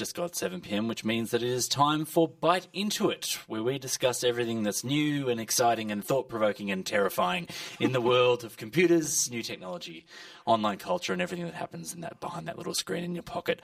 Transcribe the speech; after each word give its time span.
Just 0.00 0.16
got 0.16 0.34
7 0.34 0.62
pm, 0.62 0.88
which 0.88 1.04
means 1.04 1.30
that 1.30 1.42
it 1.42 1.50
is 1.50 1.68
time 1.68 2.06
for 2.06 2.26
Byte 2.26 2.68
Into 2.72 3.10
It, 3.10 3.36
where 3.48 3.62
we 3.62 3.78
discuss 3.78 4.24
everything 4.24 4.62
that's 4.62 4.82
new 4.82 5.28
and 5.28 5.38
exciting 5.38 5.92
and 5.92 6.02
thought 6.02 6.26
provoking 6.26 6.70
and 6.70 6.86
terrifying 6.86 7.48
in 7.78 7.92
the 7.92 8.00
world 8.00 8.42
of 8.42 8.56
computers, 8.56 9.30
new 9.30 9.42
technology, 9.42 10.06
online 10.46 10.78
culture, 10.78 11.12
and 11.12 11.20
everything 11.20 11.44
that 11.44 11.52
happens 11.52 11.92
in 11.92 12.00
that 12.00 12.18
behind 12.18 12.48
that 12.48 12.56
little 12.56 12.72
screen 12.72 13.04
in 13.04 13.14
your 13.14 13.22
pocket. 13.22 13.60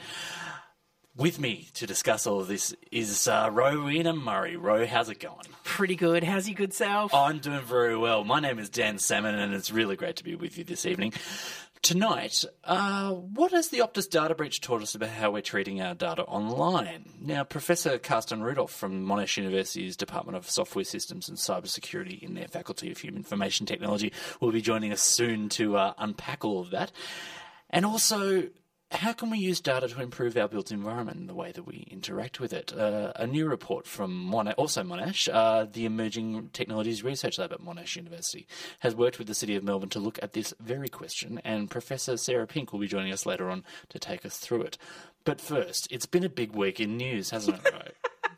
With 1.16 1.40
me 1.40 1.70
to 1.72 1.86
discuss 1.86 2.26
all 2.26 2.40
of 2.40 2.48
this 2.48 2.74
is 2.92 3.26
uh, 3.26 3.48
Rowena 3.50 4.12
Murray. 4.12 4.58
Ro, 4.58 4.84
how's 4.84 5.08
it 5.08 5.18
going? 5.18 5.46
Pretty 5.64 5.96
good. 5.96 6.22
How's 6.22 6.46
your 6.46 6.56
good 6.56 6.74
self? 6.74 7.14
I'm 7.14 7.38
doing 7.38 7.62
very 7.62 7.96
well. 7.96 8.24
My 8.24 8.40
name 8.40 8.58
is 8.58 8.68
Dan 8.68 8.98
Salmon, 8.98 9.34
and 9.34 9.54
it's 9.54 9.70
really 9.70 9.96
great 9.96 10.16
to 10.16 10.24
be 10.24 10.34
with 10.34 10.58
you 10.58 10.64
this 10.64 10.84
evening. 10.84 11.14
Tonight, 11.82 12.44
uh, 12.64 13.12
what 13.12 13.52
has 13.52 13.68
the 13.68 13.78
Optus 13.78 14.10
data 14.10 14.34
breach 14.34 14.60
taught 14.60 14.82
us 14.82 14.94
about 14.94 15.10
how 15.10 15.30
we're 15.30 15.40
treating 15.40 15.80
our 15.80 15.94
data 15.94 16.24
online? 16.24 17.12
Now, 17.20 17.44
Professor 17.44 17.98
Carsten 17.98 18.42
Rudolph 18.42 18.72
from 18.72 19.06
Monash 19.06 19.36
University's 19.36 19.96
Department 19.96 20.36
of 20.36 20.50
Software 20.50 20.84
Systems 20.84 21.28
and 21.28 21.38
Cybersecurity 21.38 22.22
in 22.22 22.34
their 22.34 22.48
Faculty 22.48 22.90
of 22.90 22.98
Human 22.98 23.18
Information 23.18 23.66
Technology 23.66 24.12
will 24.40 24.50
be 24.50 24.60
joining 24.60 24.92
us 24.92 25.02
soon 25.02 25.48
to 25.50 25.76
uh, 25.76 25.92
unpack 25.98 26.44
all 26.44 26.60
of 26.60 26.70
that. 26.70 26.90
And 27.70 27.86
also, 27.86 28.48
how 28.92 29.12
can 29.12 29.30
we 29.30 29.38
use 29.38 29.60
data 29.60 29.88
to 29.88 30.00
improve 30.00 30.36
our 30.36 30.46
built 30.46 30.70
environment 30.70 31.18
and 31.18 31.28
the 31.28 31.34
way 31.34 31.50
that 31.50 31.64
we 31.64 31.86
interact 31.90 32.38
with 32.38 32.52
it? 32.52 32.72
Uh, 32.72 33.12
a 33.16 33.26
new 33.26 33.48
report 33.48 33.86
from 33.86 34.30
Monash, 34.30 34.54
also 34.56 34.82
Monash, 34.82 35.28
uh, 35.32 35.66
the 35.70 35.84
Emerging 35.86 36.50
Technologies 36.52 37.02
Research 37.02 37.38
Lab 37.38 37.52
at 37.52 37.60
Monash 37.60 37.96
University, 37.96 38.46
has 38.80 38.94
worked 38.94 39.18
with 39.18 39.26
the 39.26 39.34
City 39.34 39.56
of 39.56 39.64
Melbourne 39.64 39.88
to 39.88 39.98
look 39.98 40.18
at 40.22 40.34
this 40.34 40.54
very 40.60 40.88
question, 40.88 41.40
and 41.44 41.68
Professor 41.68 42.16
Sarah 42.16 42.46
Pink 42.46 42.72
will 42.72 42.80
be 42.80 42.86
joining 42.86 43.12
us 43.12 43.26
later 43.26 43.50
on 43.50 43.64
to 43.88 43.98
take 43.98 44.24
us 44.24 44.38
through 44.38 44.62
it. 44.62 44.78
But 45.24 45.40
first, 45.40 45.88
it's 45.90 46.06
been 46.06 46.24
a 46.24 46.28
big 46.28 46.52
week 46.52 46.78
in 46.78 46.96
news, 46.96 47.30
hasn't 47.30 47.58
it, 47.58 47.72
right? 47.72 47.94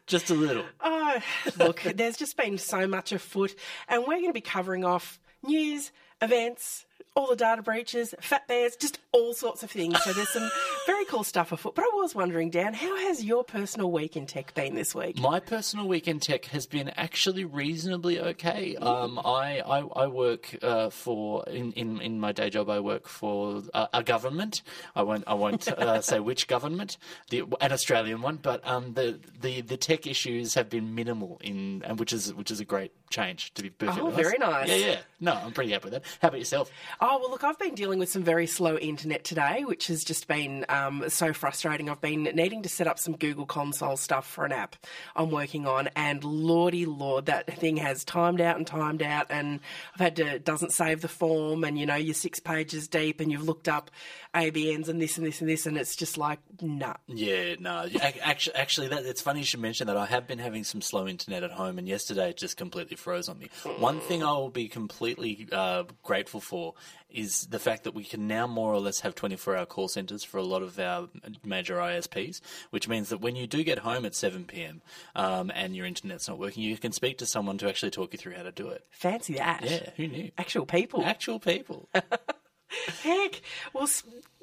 just 0.07 0.31
a 0.31 0.35
little. 0.35 0.65
Oh, 0.81 1.21
look, 1.59 1.83
there's 1.83 2.17
just 2.17 2.39
been 2.39 2.57
so 2.57 2.87
much 2.87 3.12
afoot, 3.12 3.55
and 3.87 4.03
we're 4.03 4.17
going 4.17 4.29
to 4.29 4.33
be 4.33 4.41
covering 4.41 4.85
off 4.85 5.21
news, 5.43 5.93
events, 6.23 6.87
all 7.19 7.27
the 7.27 7.37
data 7.37 7.63
breaches, 7.63 8.15
fat 8.21 8.47
bears, 8.47 8.77
just 8.77 9.01
all 9.11 9.35
sorts 9.35 9.65
of 9.65 9.71
things. 9.71 10.01
So 10.05 10.13
there's 10.13 10.29
some 10.29 10.49
very 10.87 11.05
cool 11.07 11.25
stuff 11.25 11.51
afoot. 11.51 11.75
But 11.75 11.83
I 11.83 11.91
was 11.95 12.15
wondering, 12.15 12.49
Dan, 12.49 12.75
how 12.75 12.97
has 12.97 13.25
your 13.25 13.43
personal 13.43 13.91
week 13.91 14.17
in 14.17 14.25
tech 14.25 14.55
been 14.55 14.77
this 14.77 14.95
week? 14.95 15.19
My 15.19 15.41
personal 15.41 15.89
week 15.89 16.07
in 16.07 16.21
tech 16.21 16.45
has 16.47 16.67
been 16.67 16.91
actually 16.91 17.45
reasonably 17.45 18.21
okay. 18.21 18.77
Um, 18.77 19.19
I, 19.19 19.61
I, 19.61 19.79
I 19.81 20.07
work 20.07 20.57
uh, 20.63 20.91
for 20.91 21.45
in, 21.49 21.73
in, 21.73 22.01
in 22.01 22.21
my 22.21 22.31
day 22.31 22.51
job. 22.51 22.71
I 22.71 22.79
work 22.79 23.09
for 23.09 23.63
uh, 23.75 23.89
a 23.93 24.05
government. 24.05 24.63
I 24.95 25.03
won't 25.03 25.25
I 25.27 25.35
won't 25.35 25.67
uh, 25.67 26.01
say 26.03 26.21
which 26.21 26.47
government, 26.47 26.99
the, 27.31 27.43
an 27.61 27.73
Australian 27.73 28.23
one. 28.23 28.37
But 28.37 28.65
um, 28.67 28.95
the, 28.95 29.19
the 29.41 29.63
the 29.63 29.77
tech 29.77 30.07
issues 30.07 30.55
have 30.55 30.71
been 30.71 30.95
minimal 30.95 31.41
in, 31.43 31.83
and 31.85 31.99
which 31.99 32.13
is 32.13 32.33
which 32.33 32.53
is 32.53 32.61
a 32.61 32.65
great 32.65 32.93
change 33.11 33.55
to 33.55 33.62
be 33.62 33.70
perfectly 33.70 34.03
Oh, 34.03 34.06
honest. 34.06 34.20
very 34.23 34.39
nice. 34.39 34.69
Yeah, 34.69 34.75
yeah. 34.77 34.98
No, 35.20 35.33
I'm 35.33 35.53
pretty 35.53 35.73
happy 35.73 35.84
with 35.84 35.95
that. 35.95 36.05
How 36.23 36.28
about 36.28 36.39
yourself? 36.39 36.70
Oh, 37.01 37.19
well, 37.20 37.31
look, 37.31 37.42
I've 37.42 37.59
been 37.59 37.75
dealing 37.75 37.98
with 37.98 38.09
some 38.09 38.23
very 38.23 38.47
slow 38.47 38.77
internet 38.77 39.25
today, 39.25 39.65
which 39.65 39.89
has 39.89 40.05
just 40.05 40.28
been 40.28 40.65
um, 40.69 41.05
so 41.09 41.33
frustrating. 41.33 41.91
I've 41.91 42.00
been 42.00 42.23
needing 42.25 42.62
to 42.62 42.69
set 42.69 42.87
up 42.87 42.98
some 42.98 43.17
Google 43.17 43.47
Console 43.47 43.97
stuff 43.97 44.27
for 44.28 44.44
an 44.44 44.53
app 44.53 44.77
I'm 45.16 45.31
working 45.31 45.66
on, 45.66 45.88
and 45.97 46.22
lordy 46.22 46.87
lord, 46.87 47.27
that 47.27 47.47
thing 47.59 47.78
has 47.78 48.05
timed 48.05 48.41
out 48.41 48.56
and 48.56 48.66
timed 48.66 49.03
out, 49.03 49.27
and 49.31 49.60
I've 49.94 50.00
had 50.00 50.16
to, 50.16 50.27
it 50.34 50.44
doesn't 50.44 50.72
save 50.72 51.00
the 51.00 51.09
form, 51.09 51.65
and 51.65 51.78
you 51.78 51.87
know, 51.87 51.97
you're 51.97 52.15
six 52.15 52.38
pages 52.38 52.87
deep, 52.88 53.21
and 53.21 53.33
you've 53.33 53.43
looked 53.44 53.69
up 53.69 53.91
ABNs 54.34 54.88
and 54.88 55.00
this 55.03 55.16
and 55.19 55.27
this 55.27 55.41
and 55.41 55.49
this, 55.50 55.66
and 55.66 55.77
it's 55.77 55.97
just 55.97 56.16
like, 56.19 56.38
nah. 56.60 56.94
Yeah, 57.09 57.54
no. 57.59 57.84
ac- 57.87 58.21
Actually, 58.21 58.56
actually, 58.56 58.88
that, 58.88 59.04
it's 59.04 59.21
funny 59.22 59.41
you 59.41 59.44
should 59.47 59.60
mention 59.60 59.87
that. 59.88 59.97
I 59.97 60.06
have 60.06 60.27
been 60.28 60.38
having 60.38 60.62
some 60.65 60.81
slow 60.81 61.09
internet 61.09 61.43
at 61.43 61.50
home, 61.50 61.78
and 61.78 61.88
yesterday 61.88 62.31
it 62.31 62.37
just 62.37 62.56
completely 62.56 62.97
froze 62.98 63.28
on 63.28 63.38
me. 63.38 63.48
One 63.78 64.00
thing 64.00 64.22
I 64.22 64.32
will 64.32 64.50
be 64.50 64.69
completely 64.69 65.48
uh, 65.53 65.84
grateful 66.03 66.41
for 66.41 66.75
is 67.10 67.47
the 67.47 67.59
fact 67.59 67.84
that 67.84 67.94
we 67.94 68.04
can 68.04 68.26
now 68.26 68.47
more 68.47 68.72
or 68.72 68.81
less 68.81 69.00
have 69.00 69.14
24-hour 69.14 69.66
call 69.66 69.88
centres 69.88 70.25
for 70.25 70.38
a 70.38 70.42
lot 70.42 70.62
of 70.62 70.78
our 70.78 71.09
major 71.44 71.76
ISPs, 71.76 72.41
which 72.70 72.88
means 72.88 73.09
that 73.09 73.20
when 73.20 73.34
you 73.34 73.47
do 73.47 73.64
get 73.64 73.78
home 73.78 74.04
at 74.04 74.14
7 74.14 74.44
p.m. 74.44 74.82
Um, 75.14 75.50
and 75.54 75.75
your 75.75 75.86
internet's 75.86 76.28
not 76.28 76.38
working, 76.38 76.62
you 76.62 76.76
can 76.76 76.92
speak 76.92 77.19
to 77.19 77.26
someone 77.26 77.56
to 77.59 77.69
actually 77.69 77.91
talk 77.91 78.12
you 78.12 78.19
through 78.19 78.34
how 78.34 78.42
to 78.42 78.53
do 78.53 78.69
it. 78.69 78.84
Fancy 78.91 79.34
that. 79.34 79.65
Yeah, 79.65 79.91
who 79.97 80.09
knew? 80.09 80.30
Actual 80.36 80.66
people. 80.66 81.03
Actual 81.04 81.38
people. 81.38 81.88
Heck. 83.03 83.41
Well, 83.72 83.88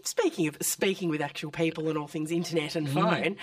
speaking 0.04 0.48
of 0.48 0.58
speaking 0.62 1.10
with 1.10 1.22
actual 1.22 1.52
people 1.52 1.90
and 1.90 1.98
all 1.98 2.08
things 2.08 2.32
internet 2.32 2.76
and 2.76 2.90
phone, 2.90 3.38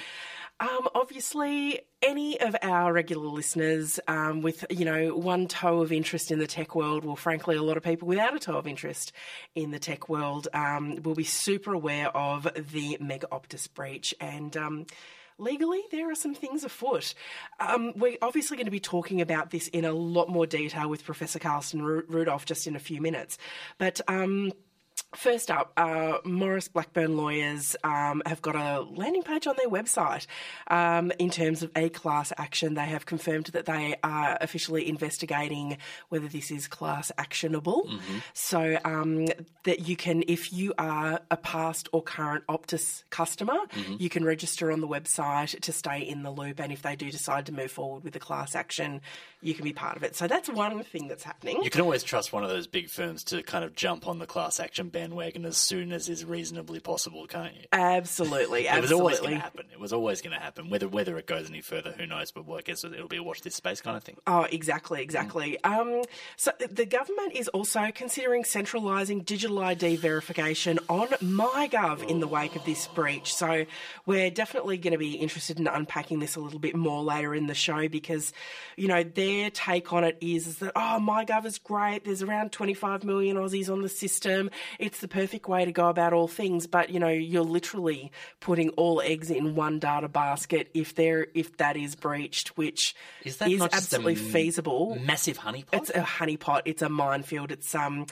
um, 0.63 0.89
obviously 0.95 1.81
any 2.03 2.41
of 2.41 2.55
our 2.63 2.93
regular 2.93 3.27
listeners 3.27 3.99
um, 4.07 4.43
with 4.43 4.65
you 4.71 4.85
know 4.85 5.17
one 5.17 5.49
toe 5.49 5.83
of 5.83 5.91
interest 5.91 6.31
in 6.31 6.39
the 6.39 6.47
tech 6.47 6.77
world, 6.77 7.05
well, 7.05 7.17
frankly, 7.17 7.57
a 7.57 7.63
lot 7.63 7.77
of 7.77 7.83
people 7.83 8.07
without 8.07 8.35
a 8.35 8.39
toe 8.39 8.57
of 8.57 8.67
interest 8.69 9.13
in 9.57 9.73
the 9.73 9.81
tech 9.81 10.09
world 10.09 10.47
um, 10.55 11.03
will 11.03 11.17
be 11.17 11.25
super 11.25 11.75
aware 11.75 12.17
of 12.17 12.47
the 12.73 12.97
Mega 13.01 13.27
Optus 13.27 13.73
breach 13.73 14.15
and. 14.21 14.57
Um, 14.57 14.87
Legally, 15.39 15.81
there 15.91 16.09
are 16.09 16.15
some 16.15 16.35
things 16.35 16.63
afoot. 16.63 17.15
Um, 17.59 17.95
we're 17.97 18.19
obviously 18.23 18.57
going 18.57 18.67
to 18.67 18.71
be 18.71 18.79
talking 18.79 19.21
about 19.21 19.51
this 19.51 19.67
in 19.69 19.85
a 19.85 19.93
lot 19.93 20.29
more 20.29 20.47
detail 20.47 20.89
with 20.89 21.05
Professor 21.05 21.41
Ru- 21.75 22.05
Rudolph 22.07 22.45
just 22.45 22.69
in 22.69 22.77
a 22.77 22.79
few 22.79 23.01
minutes. 23.01 23.39
But 23.77 24.01
um, 24.07 24.53
First 25.15 25.51
up, 25.51 25.73
uh, 25.77 26.19
Maurice 26.25 26.69
Blackburn 26.69 27.19
lawyers 27.19 27.77
um, 27.85 28.23
have 28.25 28.41
got 28.41 28.57
a 28.57 28.81
landing 28.81 29.23
page 29.23 29.47
on 29.47 29.55
their 29.59 29.69
website 29.69 30.27
um, 30.69 31.13
in 31.19 31.29
terms 31.29 31.63
of 31.63 31.71
a 31.77 31.91
class 31.91 32.33
action. 32.39 32.75
They 32.75 32.87
have 32.87 33.05
confirmed 33.05 33.47
that 33.47 33.67
they 33.67 33.97
are 34.03 34.39
officially 34.41 34.89
investigating 34.89 35.77
whether 36.09 36.29
this 36.29 36.51
is 36.51 36.67
class 36.67 37.13
actionable. 37.19 37.91
So 38.33 38.79
um, 38.87 39.27
that 39.65 39.87
you 39.87 39.97
can, 39.97 40.25
if 40.29 40.51
you 40.51 40.73
are 40.79 41.21
a 41.31 41.37
past 41.37 41.91
or 41.93 42.03
current 42.03 42.47
Optus 42.47 43.05
customer, 43.11 43.59
you 43.99 44.09
can 44.09 44.25
register 44.25 44.73
on 44.73 44.81
the 44.81 44.89
website 44.89 45.61
to 45.61 45.73
stay 45.73 46.01
in 46.01 46.23
the 46.23 46.31
loop. 46.31 46.59
And 46.59 46.73
if 46.73 46.81
they 46.81 46.97
do 46.97 47.11
decide 47.11 47.47
to 47.47 47.53
move 47.53 47.71
forward 47.71 48.03
with 48.03 48.15
the 48.15 48.19
class 48.19 48.55
action, 48.55 49.03
you 49.43 49.53
can 49.53 49.65
be 49.65 49.75
part 49.75 49.99
of 49.99 50.05
it. 50.05 50.17
So 50.17 50.27
that's 50.27 50.49
one 50.49 50.83
thing 50.85 51.09
that's 51.09 51.25
happening. 51.25 51.63
You 51.63 51.71
can 51.71 51.83
always 51.83 52.03
trust 52.03 52.33
one 52.33 52.45
of 52.45 52.49
those 52.49 52.67
big 52.67 52.89
firms 52.89 53.25
to 53.25 53.43
kind 53.43 53.63
of 53.63 53.75
jump 53.75 54.09
on 54.09 54.19
the 54.19 54.27
class 54.27 54.59
action 54.59 54.89
bandwagon 54.89 55.02
as 55.53 55.57
soon 55.57 55.93
as 55.93 56.09
is 56.09 56.25
reasonably 56.25 56.81
possible, 56.81 57.27
can't 57.27 57.55
you? 57.55 57.63
Absolutely, 57.73 58.67
It 58.73 58.81
was 58.81 58.93
always 58.93 59.21
going 59.21 59.35
to 59.35 59.41
happen. 59.41 59.67
It 59.73 59.81
was 59.81 59.93
always 59.93 60.21
going 60.21 60.35
to 60.35 60.43
happen. 60.43 60.71
Whether 60.71 60.89
whether 60.89 61.17
it 61.19 61.27
goes 61.27 61.49
any 61.49 61.61
further, 61.61 61.93
who 61.93 62.07
knows? 62.07 62.31
But 62.31 62.47
well, 62.47 62.59
I 62.59 62.63
guess 62.63 62.85
it'll 62.85 63.09
be 63.09 63.17
a 63.17 63.23
watch 63.23 63.43
this 63.43 63.55
space 63.55 63.81
kind 63.81 63.97
of 63.97 64.05
thing. 64.05 64.17
Oh, 64.27 64.47
exactly, 64.51 65.03
exactly. 65.03 65.63
Um, 65.65 66.03
so 66.37 66.53
the 66.59 66.87
government 66.87 67.35
is 67.35 67.49
also 67.49 67.91
considering 67.95 68.45
centralising 68.45 69.21
digital 69.21 69.59
ID 69.59 69.97
verification 69.97 70.79
on 70.89 71.09
MyGov 71.09 72.09
in 72.09 72.21
the 72.21 72.29
wake 72.29 72.57
of 72.57 72.65
this 72.65 72.87
breach. 72.89 73.35
So 73.35 73.67
we're 74.07 74.31
definitely 74.31 74.79
going 74.79 74.93
to 74.93 74.99
be 74.99 75.15
interested 75.15 75.59
in 75.59 75.67
unpacking 75.67 76.21
this 76.21 76.37
a 76.37 76.41
little 76.41 76.59
bit 76.59 76.77
more 76.77 77.03
later 77.03 77.35
in 77.35 77.47
the 77.47 77.55
show 77.55 77.89
because, 77.89 78.33
you 78.77 78.89
know, 78.89 79.03
their 79.03 79.51
take 79.51 79.93
on 79.93 80.05
it 80.05 80.19
is, 80.21 80.47
is 80.47 80.59
that, 80.59 80.73
oh, 80.77 80.99
MyGov 81.01 81.45
is 81.47 81.59
great. 81.59 82.05
There's 82.05 82.23
around 82.23 82.53
25 82.53 83.05
million 83.05 83.37
Aussies 83.37 83.71
on 83.71 83.83
the 83.83 83.89
system. 83.89 84.51
It's 84.79 84.92
the 85.01 85.09
perfect 85.09 85.49
way 85.49 85.65
to 85.65 85.73
go 85.73 85.89
about 85.89 86.13
all 86.13 86.29
things. 86.29 86.67
But, 86.67 86.91
you 86.91 87.01
know, 87.01 87.09
you're 87.09 87.43
literally 87.43 88.13
putting 88.41 88.71
all 88.71 89.01
eggs 89.01 89.31
in 89.31 89.55
one 89.55 89.79
data 89.79 90.09
basket 90.09 90.71
if 90.75 90.95
there, 90.95 91.27
if 91.35 91.57
that 91.59 91.77
is 91.77 91.95
breached, 91.95 92.57
which 92.57 92.95
Is 93.25 93.39
that 93.39 93.51
a 93.51 93.69
absolutely 93.73 94.15
feasible. 94.17 94.99
Massive 95.01 95.39
honeypot. 95.39 95.73
It's 95.73 95.91
a 95.91 96.03
honeypot. 96.03 96.63
It's 96.65 96.83
a 96.83 96.89
minefield. 96.89 97.53
It's 97.53 97.75
um 97.75 98.07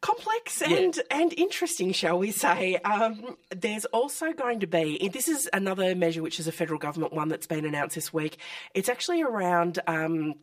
complex 0.00 0.62
and 0.62 0.98
and 1.10 1.32
interesting, 1.34 1.92
shall 1.92 2.18
we 2.18 2.30
say? 2.30 2.76
Um, 2.76 3.36
there's 3.54 3.84
also 3.86 4.32
going 4.32 4.60
to 4.60 4.66
be. 4.66 5.08
This 5.12 5.28
is 5.28 5.48
another 5.52 5.94
measure, 5.94 6.22
which 6.22 6.40
is 6.40 6.46
a 6.46 6.52
federal 6.52 6.78
government 6.78 7.12
one 7.12 7.28
that's 7.28 7.46
been 7.46 7.64
announced 7.64 7.94
this 7.94 8.12
week. 8.12 8.38
It's 8.74 8.88
actually 8.88 9.22
around 9.22 9.78
um, 9.86 10.36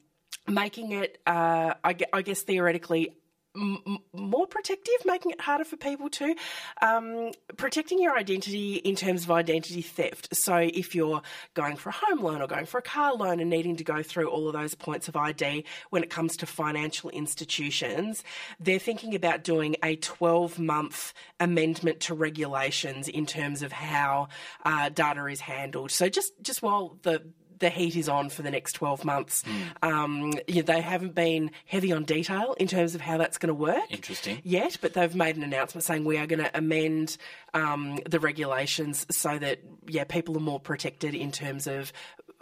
making 0.48 0.92
it, 0.92 1.20
uh, 1.26 1.74
I, 1.84 1.96
I 2.14 2.22
guess, 2.22 2.42
theoretically 2.42 3.18
m- 3.58 3.98
more 4.14 4.48
protective, 4.48 4.96
making 5.06 5.32
it 5.32 5.42
harder 5.42 5.64
for 5.64 5.78
people 5.78 6.10
to 6.10 6.36
um, 6.82 7.32
protecting 7.58 8.02
your 8.02 8.18
identity 8.18 8.76
in 8.76 8.96
terms 8.96 9.24
of 9.24 9.32
identity 9.32 9.82
theft. 9.82 10.36
So 10.36 10.56
if 10.56 10.96
you're 10.96 11.22
going 11.54 11.76
for 11.76 11.90
a 11.90 11.94
home 11.94 12.22
loan 12.22 12.42
or 12.42 12.48
going 12.48 12.66
for 12.66 12.78
a 12.78 12.82
car 12.82 13.16
loan 13.16 13.40
and 13.40 13.50
needing 13.50 13.76
to 13.78 13.84
go 13.84 14.04
through 14.04 14.30
all 14.30 14.48
of 14.48 14.54
those 14.54 14.76
points 14.76 15.08
of 15.08 15.16
ID 15.16 15.66
when 15.90 16.04
it 16.04 16.10
comes 16.10 16.38
to 16.38 16.46
financial 16.46 17.10
institutions, 17.10 18.24
they're 18.60 18.80
thinking 18.80 19.16
about 19.16 19.44
doing 19.44 19.76
a 19.84 19.96
12 19.98 20.60
month 20.60 21.14
amendment 21.40 22.00
to 22.02 22.14
regulations 22.14 23.08
in 23.08 23.26
terms 23.26 23.62
of 23.62 23.72
how 23.72 24.28
uh, 24.66 24.90
data 24.90 25.26
is 25.26 25.42
handled. 25.42 25.92
So 25.92 26.10
just 26.10 26.34
just 26.42 26.62
while 26.62 26.98
the 27.04 27.24
the 27.60 27.70
heat 27.70 27.96
is 27.96 28.10
on 28.10 28.30
for 28.30 28.42
the 28.42 28.52
next 28.52 28.74
12 28.74 29.06
months. 29.06 29.44
Um, 29.82 30.34
yeah, 30.48 30.62
they 30.62 30.82
haven't 30.82 31.16
been 31.16 31.52
heavy 31.66 31.92
on 31.92 32.04
detail 32.04 32.56
in 32.60 32.68
terms 32.68 32.96
of 32.96 33.02
how 33.02 33.18
that's 33.18 33.38
going 33.38 33.48
to 33.48 33.54
work. 33.54 33.84
Interesting. 33.90 34.42
Yet, 34.44 34.78
but 34.82 34.94
they've 34.94 35.16
made 35.16 35.38
an 35.38 35.44
announcement 35.44 35.84
saying 35.84 36.06
we 36.06 36.18
are 36.18 36.28
going 36.28 36.44
to 36.44 36.58
amend 36.58 37.18
um, 37.54 38.00
the 38.08 38.20
regulations 38.20 39.06
so 39.10 39.38
that, 39.38 39.60
yeah, 39.88 40.04
people 40.04 40.38
are 40.38 40.42
more 40.42 40.60
protected 40.60 41.16
in 41.16 41.32
terms 41.32 41.68
of 41.68 41.92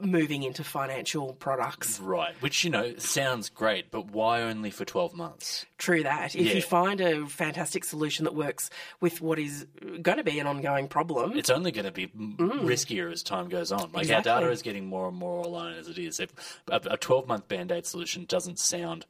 moving 0.02 0.44
into 0.44 0.64
financial 0.64 1.34
products. 1.34 2.00
Right, 2.00 2.34
which 2.42 2.64
you 2.64 2.70
know 2.70 2.96
sounds 2.98 3.50
great, 3.50 3.92
but 3.92 4.12
why 4.12 4.42
only 4.42 4.70
for 4.72 4.86
twelve 4.86 5.14
months? 5.14 5.66
True 5.78 6.04
that. 6.04 6.36
If 6.36 6.48
Yeah. 6.48 6.54
you 6.54 6.62
find 6.62 7.00
a 7.02 7.26
fantastic 7.28 7.84
solution 7.84 8.26
that 8.26 8.36
works 8.36 8.70
with 9.00 9.22
what 9.22 9.40
is 9.40 9.66
going 10.02 10.18
to 10.18 10.24
be 10.24 10.40
an 10.40 10.48
ongoing 10.48 10.88
problem, 10.88 11.38
It's 11.38 11.50
only 11.50 11.72
going 11.72 11.86
to 11.86 11.92
be 11.92 12.12
m 12.14 12.36
riskier 12.64 13.12
as 13.12 13.24
time 13.24 13.50
goes 13.50 13.72
on. 13.72 13.92
Like 13.92 14.04
Exactly. 14.04 14.32
our 14.32 14.42
data 14.42 14.52
is 14.52 14.62
getting 14.62 14.86
more 14.88 15.08
and 15.08 15.18
more 15.18 15.42
alone 15.44 15.74
as 15.74 15.88
it 15.88 15.98
is. 15.98 16.20
If 16.20 16.34
a 16.70 16.98
twelve 16.98 17.28
month 17.28 17.48
band 17.48 17.72
aid 17.72 17.86
solution 17.86 18.26
doesn't 18.26 18.60
sound 18.60 19.06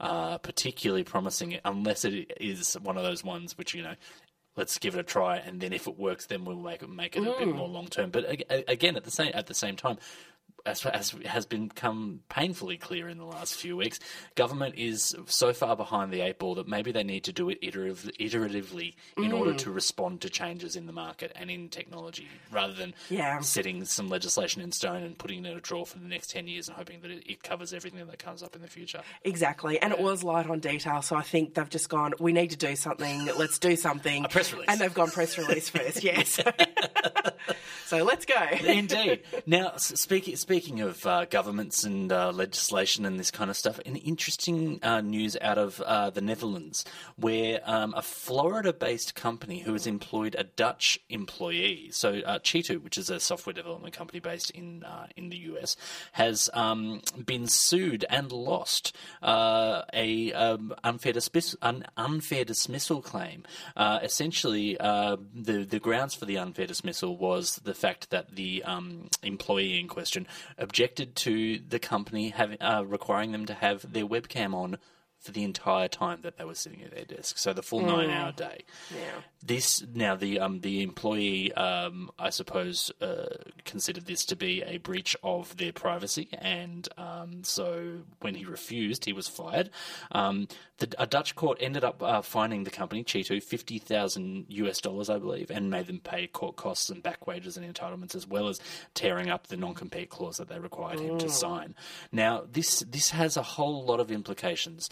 uh, 0.00 0.38
particularly 0.38 1.04
promising 1.04 1.58
unless 1.64 2.06
it 2.06 2.32
is 2.40 2.74
one 2.82 2.96
of 2.96 3.02
those 3.02 3.22
ones 3.22 3.58
which 3.58 3.74
you 3.74 3.82
know. 3.82 3.94
Let's 4.56 4.78
give 4.78 4.96
it 4.96 4.98
a 4.98 5.04
try, 5.04 5.36
and 5.36 5.60
then 5.60 5.72
if 5.72 5.86
it 5.86 5.96
works, 5.96 6.26
then 6.26 6.44
we'll 6.44 6.56
make 6.56 6.82
it 6.82 6.90
make 6.90 7.16
it 7.16 7.20
a 7.20 7.34
bit 7.38 7.54
more 7.54 7.68
long 7.68 7.86
term. 7.86 8.10
But 8.10 8.42
again, 8.68 8.96
at 8.96 9.04
the 9.04 9.10
same 9.10 9.30
at 9.32 9.46
the 9.46 9.54
same 9.54 9.76
time, 9.76 9.96
as, 10.66 10.84
as 10.86 11.14
has 11.24 11.46
become 11.46 12.20
painfully 12.28 12.76
clear 12.76 13.08
in 13.08 13.18
the 13.18 13.24
last 13.24 13.54
few 13.54 13.76
weeks, 13.76 13.98
government 14.34 14.74
is 14.76 15.14
so 15.26 15.52
far 15.52 15.76
behind 15.76 16.12
the 16.12 16.20
eight 16.20 16.38
ball 16.38 16.54
that 16.56 16.68
maybe 16.68 16.92
they 16.92 17.02
need 17.02 17.24
to 17.24 17.32
do 17.32 17.48
it 17.48 17.58
iterative, 17.62 18.10
iteratively 18.18 18.94
in 19.16 19.30
mm. 19.30 19.38
order 19.38 19.54
to 19.54 19.70
respond 19.70 20.20
to 20.20 20.30
changes 20.30 20.76
in 20.76 20.86
the 20.86 20.92
market 20.92 21.32
and 21.34 21.50
in 21.50 21.68
technology, 21.68 22.28
rather 22.50 22.72
than 22.72 22.94
Yeah. 23.08 23.40
setting 23.40 23.84
some 23.84 24.08
legislation 24.08 24.62
in 24.62 24.72
stone 24.72 25.02
and 25.02 25.18
putting 25.18 25.44
it 25.44 25.50
in 25.50 25.56
a 25.56 25.60
drawer 25.60 25.86
for 25.86 25.98
the 25.98 26.08
next 26.08 26.30
10 26.30 26.46
years 26.46 26.68
and 26.68 26.76
hoping 26.76 27.00
that 27.00 27.10
it, 27.10 27.22
it 27.26 27.42
covers 27.42 27.72
everything 27.72 28.06
that 28.06 28.18
comes 28.18 28.42
up 28.42 28.54
in 28.54 28.62
the 28.62 28.68
future. 28.68 29.02
Exactly, 29.24 29.80
and 29.80 29.92
it 29.92 30.00
was 30.00 30.22
light 30.22 30.48
on 30.48 30.60
detail, 30.60 31.02
so 31.02 31.16
I 31.16 31.22
think 31.22 31.54
they've 31.54 31.68
just 31.68 31.88
gone. 31.88 32.14
We 32.18 32.32
need 32.32 32.50
to 32.50 32.56
do 32.56 32.76
something. 32.76 33.26
Let's 33.36 33.58
do 33.58 33.76
something. 33.76 34.24
A 34.24 34.28
press 34.28 34.52
release. 34.52 34.66
and 34.68 34.80
they've 34.80 34.94
gone 34.94 35.10
press 35.10 35.38
release 35.38 35.68
first. 35.68 36.02
Yes. 36.04 36.40
so 37.86 38.04
let's 38.04 38.24
go. 38.24 38.34
Indeed. 38.64 39.22
Now, 39.46 39.76
speaking 39.76 40.36
speaking 40.50 40.80
of 40.80 41.06
uh, 41.06 41.24
governments 41.26 41.84
and 41.84 42.10
uh, 42.10 42.32
legislation 42.32 43.06
and 43.06 43.20
this 43.20 43.30
kind 43.30 43.50
of 43.50 43.56
stuff, 43.56 43.78
an 43.86 43.94
interesting 43.94 44.80
uh, 44.82 45.00
news 45.00 45.36
out 45.40 45.58
of 45.58 45.80
uh, 45.82 46.10
the 46.10 46.20
Netherlands, 46.20 46.84
where 47.14 47.60
um, 47.66 47.94
a 47.96 48.02
Florida-based 48.02 49.14
company 49.14 49.60
who 49.60 49.72
has 49.74 49.86
employed 49.86 50.34
a 50.36 50.42
Dutch 50.42 50.98
employee, 51.08 51.88
so 51.92 52.14
uh, 52.26 52.40
Chetu, 52.40 52.82
which 52.82 52.98
is 52.98 53.10
a 53.10 53.20
software 53.20 53.54
development 53.54 53.94
company 53.94 54.18
based 54.18 54.50
in 54.50 54.82
uh, 54.82 55.06
in 55.16 55.28
the 55.28 55.36
US, 55.36 55.76
has 56.14 56.50
um, 56.52 57.00
been 57.24 57.46
sued 57.46 58.04
and 58.10 58.32
lost 58.32 58.92
a 59.22 60.32
um, 60.32 60.74
unfair 60.82 61.12
dismiss- 61.12 61.54
an 61.62 61.84
unfair 61.96 62.44
dismissal 62.44 63.00
claim. 63.00 63.44
Essentially, 63.78 64.74
the 64.80 65.64
the 65.70 65.78
grounds 65.78 66.16
for 66.16 66.24
the 66.24 66.38
unfair 66.38 66.66
dismissal 66.66 67.16
was 67.16 67.60
the 67.62 67.72
fact 67.72 68.10
that 68.10 68.34
the 68.34 68.64
um, 68.64 69.08
employee 69.22 69.78
in 69.78 69.86
question 69.86 70.26
objected 70.58 71.14
to 71.16 71.58
the 71.58 71.78
company 71.78 72.30
having 72.30 72.60
uh, 72.60 72.82
requiring 72.82 73.32
them 73.32 73.46
to 73.46 73.54
have 73.54 73.92
their 73.92 74.06
webcam 74.06 74.54
on 74.54 74.78
for 75.20 75.32
the 75.32 75.44
entire 75.44 75.86
time 75.86 76.20
that 76.22 76.38
they 76.38 76.44
were 76.44 76.54
sitting 76.54 76.82
at 76.82 76.92
their 76.92 77.04
desk, 77.04 77.36
so 77.36 77.52
the 77.52 77.62
full 77.62 77.82
nine 77.82 78.08
hour 78.08 78.32
day. 78.32 78.64
Yeah. 78.90 79.20
This 79.42 79.84
now 79.94 80.16
the 80.16 80.40
um, 80.40 80.60
the 80.60 80.82
employee, 80.82 81.52
um, 81.52 82.10
I 82.18 82.30
suppose, 82.30 82.90
uh, 83.02 83.36
considered 83.64 84.06
this 84.06 84.24
to 84.26 84.36
be 84.36 84.62
a 84.62 84.78
breach 84.78 85.14
of 85.22 85.56
their 85.58 85.72
privacy, 85.72 86.28
and 86.32 86.88
um, 86.96 87.44
so 87.44 87.98
when 88.20 88.34
he 88.34 88.44
refused, 88.46 89.04
he 89.04 89.12
was 89.12 89.28
fired. 89.28 89.70
Um, 90.10 90.48
the, 90.78 90.88
a 90.98 91.06
Dutch 91.06 91.34
court 91.34 91.58
ended 91.60 91.84
up 91.84 92.02
uh, 92.02 92.22
fining 92.22 92.64
the 92.64 92.70
company 92.70 93.04
Chetu 93.04 93.42
fifty 93.42 93.78
thousand 93.78 94.46
US 94.48 94.80
dollars, 94.80 95.10
I 95.10 95.18
believe, 95.18 95.50
and 95.50 95.70
made 95.70 95.86
them 95.86 96.00
pay 96.00 96.26
court 96.28 96.56
costs 96.56 96.88
and 96.88 97.02
back 97.02 97.26
wages 97.26 97.58
and 97.58 97.74
entitlements, 97.74 98.14
as 98.14 98.26
well 98.26 98.48
as 98.48 98.58
tearing 98.94 99.28
up 99.28 99.48
the 99.48 99.56
non-compete 99.56 100.08
clause 100.08 100.38
that 100.38 100.48
they 100.48 100.58
required 100.58 101.00
him 101.00 101.18
to 101.18 101.28
sign. 101.28 101.74
Now, 102.10 102.44
this 102.50 102.80
this 102.80 103.10
has 103.10 103.36
a 103.36 103.42
whole 103.42 103.84
lot 103.84 104.00
of 104.00 104.10
implications 104.10 104.88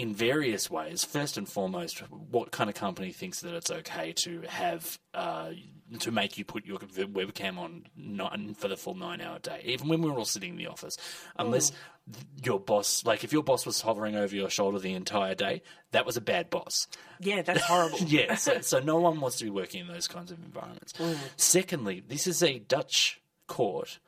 in 0.00 0.14
various 0.14 0.70
ways. 0.70 1.04
First 1.04 1.36
and 1.36 1.46
foremost, 1.46 1.98
what 2.08 2.52
kind 2.52 2.70
of 2.70 2.74
company 2.74 3.12
thinks 3.12 3.40
that 3.40 3.52
it's 3.52 3.70
okay 3.70 4.12
to 4.24 4.40
have 4.48 4.98
uh, 5.12 5.50
to 5.98 6.10
make 6.10 6.38
you 6.38 6.44
put 6.44 6.64
your 6.64 6.78
webcam 6.78 7.58
on 7.58 7.84
nine, 7.94 8.54
for 8.54 8.68
the 8.68 8.78
full 8.78 8.94
nine-hour 8.94 9.40
day, 9.40 9.60
even 9.66 9.88
when 9.88 10.00
we're 10.00 10.16
all 10.16 10.24
sitting 10.24 10.52
in 10.52 10.56
the 10.56 10.68
office, 10.68 10.96
unless 11.38 11.70
th- 12.10 12.24
your 12.42 12.58
boss, 12.58 13.04
like 13.04 13.24
if 13.24 13.32
your 13.32 13.42
boss 13.42 13.66
was 13.66 13.82
hovering 13.82 14.16
over 14.16 14.34
your 14.34 14.48
shoulder 14.48 14.78
the 14.78 14.94
entire 14.94 15.34
day, 15.34 15.60
that 15.90 16.06
was 16.06 16.16
a 16.16 16.22
bad 16.22 16.48
boss. 16.48 16.86
Yeah, 17.20 17.42
that's 17.42 17.60
horrible. 17.64 17.98
Yeah, 17.98 18.36
so, 18.36 18.62
so 18.62 18.78
no 18.78 18.98
one 19.00 19.20
wants 19.20 19.36
to 19.38 19.44
be 19.44 19.50
working 19.50 19.82
in 19.82 19.88
those 19.88 20.08
kinds 20.08 20.30
of 20.30 20.38
environments. 20.42 20.94
Secondly, 21.36 22.02
this 22.06 22.26
is 22.26 22.42
a 22.42 22.58
Dutch 22.58 23.20
court 23.48 23.98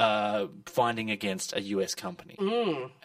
uh, 0.00 0.46
finding 0.66 1.10
against 1.10 1.52
a 1.54 1.60
US 1.76 1.94
company 1.94 2.36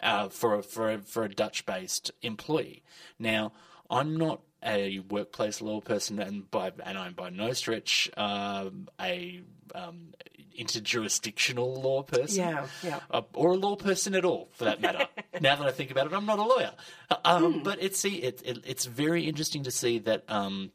uh, 0.02 0.28
for 0.30 0.54
a, 0.54 0.62
for 0.62 0.90
a, 0.92 0.98
for 0.98 1.24
a 1.24 1.28
Dutch 1.28 1.66
based 1.66 2.10
employee. 2.22 2.82
Now, 3.18 3.52
I'm 3.90 4.16
not 4.16 4.40
a 4.64 5.00
workplace 5.10 5.60
law 5.60 5.80
person, 5.80 6.18
and 6.18 6.50
by 6.50 6.72
and 6.84 6.96
I'm 6.98 7.12
by 7.12 7.28
no 7.30 7.52
stretch 7.52 8.10
um, 8.16 8.88
a 9.00 9.42
um, 9.74 10.14
interjurisdictional 10.58 11.82
law 11.84 12.02
person 12.02 12.38
Yeah, 12.48 12.66
yeah. 12.82 13.00
uh, 13.10 13.22
or 13.34 13.52
a 13.52 13.56
law 13.56 13.76
person 13.76 14.14
at 14.14 14.24
all, 14.24 14.48
for 14.54 14.64
that 14.64 14.80
matter. 14.80 15.06
now 15.40 15.56
that 15.56 15.66
I 15.66 15.70
think 15.70 15.90
about 15.90 16.06
it, 16.06 16.12
I'm 16.14 16.26
not 16.26 16.38
a 16.38 16.42
lawyer. 16.44 16.72
Uh, 17.10 17.16
Um, 17.24 17.62
But 17.62 17.82
it's 17.82 18.00
see, 18.00 18.16
it, 18.22 18.42
it, 18.44 18.58
it's 18.64 18.86
very 18.86 19.26
interesting 19.26 19.64
to 19.64 19.70
see 19.70 19.98
that 20.00 20.24
um, 20.28 20.72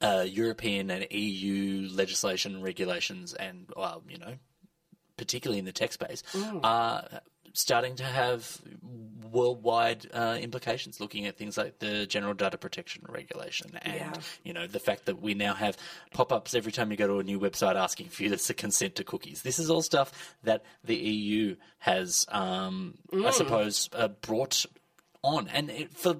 uh, 0.00 0.24
European 0.26 0.90
and 0.90 1.06
EU 1.10 1.88
legislation 1.92 2.62
regulations, 2.62 3.34
and 3.34 3.68
well, 3.76 4.02
you 4.08 4.18
know, 4.18 4.34
particularly 5.18 5.58
in 5.58 5.66
the 5.66 5.72
tech 5.72 5.92
space, 5.92 6.22
are 6.62 7.20
starting 7.52 7.96
to 7.96 8.04
have 8.04 8.60
worldwide 9.30 10.06
uh, 10.14 10.38
implications. 10.40 11.00
Looking 11.00 11.26
at 11.26 11.36
things 11.36 11.58
like 11.58 11.80
the 11.80 12.06
General 12.06 12.32
Data 12.34 12.56
Protection 12.56 13.04
Regulation, 13.08 13.72
and 13.82 13.94
Yeah. 13.94 14.12
you 14.44 14.52
know 14.54 14.66
the 14.66 14.78
fact 14.78 15.04
that 15.06 15.20
we 15.20 15.34
now 15.34 15.54
have 15.54 15.76
pop-ups 16.12 16.54
every 16.54 16.72
time 16.72 16.90
you 16.90 16.96
go 16.96 17.06
to 17.06 17.18
a 17.18 17.22
new 17.24 17.38
website 17.38 17.74
asking 17.76 18.08
for 18.08 18.22
you 18.22 18.34
to 18.34 18.54
consent 18.54 18.94
to 18.96 19.04
cookies. 19.04 19.42
This 19.42 19.58
is 19.58 19.68
all 19.70 19.82
stuff 19.82 20.34
that 20.44 20.62
the 20.84 20.96
EU 20.96 21.56
has, 21.80 22.24
um, 22.28 22.94
I 23.12 23.30
suppose, 23.32 23.90
uh, 23.92 24.08
brought 24.08 24.64
on, 25.22 25.48
and 25.48 25.68
it, 25.70 25.92
for 25.94 26.16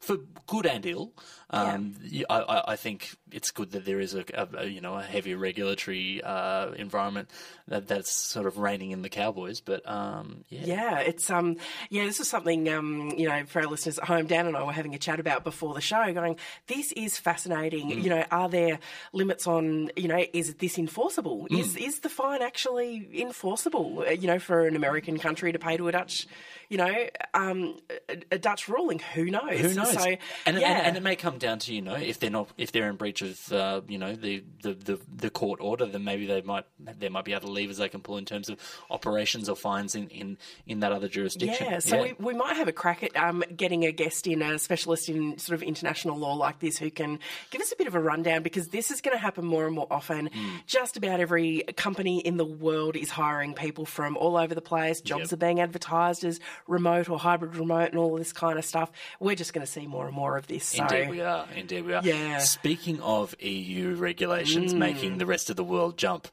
for 0.00 0.18
good 0.46 0.66
and 0.66 0.84
ill. 0.86 1.12
Um, 1.48 1.94
y- 2.12 2.24
I, 2.28 2.62
I- 2.72 2.76
think 2.76 3.14
it's 3.30 3.52
good 3.52 3.70
that 3.72 3.84
there 3.84 4.00
is 4.00 4.14
a, 4.14 4.24
a, 4.34 4.48
a, 4.58 4.66
you 4.66 4.80
know 4.80 4.94
a 4.94 5.02
heavy 5.02 5.34
regulatory 5.34 6.20
uh, 6.22 6.72
environment 6.72 7.30
that, 7.68 7.86
that's 7.86 8.12
sort 8.12 8.46
of 8.46 8.58
reining 8.58 8.90
in 8.90 9.02
the 9.02 9.08
Cowboys. 9.08 9.60
But 9.60 9.88
um, 9.88 10.44
yeah, 10.48 10.62
Yeah, 10.64 10.98
it's 11.00 11.30
um 11.30 11.56
yeah, 11.88 12.04
this 12.04 12.18
is 12.18 12.28
something 12.28 12.68
um 12.68 13.12
you 13.16 13.28
know 13.28 13.44
for 13.46 13.60
our 13.60 13.68
listeners 13.68 13.98
at 13.98 14.04
home. 14.06 14.26
Dan 14.26 14.46
and 14.48 14.56
I 14.56 14.64
were 14.64 14.72
having 14.72 14.94
a 14.94 14.98
chat 14.98 15.20
about 15.20 15.44
before 15.44 15.72
the 15.72 15.80
show, 15.80 16.12
going, 16.12 16.36
this 16.66 16.90
is 16.92 17.16
fascinating. 17.16 17.90
Mm. 17.90 18.02
You 18.02 18.10
know, 18.10 18.24
are 18.32 18.48
there 18.48 18.80
limits 19.12 19.46
on 19.46 19.90
you 19.96 20.08
know 20.08 20.24
is 20.32 20.54
this 20.54 20.78
enforceable? 20.78 21.46
Mm. 21.50 21.60
Is 21.60 21.76
is 21.76 22.00
the 22.00 22.08
fine 22.08 22.42
actually 22.42 23.08
enforceable? 23.20 24.04
uh, 24.06 24.10
You 24.10 24.26
know, 24.26 24.38
for 24.40 24.66
an 24.66 24.74
American 24.74 25.18
country 25.18 25.52
to 25.52 25.58
pay 25.60 25.76
to 25.76 25.86
a 25.88 25.92
Dutch, 25.92 26.26
you 26.68 26.78
know, 26.78 26.92
um, 27.34 27.78
a, 28.08 28.16
a 28.32 28.38
Dutch 28.38 28.68
ruling, 28.68 28.98
who 29.14 29.26
knows? 29.26 29.60
who 29.60 29.74
knows? 29.74 29.92
So 29.92 30.16
and, 30.46 30.58
yeah, 30.58 30.78
and, 30.78 30.86
and 30.88 30.96
it 30.96 31.02
may 31.04 31.14
come 31.16 31.35
down 31.38 31.58
to 31.60 31.74
you 31.74 31.82
know 31.82 31.94
if 31.94 32.18
they're 32.18 32.30
not 32.30 32.48
if 32.56 32.72
they're 32.72 32.88
in 32.88 32.96
breach 32.96 33.22
of 33.22 33.52
uh, 33.52 33.80
you 33.88 33.98
know 33.98 34.14
the, 34.14 34.42
the, 34.62 34.74
the, 34.74 35.00
the 35.14 35.30
court 35.30 35.60
order, 35.60 35.86
then 35.86 36.04
maybe 36.04 36.26
they 36.26 36.42
might 36.42 36.64
there 36.78 37.10
might 37.10 37.24
be 37.24 37.34
other 37.34 37.48
levers 37.48 37.78
they 37.78 37.88
can 37.88 38.00
pull 38.00 38.16
in 38.16 38.24
terms 38.24 38.48
of 38.48 38.58
operations 38.90 39.48
or 39.48 39.56
fines 39.56 39.94
in, 39.94 40.08
in, 40.08 40.38
in 40.66 40.80
that 40.80 40.92
other 40.92 41.08
jurisdiction. 41.08 41.66
Yeah, 41.70 41.78
so 41.78 42.02
We, 42.02 42.14
we 42.18 42.34
might 42.34 42.56
have 42.56 42.68
a 42.68 42.72
crack 42.72 43.02
at 43.02 43.16
um, 43.16 43.44
getting 43.54 43.84
a 43.84 43.92
guest 43.92 44.26
in, 44.26 44.42
a 44.42 44.58
specialist 44.58 45.08
in 45.08 45.38
sort 45.38 45.54
of 45.54 45.62
international 45.62 46.16
law 46.18 46.34
like 46.34 46.60
this, 46.60 46.78
who 46.78 46.90
can 46.90 47.18
give 47.50 47.60
us 47.60 47.72
a 47.72 47.76
bit 47.76 47.86
of 47.86 47.94
a 47.94 48.00
rundown 48.00 48.42
because 48.42 48.68
this 48.68 48.90
is 48.90 49.00
going 49.00 49.16
to 49.16 49.20
happen 49.20 49.44
more 49.44 49.66
and 49.66 49.74
more 49.74 49.86
often. 49.90 50.28
Mm. 50.28 50.66
Just 50.66 50.96
about 50.96 51.20
every 51.20 51.62
company 51.76 52.20
in 52.20 52.36
the 52.36 52.44
world 52.44 52.96
is 52.96 53.10
hiring 53.10 53.54
people 53.54 53.84
from 53.84 54.16
all 54.16 54.36
over 54.36 54.54
the 54.54 54.60
place. 54.60 55.00
Jobs 55.00 55.24
yep. 55.24 55.32
are 55.32 55.36
being 55.36 55.60
advertised 55.60 56.24
as 56.24 56.40
remote 56.66 57.08
or 57.08 57.18
hybrid 57.18 57.56
remote 57.56 57.90
and 57.90 57.98
all 57.98 58.16
this 58.16 58.32
kind 58.32 58.58
of 58.58 58.64
stuff. 58.64 58.90
We're 59.20 59.36
just 59.36 59.52
going 59.52 59.66
to 59.66 59.70
see 59.70 59.86
more 59.86 60.06
and 60.06 60.14
more 60.14 60.36
of 60.36 60.46
this. 60.46 60.64
So. 60.64 60.82
Indeed, 60.82 61.10
we 61.10 61.20
are. 61.20 61.25
Indeed, 61.54 61.84
we 61.84 61.94
are. 61.94 62.02
Yeah. 62.02 62.38
Speaking 62.38 63.00
of 63.00 63.34
EU 63.40 63.94
regulations 63.94 64.74
mm. 64.74 64.78
making 64.78 65.18
the 65.18 65.26
rest 65.26 65.50
of 65.50 65.56
the 65.56 65.64
world 65.64 65.96
jump. 65.96 66.28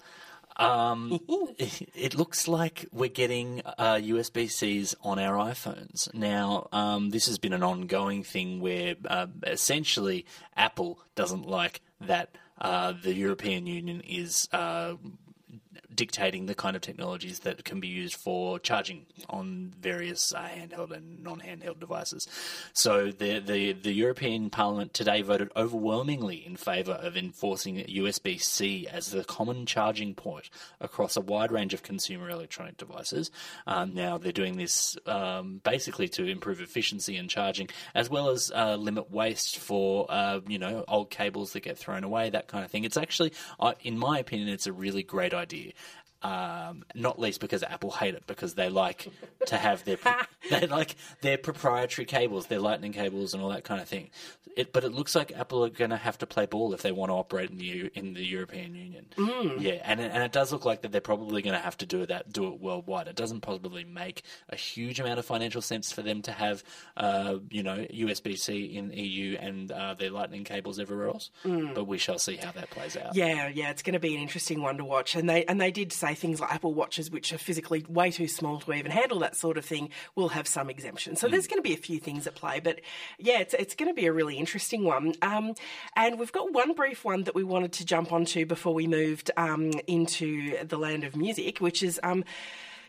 Um, 0.58 1.20
it, 1.58 2.16
looks 2.16 2.48
like 2.48 2.86
we're 2.92 3.10
getting 3.10 3.62
uh, 3.66 3.96
USB 3.96 4.50
Cs 4.50 4.96
on 5.02 5.18
our 5.18 5.36
iPhones. 5.36 6.14
Now, 6.14 6.68
um, 6.72 7.10
this 7.10 7.26
has 7.26 7.40
been 7.40 7.54
an 7.54 7.64
ongoing 7.64 8.24
thing 8.24 8.60
where 8.60 8.96
uh, 9.08 9.28
essentially 9.48 10.26
Apple 10.56 11.00
doesn't 11.16 11.48
like 11.48 11.82
that 12.02 12.36
uh, 12.62 12.94
the 13.02 13.16
European 13.16 13.66
Union 13.66 14.02
is 14.02 14.48
uh, 14.52 14.94
dictating 15.96 16.46
the 16.46 16.56
kind 16.56 16.76
of 16.76 16.82
technologies 16.82 17.40
that 17.40 17.64
can 17.64 17.80
be 17.80 17.88
used 17.88 18.16
for 18.16 18.60
charging 18.60 19.06
on 19.30 19.74
various 19.80 20.34
uh, 20.34 20.42
handheld 20.42 20.92
and 20.92 21.24
non-handheld 21.24 21.80
devices. 21.80 22.28
So 22.74 23.12
the, 23.12 23.40
the 23.40 23.74
the 23.74 23.94
European 23.94 24.50
Parliament 24.50 24.94
today 24.94 25.22
voted 25.22 25.52
overwhelmingly 25.56 26.46
in 26.46 26.56
favour 26.56 26.94
of 26.94 27.18
enforcing 27.18 27.78
USB-C 27.78 28.88
as 28.88 29.12
the 29.12 29.24
common 29.24 29.66
charging 29.66 30.16
port 30.16 30.50
across 30.80 31.16
a 31.16 31.22
wide 31.22 31.52
range 31.52 31.74
of 31.74 31.84
consumer 31.84 32.30
electronic 32.30 32.78
devices. 32.78 33.32
Um, 33.68 33.94
now 33.94 34.18
they're 34.18 34.32
doing 34.32 34.58
this 34.58 34.98
um, 35.06 35.62
basically 35.64 36.08
to 36.10 36.26
improve 36.26 36.62
efficiency 36.62 37.18
in 37.18 37.28
charging, 37.28 37.70
as 37.96 38.10
well 38.10 38.30
as 38.30 38.52
uh, 38.54 38.76
limit 38.76 39.12
waste 39.12 39.58
for 39.58 40.06
uh, 40.10 40.40
you 40.48 40.60
know 40.60 40.84
old 40.88 41.10
cables 41.10 41.54
that 41.54 41.62
get 41.62 41.78
thrown 41.78 42.04
away, 42.04 42.30
that 42.30 42.48
kind 42.48 42.66
of 42.66 42.72
thing. 42.72 42.84
It's 42.84 42.98
actually, 42.98 43.34
in 43.82 43.98
my 43.98 44.20
opinion, 44.20 44.50
it's 44.50 44.68
a 44.68 44.74
really 44.74 45.04
great 45.04 45.34
idea. 45.34 45.72
Um, 46.24 46.86
not 46.96 47.20
least 47.20 47.42
because 47.42 47.64
Apple 47.64 47.92
hate 47.92 48.16
it 48.16 48.26
because 48.28 48.56
they 48.56 48.70
like 48.70 49.10
to 49.48 49.58
have 49.58 49.84
their 49.84 49.98
they 50.50 50.68
like 50.68 50.96
their 51.22 51.38
proprietary 51.38 52.06
cables, 52.06 52.48
their 52.48 52.60
lightning 52.60 52.94
cables, 52.94 53.34
and 53.34 53.44
all 53.44 53.50
that 53.50 53.64
kind 53.64 53.82
of 53.82 53.88
thing. 53.88 54.10
It, 54.56 54.72
but 54.72 54.84
it 54.84 54.94
looks 54.94 55.16
like 55.16 55.32
Apple 55.36 55.66
are 55.66 55.70
going 55.70 55.90
to 55.90 55.98
have 55.98 56.18
to 56.20 56.28
play 56.28 56.46
ball 56.46 56.74
if 56.74 56.84
they 56.84 56.92
want 56.92 57.10
to 57.10 57.14
operate 57.14 57.50
in 57.50 57.58
the 57.58 57.92
in 57.96 58.14
the 58.14 58.24
European 58.24 58.76
Union. 58.76 59.08
Mm. 59.18 59.62
Yeah, 59.62 59.82
and 59.84 60.00
it, 60.00 60.12
and 60.14 60.22
it 60.22 60.32
does 60.32 60.52
look 60.52 60.64
like 60.64 60.82
that 60.82 60.92
they're 60.92 61.02
probably 61.02 61.42
going 61.42 61.56
to 61.56 61.60
have 61.60 61.78
to 61.78 61.86
do 61.86 62.06
that 62.06 62.32
do 62.32 62.48
it 62.48 62.60
worldwide. 62.60 63.08
It 63.08 63.16
doesn't 63.16 63.42
possibly 63.42 63.84
make 63.84 64.24
a 64.50 64.56
huge 64.56 65.00
amount 65.00 65.18
of 65.18 65.26
financial 65.26 65.62
sense 65.62 65.92
for 65.92 66.04
them 66.04 66.22
to 66.24 66.32
have 66.32 66.64
uh, 66.98 67.38
you 67.50 67.64
know 67.64 67.78
USB 67.78 68.38
C 68.38 68.66
in 68.78 68.92
EU 68.92 69.38
and 69.40 69.72
uh, 69.72 69.96
their 69.96 70.12
lightning 70.12 70.44
cables 70.44 70.80
everywhere 70.80 71.08
else. 71.08 71.32
Mm. 71.44 71.74
But 71.74 71.86
we 71.86 71.98
shall 71.98 72.20
see 72.20 72.36
how 72.36 72.52
that 72.52 72.70
plays 72.70 72.96
out. 72.96 73.16
Yeah, 73.16 73.48
yeah, 73.48 73.72
it's 73.72 73.82
going 73.82 73.94
to 73.94 74.00
be 74.00 74.16
an 74.16 74.22
interesting 74.22 74.62
one 74.62 74.78
to 74.78 74.86
watch. 74.86 75.16
And 75.16 75.28
they 75.28 75.46
and 75.46 75.60
they 75.60 75.72
did 75.72 75.92
say 75.92 76.13
things 76.14 76.40
like 76.40 76.52
Apple 76.52 76.74
Watches, 76.74 77.12
which 77.12 77.34
are 77.34 77.38
physically 77.38 77.86
way 77.88 78.12
too 78.12 78.28
small 78.28 78.60
to 78.60 78.74
even 78.74 78.92
handle 78.92 79.20
that 79.20 79.36
sort 79.36 79.58
of 79.58 79.66
thing, 79.66 79.90
will 80.16 80.30
have 80.30 80.48
some 80.48 80.70
exemptions. 80.70 81.20
So 81.20 81.28
mm. 81.28 81.32
there's 81.32 81.48
going 81.48 81.60
to 81.60 81.68
be 81.68 81.74
a 81.74 81.78
few 81.78 82.00
things 82.00 82.28
at 82.28 82.36
play. 82.36 82.60
But 82.60 82.82
yeah, 83.18 83.40
it's, 83.40 83.54
it's 83.54 83.76
going 83.76 83.90
to 83.90 83.96
be 83.96 84.06
a 84.06 84.14
really 84.14 84.38
interesting 84.38 84.84
one. 84.84 85.14
Um, 85.22 85.54
and 85.96 86.20
we've 86.20 86.32
got 86.32 86.52
one 86.54 86.74
brief 86.74 87.04
one 87.04 87.24
that 87.24 87.36
we 87.36 87.44
wanted 87.44 87.74
to 87.74 87.86
jump 87.86 88.12
onto 88.12 88.46
before 88.46 88.74
we 88.74 88.88
moved 88.88 89.32
um, 89.38 89.72
into 89.88 90.64
the 90.66 90.78
land 90.78 91.04
of 91.04 91.16
music, 91.16 91.60
which 91.60 91.84
is. 91.84 92.00
Um, 92.04 92.24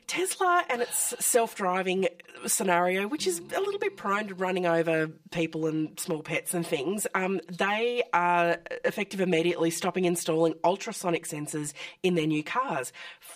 Tesla 0.07 0.65
and 0.69 0.83
its 0.83 1.15
self 1.25 1.55
driving 1.55 2.09
scenario, 2.47 3.09
which 3.09 3.27
is 3.27 3.39
a 3.39 3.61
little 3.61 3.79
bit 3.79 3.97
prone 3.97 4.29
to 4.29 4.35
running 4.35 4.67
over 4.67 5.09
people 5.31 5.67
and 5.67 5.99
small 5.99 6.23
pets 6.23 6.53
and 6.53 6.67
things, 6.67 7.07
um, 7.15 7.41
they 7.51 8.03
are 8.13 8.59
effective 8.85 9.21
immediately 9.21 9.71
stopping 9.71 10.05
installing 10.05 10.55
ultrasonic 10.63 11.27
sensors 11.27 11.73
in 12.03 12.15
their 12.15 12.27
new 12.27 12.43
cars, 12.43 12.93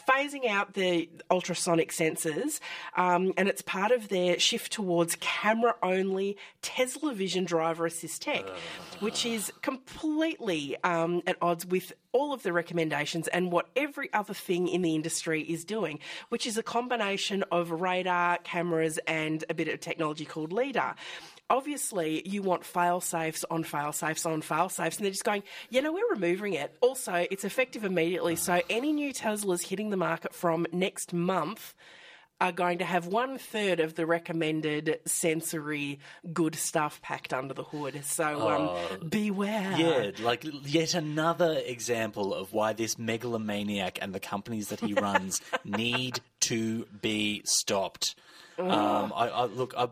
phasing 0.09 0.47
out 0.47 0.75
the 0.75 1.09
ultrasonic 1.31 1.91
sensors, 1.91 2.61
um, 2.97 3.33
and 3.37 3.49
it's 3.49 3.63
part 3.63 3.91
of 3.91 4.09
their 4.09 4.39
shift 4.39 4.73
towards 4.73 5.17
camera 5.21 5.75
only 5.83 6.37
Tesla 6.61 7.15
Vision 7.15 7.45
driver 7.45 7.87
assist 7.87 8.23
tech, 8.23 8.45
which 9.01 9.25
is 9.25 9.53
completely 9.63 10.77
um, 10.85 11.23
at 11.27 11.37
odds 11.41 11.65
with 11.65 11.93
all 12.13 12.33
of 12.33 12.43
the 12.43 12.53
recommendations 12.53 13.29
and 13.29 13.53
what 13.53 13.69
every 13.77 14.13
other 14.13 14.35
thing 14.35 14.69
in 14.69 14.83
the 14.83 14.95
industry 14.95 15.43
is 15.43 15.65
doing, 15.65 15.99
which 16.31 16.47
is 16.47 16.58
a 16.59 16.63
combination 16.63 17.45
of 17.51 17.71
radar, 17.71 18.39
cameras, 18.39 18.99
and 19.07 19.45
a 19.49 19.55
bit 19.55 19.69
of 19.69 19.81
technology 19.81 20.25
called 20.25 20.53
LIDAR 20.53 20.95
obviously 21.51 22.27
you 22.29 22.43
want 22.43 22.65
fail 22.65 23.01
safes 23.01 23.45
on 23.51 23.65
fail 23.65 23.93
safes 23.93 24.27
on 24.27 24.43
fail 24.43 24.69
safes, 24.69 24.97
and 24.97 25.05
they're 25.05 25.11
just 25.13 25.25
going, 25.25 25.43
you 25.71 25.81
know, 25.81 25.93
we're 25.93 26.11
removing 26.11 26.55
it. 26.55 26.77
Also, 26.81 27.27
it's 27.31 27.45
effective 27.45 27.85
immediately. 27.85 28.37
So 28.37 28.61
any 28.69 28.93
new 28.93 29.13
Teslas 29.13 29.63
hitting 29.63 29.91
the 29.91 29.97
market 29.97 30.35
from 30.35 30.67
next 30.73 31.13
month 31.13 31.75
are 32.41 32.53
going 32.53 32.79
to 32.79 32.85
have 32.85 33.07
one 33.07 33.39
third 33.39 33.81
of 33.81 33.95
the 33.95 34.07
recommended 34.07 35.01
sensory 35.05 35.99
good 36.33 36.55
stuff 36.55 37.03
packed 37.03 37.33
under 37.33 37.53
the 37.53 37.65
hood. 37.65 38.05
So 38.05 38.49
um, 38.49 38.69
uh, 38.69 39.05
beware. 39.09 39.75
Yeah, 39.77 40.11
like 40.23 40.45
yet 40.65 40.95
another 40.95 41.61
example 41.65 42.33
of 42.33 42.53
why 42.53 42.73
this 42.73 42.99
megalomaniac 42.99 43.99
and 44.01 44.15
the 44.15 44.21
companies 44.21 44.69
that 44.69 44.81
he 44.81 44.95
runs 44.95 45.41
need 45.65 46.21
to 46.41 46.87
be 47.01 47.43
stopped. 47.45 48.15
Um, 48.59 49.13
I, 49.15 49.29
I, 49.29 49.45
look, 49.45 49.75
I, 49.77 49.89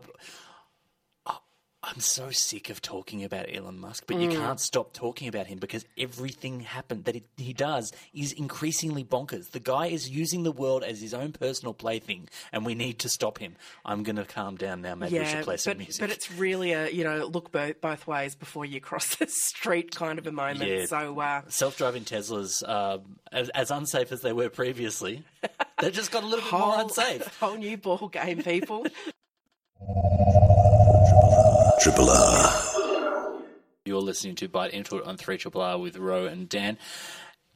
I'm 1.83 1.99
so 1.99 2.31
sick 2.31 2.71
of 2.71 2.81
talking 2.81 3.23
about 3.23 3.45
Elon 3.53 3.79
Musk, 3.79 4.05
but 4.07 4.17
mm. 4.17 4.23
you 4.23 4.29
can't 4.29 4.59
stop 4.59 4.93
talking 4.93 5.27
about 5.27 5.45
him 5.45 5.59
because 5.59 5.85
everything 5.97 6.61
happened 6.61 7.05
that 7.05 7.21
he 7.37 7.53
does 7.53 7.93
is 8.13 8.31
increasingly 8.31 9.03
bonkers. 9.03 9.51
The 9.51 9.59
guy 9.59 9.87
is 9.87 10.09
using 10.09 10.41
the 10.41 10.51
world 10.51 10.83
as 10.83 10.99
his 10.99 11.13
own 11.13 11.33
personal 11.33 11.75
plaything, 11.75 12.29
and 12.51 12.65
we 12.65 12.73
need 12.73 12.99
to 12.99 13.09
stop 13.09 13.37
him. 13.37 13.55
I'm 13.85 14.01
going 14.01 14.15
to 14.15 14.25
calm 14.25 14.57
down 14.57 14.81
now. 14.81 14.95
Maybe 14.95 15.19
we 15.19 15.25
should 15.25 15.43
play 15.43 15.57
some 15.57 15.71
but, 15.71 15.77
music. 15.77 16.01
But 16.01 16.09
it's 16.09 16.31
really 16.31 16.71
a 16.71 16.89
you 16.89 17.03
know 17.03 17.25
look 17.27 17.51
both 17.51 17.79
both 17.79 18.07
ways 18.07 18.35
before 18.35 18.65
you 18.65 18.81
cross 18.81 19.15
the 19.17 19.27
street 19.27 19.95
kind 19.95 20.17
of 20.17 20.25
a 20.25 20.31
moment. 20.31 20.69
Yeah. 20.69 20.85
So 20.87 21.19
uh, 21.19 21.41
self-driving 21.47 22.05
Teslas, 22.05 22.63
uh, 22.65 22.97
as, 23.31 23.49
as, 23.49 23.69
unsafe 23.69 24.11
as 24.11 24.21
they 24.21 24.33
were 24.33 24.49
previously, 24.49 25.23
they 25.79 25.91
just 25.91 26.11
got 26.11 26.23
a 26.23 26.25
little 26.25 26.43
bit 26.43 26.49
whole, 26.49 26.71
more 26.71 26.81
unsafe. 26.81 27.27
Whole 27.39 27.57
new 27.57 27.77
ball 27.77 28.09
game, 28.09 28.41
people. 28.41 28.87
Triple 31.87 32.09
R. 32.09 33.43
You're 33.85 34.01
listening 34.01 34.35
to 34.35 34.49
Byte 34.49 34.71
Into 34.71 34.97
It 34.97 35.05
on 35.05 35.15
3 35.15 35.37
Triple 35.37 35.61
R 35.61 35.79
with 35.79 35.95
Ro 35.95 36.25
and 36.25 36.49
Dan. 36.49 36.77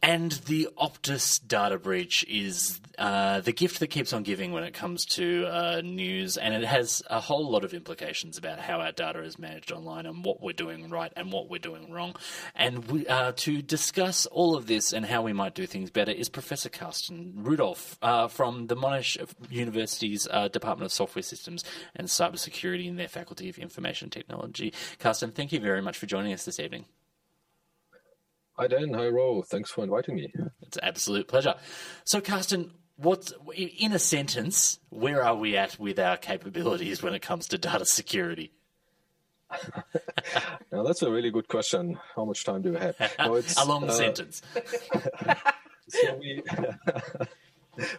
And 0.03 0.31
the 0.31 0.67
Optus 0.79 1.39
data 1.47 1.77
breach 1.77 2.25
is 2.27 2.81
uh, 2.97 3.41
the 3.41 3.51
gift 3.51 3.79
that 3.79 3.87
keeps 3.87 4.13
on 4.13 4.23
giving 4.23 4.51
when 4.51 4.63
it 4.63 4.73
comes 4.73 5.05
to 5.05 5.45
uh, 5.45 5.81
news, 5.83 6.37
and 6.37 6.55
it 6.55 6.63
has 6.63 7.03
a 7.09 7.19
whole 7.19 7.49
lot 7.51 7.63
of 7.63 7.75
implications 7.75 8.37
about 8.39 8.59
how 8.59 8.79
our 8.79 8.91
data 8.91 9.21
is 9.21 9.37
managed 9.37 9.71
online 9.71 10.07
and 10.07 10.25
what 10.25 10.41
we're 10.41 10.53
doing 10.53 10.89
right 10.89 11.13
and 11.15 11.31
what 11.31 11.49
we're 11.49 11.59
doing 11.59 11.91
wrong. 11.91 12.15
And 12.55 12.85
we, 12.89 13.05
uh, 13.05 13.33
to 13.37 13.61
discuss 13.61 14.25
all 14.25 14.55
of 14.55 14.65
this 14.65 14.91
and 14.91 15.05
how 15.05 15.21
we 15.21 15.33
might 15.33 15.53
do 15.53 15.67
things 15.67 15.91
better 15.91 16.11
is 16.11 16.29
Professor 16.29 16.69
Carsten 16.69 17.33
Rudolph 17.35 17.99
uh, 18.01 18.27
from 18.27 18.67
the 18.67 18.75
Monash 18.75 19.23
University's 19.51 20.27
uh, 20.31 20.47
Department 20.47 20.85
of 20.85 20.91
Software 20.91 21.23
Systems 21.23 21.63
and 21.95 22.07
Cybersecurity 22.07 22.87
in 22.87 22.95
their 22.95 23.07
Faculty 23.07 23.49
of 23.49 23.59
Information 23.59 24.09
Technology. 24.09 24.73
Carsten, 24.97 25.31
thank 25.31 25.51
you 25.51 25.59
very 25.59 25.81
much 25.81 25.97
for 25.97 26.07
joining 26.07 26.33
us 26.33 26.43
this 26.43 26.59
evening. 26.59 26.85
Hi, 28.61 28.67
Dan. 28.67 28.93
Hi, 28.93 29.07
Ro. 29.07 29.41
Thanks 29.41 29.71
for 29.71 29.83
inviting 29.83 30.13
me. 30.13 30.31
It's 30.61 30.77
an 30.77 30.83
absolute 30.83 31.27
pleasure. 31.27 31.55
So, 32.03 32.21
Carsten, 32.21 32.69
what's 32.95 33.33
in 33.55 33.91
a 33.91 33.97
sentence? 33.97 34.77
Where 34.89 35.23
are 35.23 35.35
we 35.35 35.57
at 35.57 35.79
with 35.79 35.97
our 35.97 36.15
capabilities 36.15 37.01
when 37.01 37.15
it 37.15 37.23
comes 37.23 37.47
to 37.47 37.57
data 37.57 37.85
security? 37.85 38.51
now 40.71 40.83
that's 40.83 41.01
a 41.01 41.09
really 41.09 41.31
good 41.31 41.47
question. 41.47 41.97
How 42.15 42.23
much 42.23 42.43
time 42.43 42.61
do 42.61 42.73
we 42.73 42.77
have? 42.77 42.95
No, 43.17 43.33
it's, 43.33 43.59
a 43.59 43.65
long 43.65 43.89
uh, 43.89 43.93
sentence. 43.93 44.43
so 45.89 46.19
we 46.19 46.43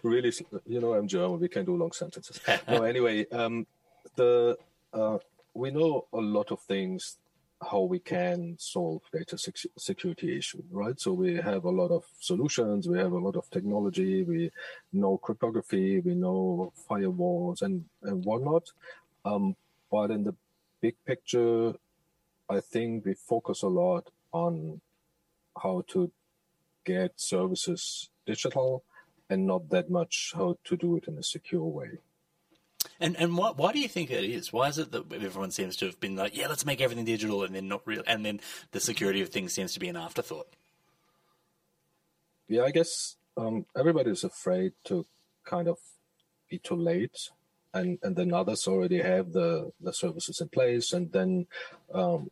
really, 0.01 0.31
you 0.65 0.79
know, 0.79 0.93
I'm 0.93 1.09
German. 1.09 1.41
We 1.41 1.49
can 1.49 1.65
do 1.65 1.75
long 1.75 1.91
sentences. 1.91 2.39
no, 2.69 2.83
anyway, 2.83 3.27
um, 3.31 3.67
the 4.15 4.57
uh, 4.93 5.17
we 5.53 5.71
know 5.71 6.05
a 6.13 6.21
lot 6.21 6.53
of 6.53 6.61
things 6.61 7.17
how 7.69 7.81
we 7.81 7.99
can 7.99 8.55
solve 8.59 9.01
data 9.11 9.37
security 9.77 10.37
issue, 10.37 10.63
right? 10.71 10.99
So 10.99 11.13
we 11.13 11.35
have 11.35 11.65
a 11.65 11.69
lot 11.69 11.91
of 11.91 12.05
solutions, 12.19 12.87
we 12.87 12.97
have 12.97 13.11
a 13.11 13.17
lot 13.17 13.35
of 13.35 13.49
technology, 13.49 14.23
we 14.23 14.51
know 14.91 15.17
cryptography, 15.17 15.99
we 15.99 16.15
know 16.15 16.73
firewalls 16.89 17.61
and, 17.61 17.85
and 18.03 18.23
whatnot. 18.25 18.71
Um, 19.25 19.55
but 19.91 20.11
in 20.11 20.23
the 20.23 20.35
big 20.81 20.95
picture, 21.05 21.73
I 22.49 22.59
think 22.59 23.05
we 23.05 23.13
focus 23.13 23.61
a 23.61 23.67
lot 23.67 24.09
on 24.31 24.81
how 25.61 25.83
to 25.89 26.11
get 26.85 27.13
services 27.19 28.09
digital 28.25 28.83
and 29.29 29.47
not 29.47 29.69
that 29.69 29.89
much 29.89 30.33
how 30.35 30.57
to 30.65 30.75
do 30.75 30.97
it 30.97 31.07
in 31.07 31.17
a 31.17 31.23
secure 31.23 31.63
way. 31.63 31.99
And 33.03 33.17
and 33.19 33.37
why 33.37 33.51
why 33.51 33.73
do 33.73 33.79
you 33.79 33.89
think 33.89 34.09
it 34.11 34.23
is? 34.23 34.53
Why 34.53 34.69
is 34.69 34.77
it 34.77 34.93
that 34.93 35.11
everyone 35.11 35.51
seems 35.51 35.75
to 35.75 35.85
have 35.87 35.99
been 35.99 36.15
like, 36.15 36.37
yeah, 36.37 36.47
let's 36.47 36.65
make 36.65 36.79
everything 36.79 37.03
digital, 37.03 37.43
and 37.43 37.53
then 37.53 37.67
not 37.67 37.81
real, 37.85 38.01
and 38.07 38.25
then 38.25 38.39
the 38.71 38.79
security 38.79 39.19
of 39.19 39.27
things 39.27 39.51
seems 39.51 39.73
to 39.73 39.79
be 39.81 39.89
an 39.89 39.97
afterthought? 39.97 40.47
Yeah, 42.47 42.63
I 42.63 42.71
guess 42.71 43.17
um, 43.35 43.65
everybody 43.75 44.11
is 44.11 44.23
afraid 44.23 44.71
to 44.85 45.05
kind 45.43 45.67
of 45.67 45.79
be 46.49 46.59
too 46.59 46.77
late, 46.77 47.29
and 47.73 47.99
and 48.03 48.15
then 48.15 48.33
others 48.33 48.69
already 48.69 49.01
have 49.01 49.33
the 49.33 49.73
the 49.81 49.91
services 49.91 50.39
in 50.39 50.47
place, 50.47 50.93
and 50.93 51.11
then 51.11 51.47
um, 51.93 52.31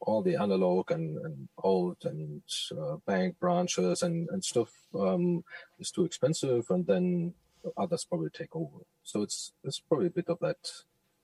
all 0.00 0.22
the 0.22 0.36
analog 0.36 0.90
and, 0.92 1.18
and 1.18 1.48
old 1.62 1.98
and 2.04 2.40
uh, 2.72 2.96
bank 3.04 3.38
branches 3.38 4.02
and 4.02 4.30
and 4.30 4.42
stuff 4.42 4.72
um, 4.94 5.44
is 5.78 5.90
too 5.90 6.06
expensive, 6.06 6.70
and 6.70 6.86
then 6.86 7.34
others 7.76 8.04
probably 8.04 8.30
take 8.30 8.54
over. 8.54 8.84
So 9.02 9.22
it's 9.22 9.52
it's 9.64 9.80
probably 9.80 10.06
a 10.08 10.10
bit 10.10 10.28
of 10.28 10.38
that 10.40 10.70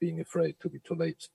being 0.01 0.21
afraid 0.21 0.57
to 0.61 0.69
be 0.69 0.81
too 0.81 0.95
late. 0.95 1.29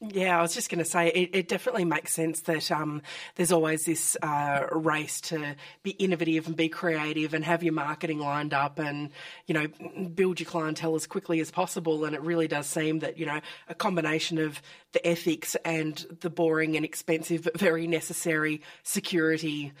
Yeah, 0.00 0.38
I 0.38 0.42
was 0.42 0.52
just 0.52 0.68
going 0.68 0.80
to 0.80 0.84
say 0.84 1.08
it, 1.08 1.30
it, 1.32 1.48
definitely 1.48 1.84
makes 1.84 2.12
sense 2.12 2.42
that 2.42 2.70
um, 2.70 3.00
there's 3.36 3.52
always 3.52 3.86
this 3.86 4.16
uh, 4.22 4.66
race 4.72 5.20
to 5.22 5.54
be 5.82 5.92
innovative 5.92 6.46
and 6.46 6.54
be 6.54 6.68
creative 6.68 7.32
and 7.32 7.44
have 7.44 7.62
your 7.62 7.72
marketing 7.72 8.18
lined 8.18 8.52
up 8.52 8.78
and 8.78 9.10
you 9.46 9.54
know 9.54 9.66
build 10.08 10.40
your 10.40 10.48
clientele 10.48 10.94
as 10.94 11.06
quickly 11.06 11.40
as 11.40 11.50
possible. 11.50 12.04
And 12.04 12.14
it 12.14 12.20
really 12.20 12.48
does 12.48 12.66
seem 12.66 12.98
that 12.98 13.18
you 13.18 13.24
know 13.24 13.40
a 13.68 13.74
combination 13.74 14.38
of 14.38 14.60
the 14.92 15.06
ethics 15.06 15.56
and 15.64 16.04
the 16.20 16.30
boring 16.30 16.76
and 16.76 16.84
expensive 16.84 17.44
but 17.44 17.58
very 17.58 17.86
necessary 17.86 18.60
security 18.82 19.72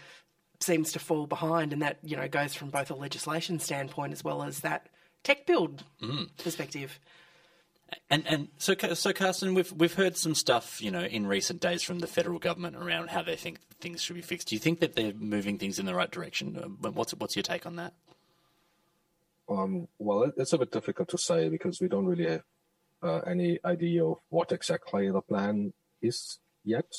seems 0.64 0.92
to 0.92 0.98
fall 0.98 1.26
behind, 1.26 1.72
and 1.72 1.82
that 1.82 1.98
you 2.02 2.16
know 2.16 2.28
goes 2.28 2.54
from 2.54 2.70
both 2.70 2.90
a 2.90 2.94
legislation 2.94 3.58
standpoint 3.58 4.12
as 4.12 4.24
well 4.24 4.42
as 4.42 4.60
that 4.60 4.88
tech 5.22 5.46
build 5.46 5.84
mm. 6.02 6.28
perspective. 6.42 6.98
And 8.10 8.26
and 8.26 8.48
so 8.58 8.74
so 8.94 9.12
Carsten, 9.12 9.54
we've 9.54 9.72
we've 9.72 9.94
heard 9.94 10.16
some 10.16 10.34
stuff, 10.34 10.82
you 10.82 10.90
know, 10.90 11.02
in 11.02 11.26
recent 11.26 11.60
days 11.60 11.82
from 11.82 12.00
the 12.00 12.06
federal 12.06 12.38
government 12.38 12.76
around 12.76 13.10
how 13.10 13.22
they 13.22 13.36
think 13.36 13.58
things 13.80 14.02
should 14.02 14.16
be 14.16 14.22
fixed. 14.22 14.48
Do 14.48 14.54
you 14.54 14.60
think 14.60 14.80
that 14.80 14.94
they're 14.94 15.12
moving 15.12 15.58
things 15.58 15.78
in 15.78 15.86
the 15.86 15.94
right 15.94 16.10
direction? 16.10 16.56
Uh, 16.56 16.90
what's 16.90 17.12
what's 17.14 17.36
your 17.36 17.42
take 17.42 17.66
on 17.66 17.76
that? 17.76 17.92
Um, 19.48 19.88
well, 19.98 20.32
it's 20.36 20.54
a 20.54 20.58
bit 20.58 20.72
difficult 20.72 21.08
to 21.10 21.18
say 21.18 21.48
because 21.48 21.80
we 21.80 21.88
don't 21.88 22.06
really 22.06 22.28
have 22.30 22.42
uh, 23.02 23.18
any 23.26 23.58
idea 23.64 24.04
of 24.04 24.18
what 24.30 24.52
exactly 24.52 25.10
the 25.10 25.20
plan 25.20 25.72
is 26.00 26.38
yet. 26.64 26.90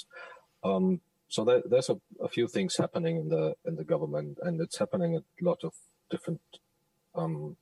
Um, 0.63 1.01
so 1.27 1.43
there, 1.43 1.61
there's 1.65 1.89
a, 1.89 1.97
a, 2.21 2.27
few 2.27 2.47
things 2.47 2.77
happening 2.77 3.17
in 3.17 3.29
the 3.29 3.55
in 3.65 3.75
the 3.75 3.83
government, 3.83 4.37
and 4.41 4.61
it's 4.61 4.77
happening 4.77 5.15
at 5.15 5.23
a 5.41 5.45
lot 5.45 5.63
of 5.63 5.73
different 6.09 6.41
um, 7.15 7.57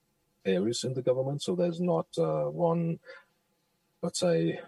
areas 0.46 0.84
in 0.84 0.94
the 0.94 1.02
government. 1.02 1.42
So 1.42 1.56
there's 1.56 1.80
not 1.80 2.08
uh, 2.18 2.46
one, 2.50 3.00
let's 4.02 4.20
say, 4.20 4.60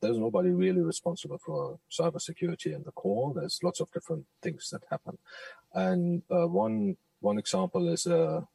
there's 0.00 0.18
nobody 0.18 0.50
really 0.50 0.80
responsible 0.80 1.38
for 1.38 1.78
cybersecurity 1.90 2.74
in 2.74 2.82
the 2.84 2.92
core. 2.92 3.32
There's 3.34 3.60
lots 3.62 3.80
of 3.80 3.90
different 3.92 4.26
things 4.42 4.70
that 4.70 4.82
happen, 4.90 5.18
and 5.74 6.22
uh, 6.30 6.46
one 6.46 6.96
one 7.20 7.38
example 7.38 7.88
is 7.88 8.06
a 8.06 8.46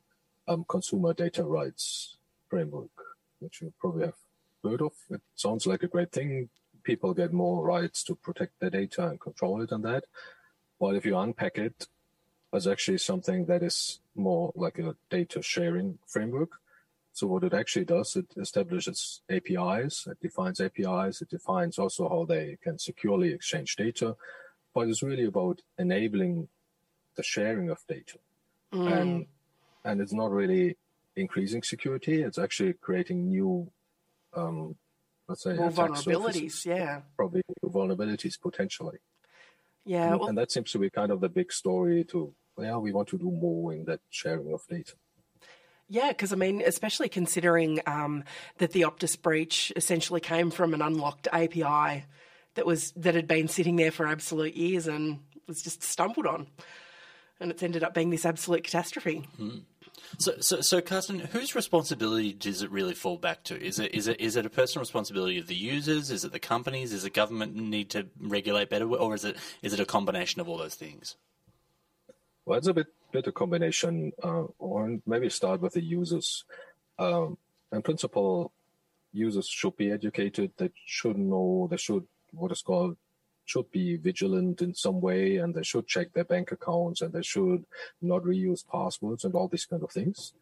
um, 0.48 0.65
consumer 0.67 1.13
data 1.13 1.43
rights 1.43 2.17
framework, 2.50 2.91
which 3.39 3.62
you 3.62 3.74
probably 3.79 4.05
have 4.05 4.15
heard 4.63 4.81
of. 4.81 4.93
It 5.10 5.22
sounds 5.36 5.67
like 5.67 5.84
a 5.84 5.88
great 5.88 6.12
thing. 6.12 6.50
People 6.85 7.13
get 7.13 7.33
more 7.33 7.65
rights 7.65 8.03
to 8.03 8.15
protect 8.15 8.59
their 8.59 8.69
data 8.69 9.07
and 9.07 9.19
control 9.19 9.61
it 9.61 9.71
and 9.71 9.83
that. 9.83 10.05
But 10.79 10.95
if 10.95 11.05
you 11.05 11.17
unpack 11.17 11.57
it, 11.57 11.87
as 12.55 12.67
actually 12.67 12.97
something 12.97 13.45
that 13.45 13.61
is 13.61 13.99
more 14.15 14.51
like 14.55 14.79
a 14.79 14.95
data 15.09 15.41
sharing 15.41 15.99
framework. 16.07 16.51
So 17.11 17.27
what 17.27 17.43
it 17.43 17.53
actually 17.53 17.85
does, 17.85 18.15
it 18.15 18.27
establishes 18.37 19.21
APIs, 19.29 20.07
it 20.07 20.19
defines 20.21 20.59
APIs, 20.59 21.21
it 21.21 21.29
defines 21.29 21.77
also 21.77 22.09
how 22.09 22.25
they 22.25 22.57
can 22.61 22.77
securely 22.77 23.33
exchange 23.33 23.75
data, 23.75 24.15
but 24.73 24.87
it's 24.87 25.03
really 25.03 25.25
about 25.25 25.61
enabling 25.77 26.47
the 27.15 27.23
sharing 27.23 27.69
of 27.69 27.79
data. 27.87 28.17
Mm. 28.73 29.01
And 29.01 29.25
and 29.85 30.01
it's 30.01 30.13
not 30.13 30.31
really 30.31 30.77
increasing 31.15 31.63
security, 31.63 32.21
it's 32.21 32.39
actually 32.39 32.73
creating 32.73 33.29
new 33.29 33.71
um, 34.35 34.75
let's 35.27 35.44
say 35.44 35.53
more 35.53 35.72
vulnerabilities, 35.72 36.65
yeah. 36.65 37.01
Probably 37.15 37.41
vulnerabilities 37.63 38.39
potentially. 38.39 38.98
Yeah. 39.86 40.12
And, 40.12 40.20
well, 40.20 40.29
and 40.29 40.38
that 40.38 40.51
seems 40.51 40.72
to 40.72 40.79
be 40.79 40.89
kind 40.89 41.12
of 41.12 41.22
the 41.22 41.29
big 41.29 41.51
story 41.51 42.03
to 42.05 42.34
yeah, 42.58 42.77
we 42.77 42.94
want 42.94 43.10
to 43.10 43.17
do 43.17 43.32
more 43.32 43.74
in 43.74 43.86
that 43.86 44.00
sharing 44.10 44.53
of 44.53 44.65
data. 44.67 44.94
Yeah, 45.88 46.10
because 46.10 46.34
I 46.34 46.36
mean, 46.36 46.63
especially 46.65 47.10
considering 47.10 47.79
um, 47.86 48.24
that 48.58 48.72
the 48.72 48.82
Optus 48.82 49.22
breach 49.22 49.72
essentially 49.75 50.20
came 50.20 50.50
from 50.50 50.74
an 50.74 50.82
unlocked 50.82 51.27
API 51.32 52.05
that 52.55 52.65
was 52.65 52.91
that 52.94 53.13
had 53.13 53.27
been 53.27 53.48
sitting 53.48 53.75
there 53.75 53.91
for 53.91 54.07
absolute 54.07 54.55
years 54.55 54.88
and 54.88 55.20
was 55.48 55.61
just 55.61 55.83
stumbled 55.83 56.25
on, 56.25 56.48
and 57.40 57.51
it's 57.51 57.61
ended 57.61 57.83
up 57.83 57.94
being 57.94 58.09
this 58.09 58.25
absolute 58.25 58.64
catastrophe. 58.64 59.27
Mm. 59.40 59.64
So, 60.18 60.33
so, 60.39 60.61
so, 60.61 60.81
Carsten, 60.81 61.20
whose 61.20 61.55
responsibility 61.55 62.33
does 62.33 62.61
it 62.61 62.72
really 62.72 62.94
fall 62.94 63.18
back 63.18 63.44
to? 63.46 63.61
Is 63.61 63.79
it 63.79 63.94
is 63.94 64.07
it 64.07 64.20
is 64.20 64.35
it 64.35 64.46
a 64.46 64.50
personal 64.50 64.81
responsibility 64.81 65.37
of 65.37 65.48
the 65.48 65.55
users? 65.55 66.11
Is 66.11 66.24
it 66.24 66.31
the 66.31 66.39
companies? 66.39 66.94
Is 66.94 67.03
the 67.03 67.09
government 67.09 67.55
need 67.55 67.89
to 67.91 68.07
regulate 68.20 68.70
better, 68.70 68.89
or 68.89 69.15
is 69.15 69.25
it 69.25 69.37
is 69.61 69.74
it 69.74 69.79
a 69.79 69.85
combination 69.85 70.41
of 70.41 70.48
all 70.48 70.57
those 70.57 70.75
things? 70.75 71.15
Well, 72.46 72.57
it's 72.57 72.68
a 72.68 72.74
bit 72.74 72.87
bit 73.11 73.27
a 73.27 73.31
combination, 73.31 74.11
uh, 74.24 74.46
or 74.59 75.00
maybe 75.05 75.29
start 75.29 75.61
with 75.61 75.74
the 75.74 75.83
users. 75.83 76.44
Um, 77.00 77.37
in 77.72 77.81
principle, 77.81 78.51
users 79.11 79.48
should 79.48 79.75
be 79.75 79.91
educated. 79.91 80.51
They 80.57 80.72
should 80.85 81.18
know. 81.18 81.68
They 81.70 81.77
should 81.77 82.07
what 82.31 82.51
is 82.51 82.61
called 82.61 82.98
should 83.46 83.72
be 83.72 83.98
vigilant 83.98 84.62
in 84.62 84.74
some 84.74 85.00
way, 85.01 85.38
and 85.38 85.53
they 85.53 85.64
should 85.64 85.88
check 85.88 86.14
their 86.14 86.24
bank 86.24 86.51
accounts, 86.51 87.01
and 87.01 87.14
they 87.14 87.22
should 87.22 87.66
not 88.01 88.24
reuse 88.24 88.68
passwords 88.68 89.24
and 89.24 89.36
all 89.36 89.48
these 89.48 89.66
kind 89.66 89.84
of 89.84 89.92
things. 89.92 90.34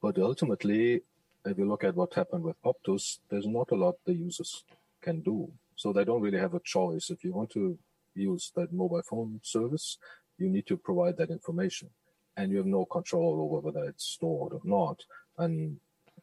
But 0.00 0.18
ultimately, 0.18 1.02
if 1.44 1.58
you 1.58 1.68
look 1.68 1.84
at 1.84 1.96
what 1.96 2.14
happened 2.14 2.44
with 2.44 2.62
Optus, 2.62 3.18
there's 3.28 3.46
not 3.46 3.70
a 3.70 3.76
lot 3.76 3.96
the 4.04 4.14
users 4.14 4.64
can 5.00 5.20
do. 5.20 5.50
So 5.76 5.92
they 5.92 6.04
don't 6.04 6.22
really 6.22 6.38
have 6.38 6.54
a 6.54 6.60
choice. 6.60 7.10
If 7.10 7.24
you 7.24 7.32
want 7.32 7.50
to 7.50 7.78
use 8.14 8.52
that 8.56 8.72
mobile 8.72 9.02
phone 9.02 9.40
service, 9.42 9.98
you 10.38 10.48
need 10.48 10.66
to 10.66 10.76
provide 10.76 11.16
that 11.16 11.30
information 11.30 11.90
and 12.36 12.50
you 12.50 12.58
have 12.58 12.66
no 12.66 12.84
control 12.84 13.40
over 13.40 13.60
whether 13.60 13.84
it's 13.88 14.04
stored 14.04 14.52
or 14.52 14.60
not. 14.64 15.04
And 15.38 15.78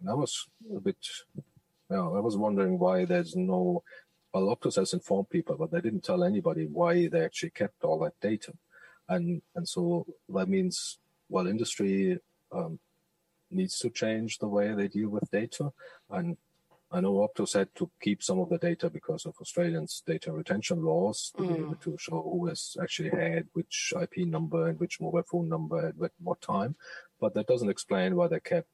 I 0.08 0.14
was 0.14 0.48
a 0.76 0.80
bit, 0.80 0.98
you 1.36 1.44
know, 1.90 2.16
I 2.16 2.20
was 2.20 2.38
wondering 2.38 2.80
why 2.80 3.06
there's 3.06 3.36
no, 3.36 3.84
well, 4.34 4.56
Optus 4.56 4.76
has 4.76 4.94
informed 4.94 5.30
people, 5.30 5.56
but 5.58 5.72
they 5.72 5.82
didn't 5.82 6.04
tell 6.04 6.24
anybody 6.24 6.66
why 6.66 7.08
they 7.08 7.24
actually 7.24 7.52
kept 7.52 7.84
all 7.84 8.00
that 8.00 8.20
data. 8.22 8.54
And, 9.08 9.42
and 9.56 9.68
so 9.68 10.06
that 10.30 10.48
means, 10.48 11.00
well, 11.30 11.48
industry 11.48 12.20
um, 12.52 12.80
needs 13.50 13.80
to 13.80 13.90
change 13.90 14.38
the 14.38 14.48
way 14.48 14.74
they 14.74 14.88
deal 14.88 15.10
with 15.10 15.32
data. 15.32 15.72
And 16.10 16.38
I 16.92 17.02
know 17.02 17.28
Optus 17.28 17.54
had 17.54 17.74
to 17.76 17.90
keep 18.02 18.24
some 18.24 18.40
of 18.40 18.50
the 18.50 18.58
data 18.58 18.90
because 18.90 19.26
of 19.26 19.36
Australians' 19.40 20.04
data 20.06 20.32
retention 20.32 20.84
laws 20.84 21.32
to 21.38 21.44
mm. 21.44 21.48
be 21.48 21.62
able 21.62 21.76
to 21.76 21.98
show 22.00 22.22
who 22.22 22.48
has 22.48 22.78
actually 22.82 23.10
had 23.10 23.48
which 23.54 23.94
IP 24.00 24.28
number 24.28 24.68
and 24.68 24.80
which 24.80 25.00
mobile 25.00 25.24
phone 25.24 25.50
number 25.50 25.88
at 25.88 26.12
what 26.24 26.42
time. 26.42 26.76
But 27.20 27.34
that 27.34 27.48
doesn't 27.48 27.70
explain 27.70 28.16
why 28.16 28.28
they 28.28 28.40
kept 28.40 28.68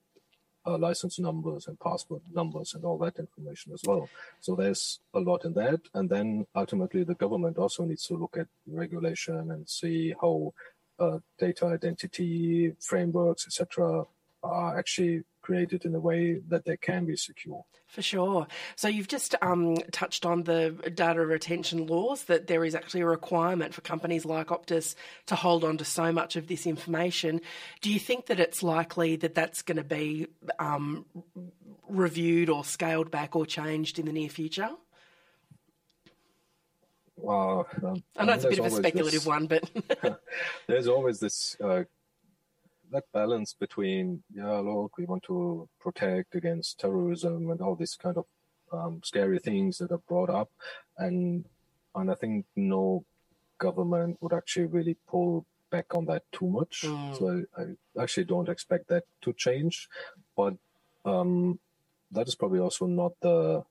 uh, 0.65 0.77
license 0.77 1.19
numbers 1.19 1.67
and 1.67 1.79
passport 1.79 2.21
numbers 2.33 2.73
and 2.73 2.83
all 2.83 2.97
that 2.97 3.17
information 3.19 3.73
as 3.73 3.81
well. 3.85 4.09
So 4.39 4.55
there's 4.55 4.99
a 5.13 5.19
lot 5.19 5.45
in 5.45 5.53
that. 5.53 5.81
And 5.93 6.09
then 6.09 6.47
ultimately, 6.55 7.03
the 7.03 7.15
government 7.15 7.57
also 7.57 7.83
needs 7.85 8.05
to 8.07 8.15
look 8.15 8.37
at 8.37 8.47
regulation 8.67 9.51
and 9.51 9.67
see 9.67 10.15
how 10.19 10.53
uh, 10.99 11.19
data 11.37 11.65
identity 11.67 12.73
frameworks, 12.79 13.45
etc., 13.47 14.05
are 14.43 14.77
actually 14.77 15.23
created 15.45 15.85
in 15.85 15.93
a 15.93 15.99
way 15.99 16.41
that 16.47 16.65
they 16.65 16.75
can 16.75 17.05
be 17.05 17.15
secure. 17.15 17.63
For 17.87 18.01
sure. 18.01 18.47
So 18.75 18.87
you've 18.87 19.07
just 19.07 19.35
um, 19.43 19.77
touched 19.91 20.25
on 20.25 20.43
the 20.43 20.71
data 20.95 21.23
retention 21.23 21.85
laws 21.85 22.23
that 22.23 22.47
there 22.47 22.65
is 22.65 22.73
actually 22.73 23.01
a 23.01 23.05
requirement 23.05 23.75
for 23.75 23.81
companies 23.81 24.25
like 24.25 24.47
Optus 24.47 24.95
to 25.27 25.35
hold 25.35 25.63
on 25.63 25.77
to 25.77 25.85
so 25.85 26.11
much 26.11 26.35
of 26.35 26.47
this 26.47 26.65
information. 26.65 27.41
Do 27.81 27.93
you 27.93 27.99
think 27.99 28.25
that 28.25 28.39
it's 28.39 28.63
likely 28.63 29.17
that 29.17 29.35
that's 29.35 29.61
going 29.61 29.77
to 29.77 29.83
be 29.83 30.27
um, 30.57 31.05
reviewed 31.87 32.49
or 32.49 32.65
scaled 32.65 33.11
back 33.11 33.35
or 33.35 33.45
changed 33.45 33.99
in 33.99 34.07
the 34.07 34.11
near 34.11 34.29
future? 34.29 34.71
Well, 37.17 37.67
um, 37.83 38.03
I 38.17 38.25
know 38.25 38.33
it's 38.33 38.45
a 38.45 38.49
bit 38.49 38.59
of 38.59 38.65
a 38.65 38.71
speculative 38.71 39.21
this, 39.21 39.25
one, 39.25 39.45
but 39.45 39.69
there's 40.67 40.87
always 40.87 41.19
this 41.19 41.55
uh, 41.63 41.83
that 42.95 43.11
balance 43.13 43.53
between 43.53 44.23
yeah 44.33 44.57
look 44.59 44.97
we 44.97 45.05
want 45.05 45.23
to 45.23 45.67
protect 45.79 46.35
against 46.35 46.79
terrorism 46.79 47.51
and 47.51 47.61
all 47.61 47.75
these 47.75 47.95
kind 47.95 48.17
of 48.17 48.25
um, 48.73 49.01
scary 49.03 49.39
things 49.39 49.77
that 49.77 49.91
are 49.91 50.05
brought 50.09 50.29
up 50.29 50.49
and 50.97 51.45
and 51.95 52.11
I 52.11 52.15
think 52.15 52.45
no 52.55 53.05
government 53.57 54.17
would 54.21 54.33
actually 54.33 54.65
really 54.65 54.97
pull 55.07 55.45
back 55.71 55.95
on 55.95 56.05
that 56.05 56.23
too 56.31 56.47
much. 56.47 56.83
Mm. 56.85 57.17
So 57.17 57.43
I, 57.57 57.61
I 57.61 58.03
actually 58.03 58.25
don't 58.25 58.49
expect 58.49 58.89
that 58.89 59.03
to 59.21 59.33
change, 59.33 59.87
but 60.35 60.55
um, 61.05 61.59
that 62.11 62.27
is 62.27 62.35
probably 62.35 62.59
also 62.59 62.85
not 62.85 63.13
the 63.21 63.63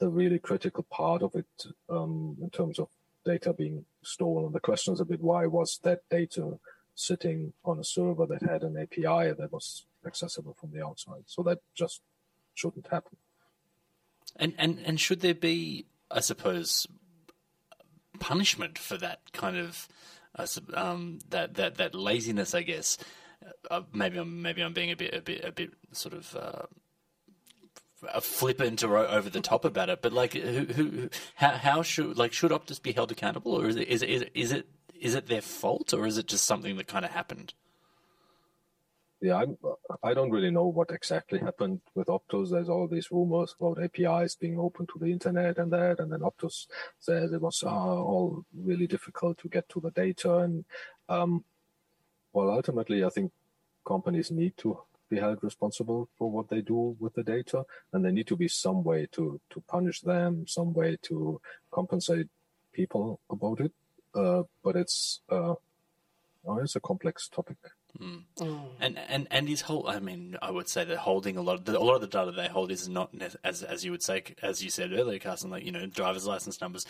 the 0.00 0.08
really 0.08 0.38
critical 0.38 0.86
part 0.90 1.22
of 1.22 1.34
it 1.34 1.66
um, 1.88 2.36
in 2.40 2.50
terms 2.50 2.78
of 2.78 2.88
data 3.24 3.52
being 3.52 3.84
stolen. 4.02 4.52
The 4.52 4.60
question 4.60 4.94
is 4.94 5.00
a 5.00 5.04
bit 5.04 5.20
why 5.20 5.46
was 5.46 5.80
that 5.82 6.00
data 6.08 6.58
sitting 6.98 7.52
on 7.64 7.78
a 7.78 7.84
server 7.84 8.26
that 8.26 8.42
had 8.42 8.62
an 8.62 8.76
API 8.76 9.32
that 9.32 9.50
was 9.52 9.86
accessible 10.04 10.54
from 10.58 10.72
the 10.72 10.84
outside? 10.84 11.24
So 11.26 11.42
that 11.44 11.60
just 11.74 12.02
shouldn't 12.54 12.88
happen. 12.88 13.16
And 14.36 14.54
and 14.58 14.78
and 14.84 15.00
should 15.00 15.20
there 15.20 15.34
be, 15.34 15.86
I 16.10 16.20
suppose, 16.20 16.86
punishment 18.18 18.78
for 18.78 18.96
that 18.98 19.20
kind 19.32 19.56
of 19.56 19.88
um, 20.74 21.20
that 21.30 21.54
that 21.54 21.76
that 21.76 21.94
laziness? 21.94 22.54
I 22.54 22.62
guess 22.62 22.98
uh, 23.70 23.82
maybe 23.92 24.18
I'm 24.18 24.42
maybe 24.42 24.62
I'm 24.62 24.74
being 24.74 24.90
a 24.90 24.96
bit 24.96 25.14
a 25.14 25.20
bit 25.20 25.44
a 25.44 25.52
bit 25.52 25.70
sort 25.92 26.14
of. 26.14 26.36
Uh, 26.36 26.66
flippant 28.20 28.84
or 28.84 28.96
over 28.96 29.28
the 29.28 29.40
top 29.40 29.64
about 29.64 29.88
it, 29.88 30.00
but 30.00 30.12
like, 30.12 30.32
who, 30.32 30.64
who, 30.66 31.08
how, 31.34 31.50
how 31.50 31.82
should 31.82 32.16
like 32.16 32.32
should 32.32 32.52
Optus 32.52 32.80
be 32.80 32.92
held 32.92 33.10
accountable, 33.10 33.60
or 33.60 33.66
is 33.66 33.74
it 33.74 33.88
is 33.88 34.02
it 34.02 34.30
is 34.34 34.52
it, 34.52 34.68
is 35.00 35.14
it 35.14 35.26
their 35.26 35.40
fault, 35.42 35.92
or 35.92 36.06
is 36.06 36.18
it 36.18 36.26
just 36.26 36.44
something 36.44 36.76
that 36.76 36.86
kind 36.86 37.04
of 37.04 37.10
happened? 37.12 37.54
Yeah, 39.20 39.36
I'm, 39.36 39.58
I 40.02 40.14
don't 40.14 40.30
really 40.30 40.50
know 40.50 40.66
what 40.66 40.92
exactly 40.92 41.40
happened 41.40 41.80
with 41.96 42.06
Optus. 42.06 42.50
There's 42.50 42.68
all 42.68 42.86
these 42.86 43.10
rumors 43.10 43.54
about 43.58 43.82
APIs 43.82 44.36
being 44.36 44.60
open 44.60 44.86
to 44.86 44.98
the 44.98 45.06
internet 45.06 45.58
and 45.58 45.72
that, 45.72 45.98
and 45.98 46.12
then 46.12 46.20
Optus 46.20 46.66
says 47.00 47.32
it 47.32 47.40
was 47.40 47.64
uh, 47.64 47.68
all 47.68 48.44
really 48.56 48.86
difficult 48.86 49.38
to 49.38 49.48
get 49.48 49.68
to 49.70 49.80
the 49.80 49.90
data. 49.90 50.38
And 50.38 50.64
um, 51.08 51.44
well, 52.32 52.50
ultimately, 52.50 53.04
I 53.04 53.08
think 53.08 53.32
companies 53.84 54.30
need 54.30 54.56
to 54.58 54.78
be 55.10 55.18
held 55.18 55.42
responsible 55.42 56.08
for 56.16 56.30
what 56.30 56.48
they 56.48 56.60
do 56.60 56.96
with 57.00 57.14
the 57.14 57.24
data, 57.24 57.64
and 57.92 58.04
there 58.04 58.12
need 58.12 58.28
to 58.28 58.36
be 58.36 58.46
some 58.46 58.84
way 58.84 59.08
to 59.12 59.40
to 59.50 59.60
punish 59.62 60.00
them, 60.02 60.46
some 60.46 60.72
way 60.72 60.96
to 61.02 61.40
compensate 61.72 62.28
people 62.72 63.18
about 63.30 63.58
it. 63.60 63.72
Uh, 64.14 64.42
but 64.62 64.76
it's 64.76 65.20
uh, 65.30 65.54
oh, 66.46 66.58
it's 66.58 66.76
a 66.76 66.80
complex 66.80 67.28
topic. 67.28 67.56
And 68.80 68.98
and 69.08 69.26
and 69.30 69.48
his 69.48 69.62
whole, 69.62 69.88
I 69.88 69.98
mean, 69.98 70.36
I 70.40 70.50
would 70.50 70.68
say 70.68 70.84
that 70.84 70.98
holding 70.98 71.36
a 71.36 71.42
lot 71.42 71.54
of 71.54 71.64
the, 71.64 71.78
a 71.78 71.80
lot 71.80 71.94
of 71.96 72.00
the 72.00 72.06
data 72.06 72.30
they 72.30 72.46
hold 72.48 72.70
is 72.70 72.88
not 72.88 73.12
ne- 73.14 73.28
as 73.42 73.62
as 73.62 73.84
you 73.84 73.90
would 73.90 74.02
say, 74.02 74.22
as 74.42 74.62
you 74.62 74.70
said 74.70 74.92
earlier, 74.92 75.18
Carsten, 75.18 75.50
like 75.50 75.64
you 75.64 75.72
know, 75.72 75.86
driver's 75.86 76.26
license 76.26 76.60
numbers, 76.60 76.86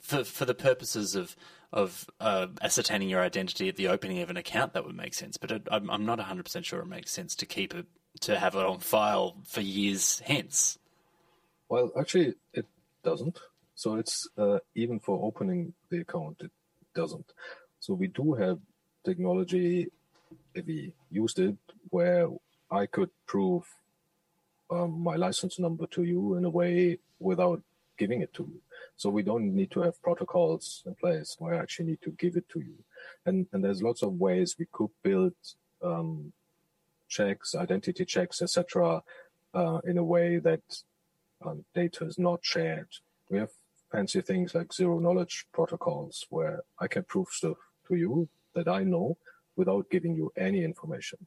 for 0.00 0.24
for 0.24 0.44
the 0.44 0.54
purposes 0.54 1.14
of 1.14 1.36
of 1.72 2.10
uh, 2.20 2.48
ascertaining 2.62 3.08
your 3.08 3.20
identity 3.20 3.68
at 3.68 3.76
the 3.76 3.88
opening 3.88 4.20
of 4.20 4.30
an 4.30 4.36
account, 4.36 4.72
that 4.72 4.84
would 4.84 4.96
make 4.96 5.14
sense. 5.14 5.36
But 5.36 5.50
it, 5.52 5.68
I'm 5.70 5.90
I'm 5.90 6.04
not 6.04 6.18
100 6.18 6.44
percent 6.44 6.66
sure 6.66 6.80
it 6.80 6.86
makes 6.86 7.12
sense 7.12 7.36
to 7.36 7.46
keep 7.46 7.74
it 7.74 7.86
to 8.20 8.38
have 8.38 8.54
it 8.54 8.64
on 8.64 8.80
file 8.80 9.36
for 9.46 9.60
years 9.60 10.20
hence. 10.24 10.78
Well, 11.68 11.92
actually, 11.98 12.34
it 12.52 12.66
doesn't. 13.04 13.38
So 13.80 13.94
it's 13.94 14.28
uh, 14.36 14.58
even 14.74 15.00
for 15.00 15.24
opening 15.24 15.72
the 15.88 16.00
account, 16.02 16.36
it 16.40 16.50
doesn't. 16.94 17.32
So 17.78 17.94
we 17.94 18.08
do 18.08 18.34
have 18.34 18.58
technology, 19.06 19.88
if 20.54 20.66
we 20.66 20.92
used 21.10 21.38
it, 21.38 21.56
where 21.88 22.28
I 22.70 22.84
could 22.84 23.08
prove 23.26 23.64
um, 24.70 25.00
my 25.00 25.16
license 25.16 25.58
number 25.58 25.86
to 25.92 26.02
you 26.04 26.34
in 26.34 26.44
a 26.44 26.50
way 26.50 26.98
without 27.20 27.62
giving 27.96 28.20
it 28.20 28.34
to 28.34 28.42
you. 28.42 28.60
So 28.96 29.08
we 29.08 29.22
don't 29.22 29.54
need 29.54 29.70
to 29.70 29.80
have 29.80 30.02
protocols 30.02 30.82
in 30.84 30.94
place 30.94 31.36
where 31.38 31.54
I 31.54 31.62
actually 31.62 31.86
need 31.86 32.02
to 32.02 32.10
give 32.10 32.36
it 32.36 32.50
to 32.50 32.60
you. 32.60 32.76
And 33.24 33.46
and 33.50 33.64
there's 33.64 33.82
lots 33.82 34.02
of 34.02 34.12
ways 34.20 34.56
we 34.58 34.66
could 34.70 34.90
build 35.02 35.32
um, 35.82 36.34
checks, 37.08 37.54
identity 37.54 38.04
checks, 38.04 38.42
etc., 38.42 39.02
uh, 39.54 39.80
in 39.86 39.96
a 39.96 40.04
way 40.04 40.38
that 40.38 40.66
um, 41.46 41.64
data 41.74 42.04
is 42.04 42.18
not 42.18 42.40
shared. 42.42 42.88
We 43.30 43.38
have 43.38 43.52
fancy 43.90 44.20
things 44.20 44.54
like 44.54 44.72
zero 44.72 44.98
knowledge 44.98 45.46
protocols 45.52 46.26
where 46.30 46.60
I 46.78 46.88
can 46.88 47.04
prove 47.04 47.28
stuff 47.28 47.56
to 47.88 47.96
you 47.96 48.28
that 48.54 48.68
I 48.68 48.84
know 48.84 49.16
without 49.56 49.90
giving 49.90 50.14
you 50.14 50.32
any 50.36 50.64
information. 50.64 51.26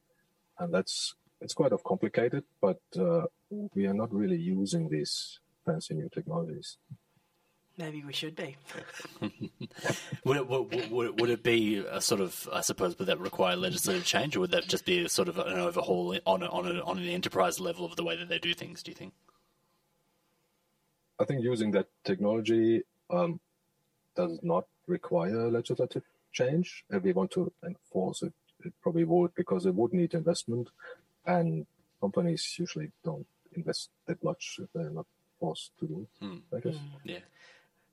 And 0.58 0.72
that's 0.72 1.14
it's 1.40 1.54
quite 1.54 1.72
of 1.72 1.84
complicated, 1.84 2.44
but 2.60 2.80
uh, 2.98 3.22
we 3.74 3.86
are 3.86 3.94
not 3.94 4.12
really 4.14 4.36
using 4.36 4.88
these 4.88 5.40
fancy 5.66 5.94
new 5.94 6.08
technologies. 6.08 6.78
Maybe 7.76 8.04
we 8.04 8.12
should 8.12 8.36
be. 8.36 8.56
Would 10.24 10.36
it, 10.36 10.48
would, 10.48 10.90
would, 10.90 11.20
would 11.20 11.30
it 11.30 11.42
be 11.42 11.78
a 11.78 12.00
sort 12.00 12.20
of, 12.20 12.48
I 12.52 12.60
suppose, 12.60 12.96
would 12.98 13.08
that 13.08 13.18
require 13.18 13.56
legislative 13.56 14.04
change, 14.04 14.36
or 14.36 14.40
would 14.40 14.52
that 14.52 14.68
just 14.68 14.86
be 14.86 15.04
a 15.04 15.08
sort 15.08 15.28
of 15.28 15.38
an 15.38 15.58
overhaul 15.58 16.16
on 16.24 16.42
a, 16.42 16.46
on 16.46 16.66
a, 16.66 16.80
on 16.82 16.98
an 16.98 17.08
enterprise 17.08 17.58
level 17.58 17.84
of 17.84 17.96
the 17.96 18.04
way 18.04 18.16
that 18.16 18.28
they 18.28 18.38
do 18.38 18.54
things? 18.54 18.82
Do 18.82 18.92
you 18.92 18.94
think? 18.94 19.12
I 21.18 21.24
think 21.24 21.42
using 21.42 21.70
that 21.72 21.86
technology 22.04 22.82
um, 23.10 23.40
does 24.16 24.38
not 24.42 24.66
require 24.86 25.50
legislative 25.50 26.02
change. 26.32 26.84
If 26.90 27.02
we 27.02 27.12
want 27.12 27.30
to 27.32 27.52
enforce 27.64 28.22
it, 28.22 28.32
it 28.64 28.72
probably 28.82 29.04
would 29.04 29.34
because 29.34 29.66
it 29.66 29.74
would 29.74 29.92
need 29.92 30.14
investment, 30.14 30.70
and 31.26 31.66
companies 32.00 32.56
usually 32.58 32.90
don't 33.04 33.26
invest 33.54 33.90
that 34.06 34.22
much 34.24 34.58
if 34.62 34.68
they're 34.74 34.90
not 34.90 35.06
forced 35.38 35.70
to 35.78 35.86
do. 35.86 36.06
It. 36.20 36.42
I 36.56 36.60
guess. 36.60 36.76
Yeah. 37.04 37.18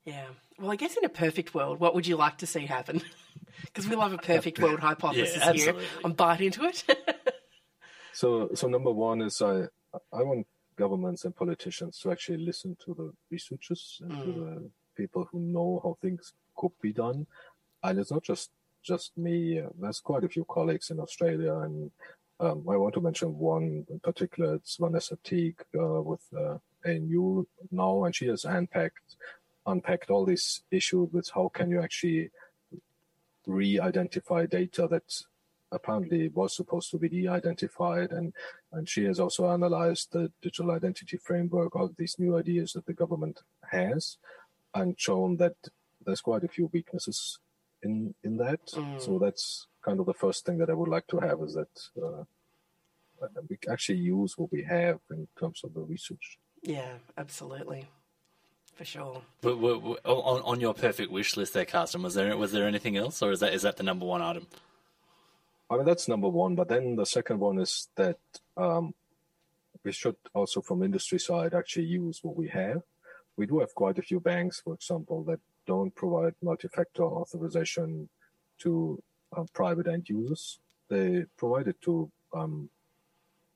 Yeah. 0.04 0.26
Well, 0.58 0.72
I 0.72 0.76
guess 0.76 0.96
in 0.96 1.04
a 1.04 1.08
perfect 1.08 1.54
world, 1.54 1.78
what 1.78 1.94
would 1.94 2.06
you 2.06 2.16
like 2.16 2.38
to 2.38 2.46
see 2.46 2.66
happen? 2.66 3.02
Because 3.66 3.88
we 3.88 3.96
love 3.96 4.12
a 4.12 4.18
perfect 4.18 4.58
world 4.58 4.80
hypothesis 4.88 5.36
Yeah, 5.36 5.52
here. 5.52 5.68
absolutely. 5.68 5.84
I'm 6.04 6.12
bite 6.14 6.40
into 6.40 6.64
it. 6.64 6.84
So, 8.14 8.50
so 8.54 8.68
number 8.68 8.90
one 8.92 9.22
is 9.22 9.40
I, 9.40 9.62
I 10.12 10.22
want 10.22 10.46
governments 10.82 11.24
and 11.24 11.34
politicians 11.42 11.98
to 12.00 12.10
actually 12.12 12.40
listen 12.50 12.76
to 12.84 12.90
the 12.98 13.08
researchers 13.30 14.00
and 14.02 14.12
to 14.24 14.30
the 14.40 14.70
people 15.00 15.22
who 15.30 15.38
know 15.56 15.80
how 15.82 15.92
things 16.02 16.32
could 16.58 16.74
be 16.86 16.92
done. 16.92 17.26
And 17.84 17.98
it's 17.98 18.12
not 18.16 18.24
just 18.32 18.50
just 18.92 19.16
me. 19.16 19.60
Uh, 19.60 19.68
There's 19.80 20.00
quite 20.00 20.24
a 20.24 20.32
few 20.36 20.44
colleagues 20.56 20.90
in 20.90 20.98
Australia, 20.98 21.54
and 21.66 21.76
um, 22.44 22.58
I 22.72 22.76
want 22.82 22.94
to 22.94 23.00
mention 23.08 23.38
one 23.38 23.86
in 23.92 24.00
particular. 24.00 24.48
It's 24.56 24.76
Vanessa 24.76 25.16
Teague 25.22 25.62
uh, 25.82 26.00
with 26.10 26.24
uh, 26.44 26.56
ANU 26.84 27.46
now, 27.70 28.04
and 28.04 28.14
she 28.14 28.26
has 28.32 28.44
unpacked 28.44 29.10
unpacked 29.72 30.10
all 30.10 30.24
these 30.26 30.62
issues 30.78 31.06
with 31.12 31.30
how 31.36 31.46
can 31.56 31.70
you 31.70 31.80
actually 31.80 32.30
re-identify 33.46 34.46
data 34.46 34.88
that 34.90 35.08
apparently 35.72 36.26
it 36.26 36.34
was 36.34 36.54
supposed 36.54 36.90
to 36.90 36.98
be 36.98 37.08
de-identified 37.08 38.12
and 38.12 38.32
and 38.72 38.88
she 38.88 39.04
has 39.04 39.18
also 39.18 39.50
analyzed 39.50 40.12
the 40.12 40.30
digital 40.40 40.70
identity 40.70 41.16
framework 41.16 41.74
all 41.74 41.90
these 41.96 42.18
new 42.18 42.36
ideas 42.36 42.72
that 42.72 42.86
the 42.86 42.92
government 42.92 43.40
has 43.70 44.18
and 44.74 44.98
shown 44.98 45.36
that 45.36 45.56
there's 46.04 46.20
quite 46.20 46.44
a 46.44 46.48
few 46.48 46.70
weaknesses 46.72 47.38
in 47.82 48.14
in 48.22 48.36
that 48.36 48.60
so 48.98 49.18
that's 49.18 49.66
kind 49.84 49.98
of 49.98 50.06
the 50.06 50.14
first 50.24 50.44
thing 50.44 50.58
that 50.58 50.70
i 50.70 50.74
would 50.74 50.88
like 50.88 51.06
to 51.06 51.18
have 51.18 51.40
is 51.42 51.54
that 51.54 51.74
uh, 52.02 52.22
we 53.48 53.56
actually 53.70 53.98
use 53.98 54.36
what 54.36 54.50
we 54.52 54.62
have 54.62 54.98
in 55.10 55.26
terms 55.38 55.60
of 55.64 55.74
the 55.74 55.80
research 55.80 56.38
yeah, 56.62 56.92
absolutely. 57.18 57.88
For 58.76 58.84
sure. 58.84 59.22
But, 59.40 59.56
w- 59.56 59.74
w- 59.74 59.96
on, 60.04 60.42
on 60.42 60.60
your 60.60 60.72
perfect 60.72 61.10
wish 61.10 61.36
list 61.36 61.52
there, 61.54 61.64
Carsten, 61.64 62.02
was 62.02 62.14
there 62.14 62.36
was 62.36 62.52
there 62.52 62.66
anything 62.66 62.96
else, 62.96 63.20
or 63.20 63.32
is 63.32 63.40
that 63.40 63.52
is 63.52 63.62
that 63.62 63.76
the 63.76 63.82
number 63.82 64.06
one 64.06 64.22
item? 64.22 64.46
I 65.72 65.76
mean, 65.76 65.86
that's 65.86 66.08
number 66.08 66.28
one. 66.28 66.54
But 66.54 66.68
then 66.68 66.96
the 66.96 67.06
second 67.06 67.40
one 67.40 67.58
is 67.58 67.88
that 67.96 68.18
um, 68.56 68.94
we 69.84 69.92
should 69.92 70.16
also, 70.34 70.60
from 70.60 70.82
industry 70.82 71.18
side, 71.18 71.54
actually 71.54 71.86
use 71.86 72.20
what 72.22 72.36
we 72.36 72.48
have. 72.48 72.82
We 73.36 73.46
do 73.46 73.60
have 73.60 73.74
quite 73.74 73.98
a 73.98 74.02
few 74.02 74.20
banks, 74.20 74.60
for 74.60 74.74
example, 74.74 75.24
that 75.24 75.40
don't 75.66 75.94
provide 75.94 76.34
multi-factor 76.42 77.04
authorization 77.04 78.08
to 78.58 79.02
uh, 79.34 79.44
private 79.54 79.86
end 79.88 80.08
users. 80.08 80.58
They 80.88 81.24
provide 81.36 81.68
it 81.68 81.80
to 81.82 82.10
um, 82.34 82.68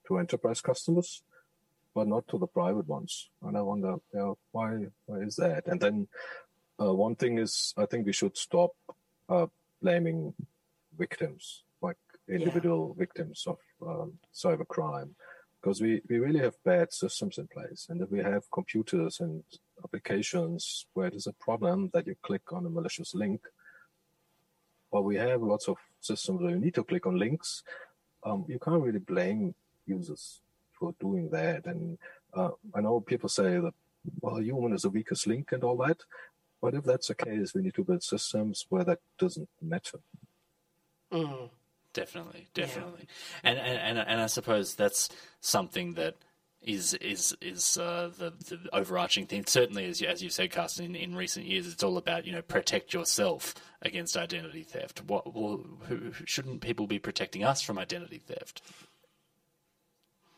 to 0.09 0.18
enterprise 0.18 0.61
customers, 0.61 1.22
but 1.94 2.07
not 2.07 2.26
to 2.29 2.38
the 2.38 2.46
private 2.46 2.88
ones. 2.88 3.29
And 3.42 3.57
I 3.57 3.62
wonder, 3.62 3.96
you 4.14 4.18
know, 4.18 4.38
why 4.52 4.87
why 5.05 5.18
is 5.18 5.37
that? 5.37 5.66
And 5.66 5.81
then 5.81 6.09
uh, 6.81 6.94
one 6.94 7.16
thing 7.16 7.38
is, 7.38 7.74
I 7.76 7.85
think 7.85 8.07
we 8.07 8.12
should 8.12 8.37
stop 8.37 8.70
uh, 9.29 9.46
blaming 9.83 10.33
victims, 10.96 11.62
individual 12.28 12.94
victims 12.98 13.46
of 13.46 13.58
um, 13.86 14.12
cybercrime, 14.34 15.10
because 15.60 15.80
we, 15.80 16.02
we 16.08 16.18
really 16.18 16.40
have 16.40 16.54
bad 16.64 16.92
systems 16.92 17.38
in 17.38 17.46
place. 17.48 17.86
And 17.88 18.00
if 18.00 18.10
we 18.10 18.22
have 18.22 18.50
computers 18.50 19.20
and 19.20 19.42
applications 19.84 20.86
where 20.94 21.10
there's 21.10 21.26
a 21.26 21.32
problem 21.32 21.90
that 21.92 22.06
you 22.06 22.16
click 22.22 22.52
on 22.52 22.66
a 22.66 22.70
malicious 22.70 23.14
link, 23.14 23.40
or 24.90 25.02
we 25.02 25.16
have 25.16 25.42
lots 25.42 25.68
of 25.68 25.76
systems 26.00 26.40
where 26.40 26.50
you 26.50 26.60
need 26.60 26.74
to 26.74 26.84
click 26.84 27.06
on 27.06 27.18
links, 27.18 27.62
um, 28.24 28.44
you 28.48 28.58
can't 28.58 28.82
really 28.82 28.98
blame 28.98 29.54
users 29.86 30.40
for 30.72 30.94
doing 31.00 31.28
that. 31.30 31.66
And 31.66 31.98
uh, 32.34 32.50
I 32.74 32.80
know 32.80 33.00
people 33.00 33.28
say 33.28 33.58
that, 33.58 33.74
well, 34.20 34.40
human 34.40 34.72
is 34.72 34.82
the 34.82 34.90
weakest 34.90 35.26
link 35.26 35.52
and 35.52 35.64
all 35.64 35.76
that. 35.78 35.98
But 36.62 36.74
if 36.74 36.84
that's 36.84 37.08
the 37.08 37.14
case, 37.14 37.54
we 37.54 37.62
need 37.62 37.74
to 37.74 37.84
build 37.84 38.02
systems 38.02 38.66
where 38.68 38.84
that 38.84 39.00
doesn't 39.18 39.48
matter. 39.60 39.98
Mm. 41.12 41.50
Definitely, 41.96 42.46
definitely, 42.52 43.09
and, 43.42 43.59
and 43.59 43.78
and 43.78 43.98
and 43.98 44.20
I 44.20 44.26
suppose 44.26 44.74
that's 44.74 45.09
something 45.40 45.94
that 45.94 46.16
is 46.61 46.92
is 46.92 47.35
is 47.40 47.78
uh, 47.78 48.11
the 48.18 48.32
the 48.32 48.59
overarching 48.74 49.24
thing. 49.24 49.46
Certainly, 49.46 49.87
as 49.87 50.02
you, 50.02 50.06
as 50.06 50.22
you've 50.22 50.35
said, 50.35 50.50
Carsten, 50.50 50.85
in, 50.85 50.94
in 50.94 51.16
recent 51.16 51.46
years, 51.46 51.66
it's 51.66 51.82
all 51.82 51.96
about 51.96 52.26
you 52.26 52.32
know 52.32 52.42
protect 52.42 52.92
yourself 52.92 53.54
against 53.80 54.14
identity 54.14 54.62
theft. 54.62 55.04
What 55.06 55.35
well, 55.35 55.64
who, 55.88 56.12
shouldn't 56.26 56.61
people 56.61 56.87
be 56.87 56.98
protecting 56.98 57.44
us 57.44 57.62
from 57.62 57.78
identity 57.78 58.18
theft? 58.18 58.61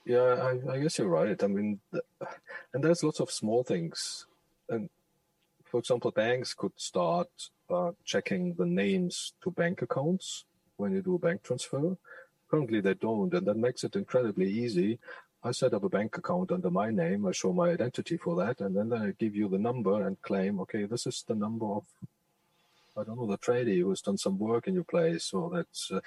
Yeah, 0.07 0.21
I, 0.68 0.75
I 0.75 0.79
guess 0.79 0.97
you're 0.97 1.09
right. 1.09 1.42
I 1.42 1.49
mean, 1.49 1.81
and 2.73 2.85
there's 2.85 3.03
lots 3.03 3.18
of 3.18 3.33
small 3.33 3.64
things, 3.64 4.27
and 4.68 4.90
for 5.64 5.81
example, 5.81 6.12
banks 6.12 6.55
could 6.55 6.75
start 6.77 7.27
uh, 7.68 7.90
checking 8.05 8.55
the 8.55 8.64
names 8.64 9.33
to 9.42 9.51
bank 9.51 9.83
accounts 9.83 10.44
when 10.79 10.93
you 10.93 11.03
do 11.03 11.17
a 11.17 11.19
bank 11.19 11.43
transfer. 11.43 11.97
Currently, 12.51 12.81
they 12.81 12.95
don't, 12.95 13.35
and 13.35 13.47
that 13.47 13.57
makes 13.57 13.85
it 13.85 13.95
incredibly 13.95 14.51
easy. 14.51 14.99
I 15.45 15.53
set 15.53 15.75
up 15.75 15.85
a 15.85 15.88
bank 15.88 16.17
account 16.17 16.51
under 16.51 16.71
my 16.71 16.91
name. 16.91 17.27
I 17.27 17.33
show 17.33 17.53
my 17.53 17.69
identity 17.71 18.17
for 18.17 18.35
that, 18.37 18.61
and 18.61 18.75
then 18.75 18.93
I 18.93 19.12
give 19.19 19.37
you 19.37 19.49
the 19.49 19.59
number 19.59 20.07
and 20.07 20.21
claim, 20.23 20.59
okay, 20.61 20.85
this 20.85 21.07
is 21.07 21.25
the 21.29 21.35
number 21.35 21.67
of, 21.67 21.85
I 22.97 23.05
don't 23.05 23.19
know, 23.19 23.27
the 23.27 23.38
tradie 23.38 23.81
who 23.81 23.91
has 23.91 24.01
done 24.01 24.19
some 24.19 24.38
work 24.38 24.67
in 24.67 24.75
your 24.75 24.85
place, 24.85 25.33
or 25.33 25.51
that's 25.51 25.91
uh, 25.93 26.01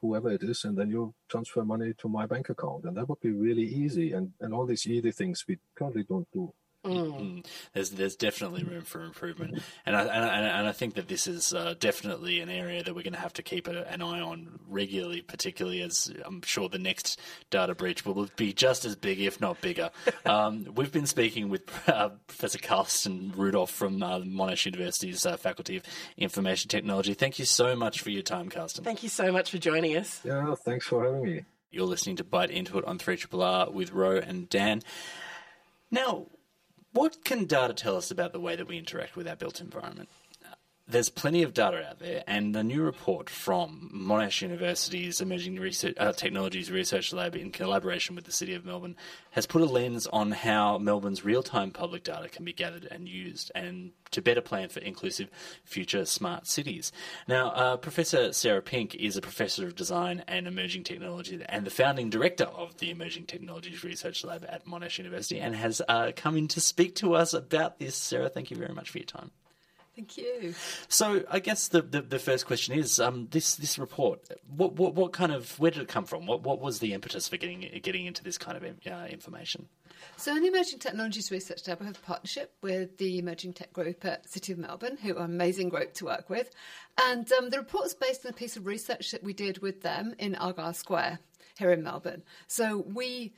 whoever 0.00 0.30
it 0.30 0.42
is, 0.42 0.64
and 0.64 0.76
then 0.78 0.90
you 0.90 1.14
transfer 1.28 1.64
money 1.64 1.94
to 1.98 2.08
my 2.08 2.26
bank 2.26 2.48
account, 2.48 2.84
and 2.84 2.96
that 2.96 3.08
would 3.08 3.20
be 3.20 3.30
really 3.30 3.64
easy. 3.64 4.12
And 4.12 4.32
and 4.40 4.54
all 4.54 4.66
these 4.66 4.86
easy 4.86 5.12
things 5.12 5.44
we 5.46 5.58
currently 5.74 6.04
don't 6.04 6.30
do. 6.32 6.52
Mm. 6.84 7.46
There's 7.74 7.90
there's 7.90 8.16
definitely 8.16 8.64
room 8.64 8.82
for 8.82 9.04
improvement, 9.04 9.62
and 9.86 9.94
I 9.94 10.02
and 10.02 10.24
I, 10.24 10.38
and 10.58 10.66
I 10.66 10.72
think 10.72 10.94
that 10.94 11.06
this 11.06 11.28
is 11.28 11.54
uh, 11.54 11.74
definitely 11.78 12.40
an 12.40 12.48
area 12.48 12.82
that 12.82 12.92
we're 12.92 13.04
going 13.04 13.12
to 13.12 13.20
have 13.20 13.34
to 13.34 13.42
keep 13.42 13.68
a, 13.68 13.88
an 13.88 14.02
eye 14.02 14.20
on 14.20 14.58
regularly, 14.68 15.22
particularly 15.22 15.80
as 15.80 16.12
I'm 16.24 16.42
sure 16.42 16.68
the 16.68 16.80
next 16.80 17.20
data 17.50 17.76
breach 17.76 18.04
will 18.04 18.28
be 18.34 18.52
just 18.52 18.84
as 18.84 18.96
big, 18.96 19.20
if 19.20 19.40
not 19.40 19.60
bigger. 19.60 19.90
um, 20.26 20.66
we've 20.74 20.90
been 20.90 21.06
speaking 21.06 21.48
with 21.48 21.62
uh, 21.88 22.08
Professor 22.26 22.58
Carsten 22.58 23.32
Rudolph 23.36 23.70
from 23.70 24.02
uh, 24.02 24.18
Monash 24.18 24.66
University's 24.66 25.24
uh, 25.24 25.36
Faculty 25.36 25.76
of 25.76 25.84
Information 26.16 26.68
Technology. 26.68 27.14
Thank 27.14 27.38
you 27.38 27.44
so 27.44 27.76
much 27.76 28.00
for 28.00 28.10
your 28.10 28.22
time, 28.22 28.48
Carsten. 28.48 28.82
Thank 28.82 29.04
you 29.04 29.08
so 29.08 29.30
much 29.30 29.52
for 29.52 29.58
joining 29.58 29.96
us. 29.96 30.20
Yeah, 30.24 30.56
thanks 30.64 30.86
for 30.86 31.04
having 31.04 31.22
me. 31.22 31.44
You're 31.70 31.86
listening 31.86 32.16
to 32.16 32.24
Byte 32.24 32.50
Into 32.50 32.76
It 32.78 32.84
on 32.86 32.98
3 32.98 33.18
R 33.32 33.70
with 33.70 33.92
Ro 33.92 34.16
and 34.16 34.48
Dan. 34.48 34.82
Now, 35.92 36.26
what 36.92 37.24
can 37.24 37.44
data 37.46 37.74
tell 37.74 37.96
us 37.96 38.10
about 38.10 38.32
the 38.32 38.40
way 38.40 38.56
that 38.56 38.68
we 38.68 38.78
interact 38.78 39.16
with 39.16 39.26
our 39.26 39.36
built 39.36 39.60
environment? 39.60 40.08
There's 40.92 41.08
plenty 41.08 41.42
of 41.42 41.54
data 41.54 41.88
out 41.88 42.00
there, 42.00 42.22
and 42.26 42.54
the 42.54 42.62
new 42.62 42.82
report 42.82 43.30
from 43.30 43.90
Monash 43.94 44.42
University's 44.42 45.22
Emerging 45.22 45.58
Research, 45.58 45.94
uh, 45.96 46.12
Technologies 46.12 46.70
Research 46.70 47.14
Lab, 47.14 47.34
in 47.34 47.50
collaboration 47.50 48.14
with 48.14 48.26
the 48.26 48.30
City 48.30 48.52
of 48.52 48.66
Melbourne, 48.66 48.96
has 49.30 49.46
put 49.46 49.62
a 49.62 49.64
lens 49.64 50.06
on 50.08 50.32
how 50.32 50.76
Melbourne's 50.76 51.24
real 51.24 51.42
time 51.42 51.70
public 51.70 52.04
data 52.04 52.28
can 52.28 52.44
be 52.44 52.52
gathered 52.52 52.86
and 52.90 53.08
used, 53.08 53.50
and 53.54 53.92
to 54.10 54.20
better 54.20 54.42
plan 54.42 54.68
for 54.68 54.80
inclusive 54.80 55.30
future 55.64 56.04
smart 56.04 56.46
cities. 56.46 56.92
Now, 57.26 57.48
uh, 57.52 57.78
Professor 57.78 58.30
Sarah 58.34 58.60
Pink 58.60 58.94
is 58.94 59.16
a 59.16 59.22
professor 59.22 59.66
of 59.66 59.74
design 59.74 60.22
and 60.28 60.46
emerging 60.46 60.84
technology 60.84 61.42
and 61.48 61.64
the 61.64 61.70
founding 61.70 62.10
director 62.10 62.44
of 62.44 62.76
the 62.76 62.90
Emerging 62.90 63.24
Technologies 63.24 63.82
Research 63.82 64.24
Lab 64.24 64.44
at 64.46 64.66
Monash 64.66 64.98
University, 64.98 65.40
and 65.40 65.56
has 65.56 65.80
uh, 65.88 66.12
come 66.14 66.36
in 66.36 66.48
to 66.48 66.60
speak 66.60 66.94
to 66.96 67.14
us 67.14 67.32
about 67.32 67.78
this. 67.78 67.96
Sarah, 67.96 68.28
thank 68.28 68.50
you 68.50 68.58
very 68.58 68.74
much 68.74 68.90
for 68.90 68.98
your 68.98 69.06
time. 69.06 69.30
Thank 69.94 70.16
you. 70.16 70.54
So, 70.88 71.22
I 71.30 71.38
guess 71.38 71.68
the, 71.68 71.82
the, 71.82 72.00
the 72.00 72.18
first 72.18 72.46
question 72.46 72.74
is 72.74 72.98
um, 72.98 73.28
this 73.30 73.56
this 73.56 73.78
report. 73.78 74.26
What, 74.48 74.72
what 74.74 74.94
what 74.94 75.12
kind 75.12 75.32
of 75.32 75.58
where 75.58 75.70
did 75.70 75.82
it 75.82 75.88
come 75.88 76.06
from? 76.06 76.24
What 76.24 76.42
what 76.42 76.60
was 76.60 76.78
the 76.78 76.94
impetus 76.94 77.28
for 77.28 77.36
getting 77.36 77.68
getting 77.82 78.06
into 78.06 78.24
this 78.24 78.38
kind 78.38 78.56
of 78.56 78.64
uh, 78.64 79.06
information? 79.10 79.68
So, 80.16 80.34
in 80.34 80.42
the 80.42 80.48
Emerging 80.48 80.78
Technologies 80.78 81.30
Research 81.30 81.68
Lab, 81.68 81.80
we 81.80 81.86
have 81.86 81.98
a 81.98 82.06
partnership 82.06 82.54
with 82.62 82.96
the 82.96 83.18
Emerging 83.18 83.52
Tech 83.52 83.72
Group 83.74 84.04
at 84.06 84.28
City 84.30 84.52
of 84.52 84.58
Melbourne, 84.58 84.96
who 84.96 85.14
are 85.16 85.24
an 85.24 85.30
amazing 85.30 85.68
group 85.68 85.92
to 85.94 86.06
work 86.06 86.30
with. 86.30 86.50
And 87.06 87.30
um, 87.32 87.50
the 87.50 87.58
report 87.58 87.86
is 87.86 87.94
based 87.94 88.24
on 88.24 88.30
a 88.30 88.34
piece 88.34 88.56
of 88.56 88.64
research 88.64 89.10
that 89.10 89.22
we 89.22 89.34
did 89.34 89.58
with 89.58 89.82
them 89.82 90.14
in 90.18 90.34
Argyle 90.36 90.72
Square 90.72 91.18
here 91.58 91.70
in 91.70 91.82
Melbourne. 91.82 92.22
So, 92.46 92.78
we 92.78 93.34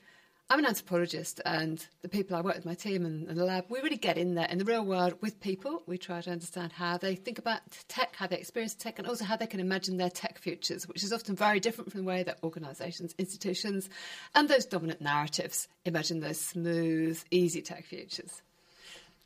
I'm 0.54 0.60
an 0.60 0.66
anthropologist, 0.66 1.40
and 1.44 1.84
the 2.02 2.08
people 2.08 2.36
I 2.36 2.40
work 2.40 2.54
with, 2.54 2.64
my 2.64 2.74
team 2.74 3.04
and, 3.04 3.26
and, 3.26 3.36
the 3.36 3.44
lab, 3.44 3.64
we 3.68 3.80
really 3.80 3.96
get 3.96 4.16
in 4.16 4.36
there 4.36 4.46
in 4.46 4.58
the 4.58 4.64
real 4.64 4.84
world 4.84 5.14
with 5.20 5.40
people. 5.40 5.82
We 5.88 5.98
try 5.98 6.20
to 6.20 6.30
understand 6.30 6.70
how 6.70 6.96
they 6.96 7.16
think 7.16 7.40
about 7.40 7.62
tech, 7.88 8.14
how 8.14 8.28
they 8.28 8.38
experience 8.38 8.76
tech, 8.76 9.00
and 9.00 9.08
also 9.08 9.24
how 9.24 9.36
they 9.36 9.48
can 9.48 9.58
imagine 9.58 9.96
their 9.96 10.10
tech 10.10 10.38
futures, 10.38 10.86
which 10.86 11.02
is 11.02 11.12
often 11.12 11.34
very 11.34 11.58
different 11.58 11.90
from 11.90 12.02
the 12.02 12.06
way 12.06 12.22
that 12.22 12.38
organisations, 12.44 13.16
institutions, 13.18 13.88
and 14.36 14.48
those 14.48 14.64
dominant 14.64 15.00
narratives 15.00 15.66
imagine 15.84 16.20
those 16.20 16.38
smooth, 16.38 17.20
easy 17.32 17.60
tech 17.60 17.84
futures. 17.84 18.40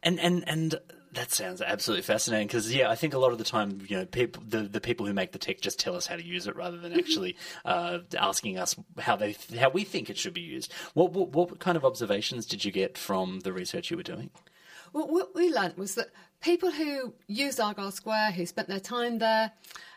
And 0.03 0.21
and 0.21 0.45
and 0.47 0.81
that 1.13 1.33
sounds 1.33 1.61
absolutely 1.61 2.03
fascinating 2.03 2.47
because 2.47 2.73
yeah, 2.75 2.91
I 2.91 2.95
think 2.95 3.15
a 3.15 3.19
lot 3.19 3.33
of 3.33 3.39
the 3.39 3.45
time 3.45 3.81
you 3.89 3.97
know 3.97 4.05
people 4.07 4.43
the, 4.47 4.63
the 4.63 4.81
people 4.81 5.07
who 5.07 5.13
make 5.13 5.33
the 5.33 5.39
tech 5.39 5.61
just 5.61 5.79
tell 5.79 5.97
us 5.97 6.07
how 6.07 6.17
to 6.17 6.25
use 6.25 6.47
it 6.47 6.57
rather 6.57 6.79
than 6.79 6.93
actually 6.93 7.37
uh, 7.65 7.99
asking 8.17 8.59
us 8.59 8.77
how 8.99 9.17
they 9.17 9.37
how 9.59 9.71
we 9.71 9.85
think 9.85 10.11
it 10.11 10.19
should 10.19 10.35
be 10.35 10.41
used. 10.41 10.73
What, 10.95 11.13
what 11.13 11.31
what 11.31 11.59
kind 11.59 11.77
of 11.77 11.85
observations 11.85 12.47
did 12.47 12.65
you 12.65 12.73
get 12.73 12.97
from 12.97 13.41
the 13.41 13.53
research 13.53 13.91
you 13.91 13.97
were 13.97 14.03
doing? 14.03 14.31
Well, 14.93 15.09
what 15.09 15.35
we 15.35 15.53
learned 15.53 15.77
was 15.77 15.95
that 15.97 16.09
people 16.41 16.71
who 16.71 17.15
used 17.27 17.61
Argyle 17.61 17.91
Square, 17.91 18.33
who 18.33 18.47
spent 18.47 18.69
their 18.69 18.81
time 18.81 19.19
there, 19.19 19.53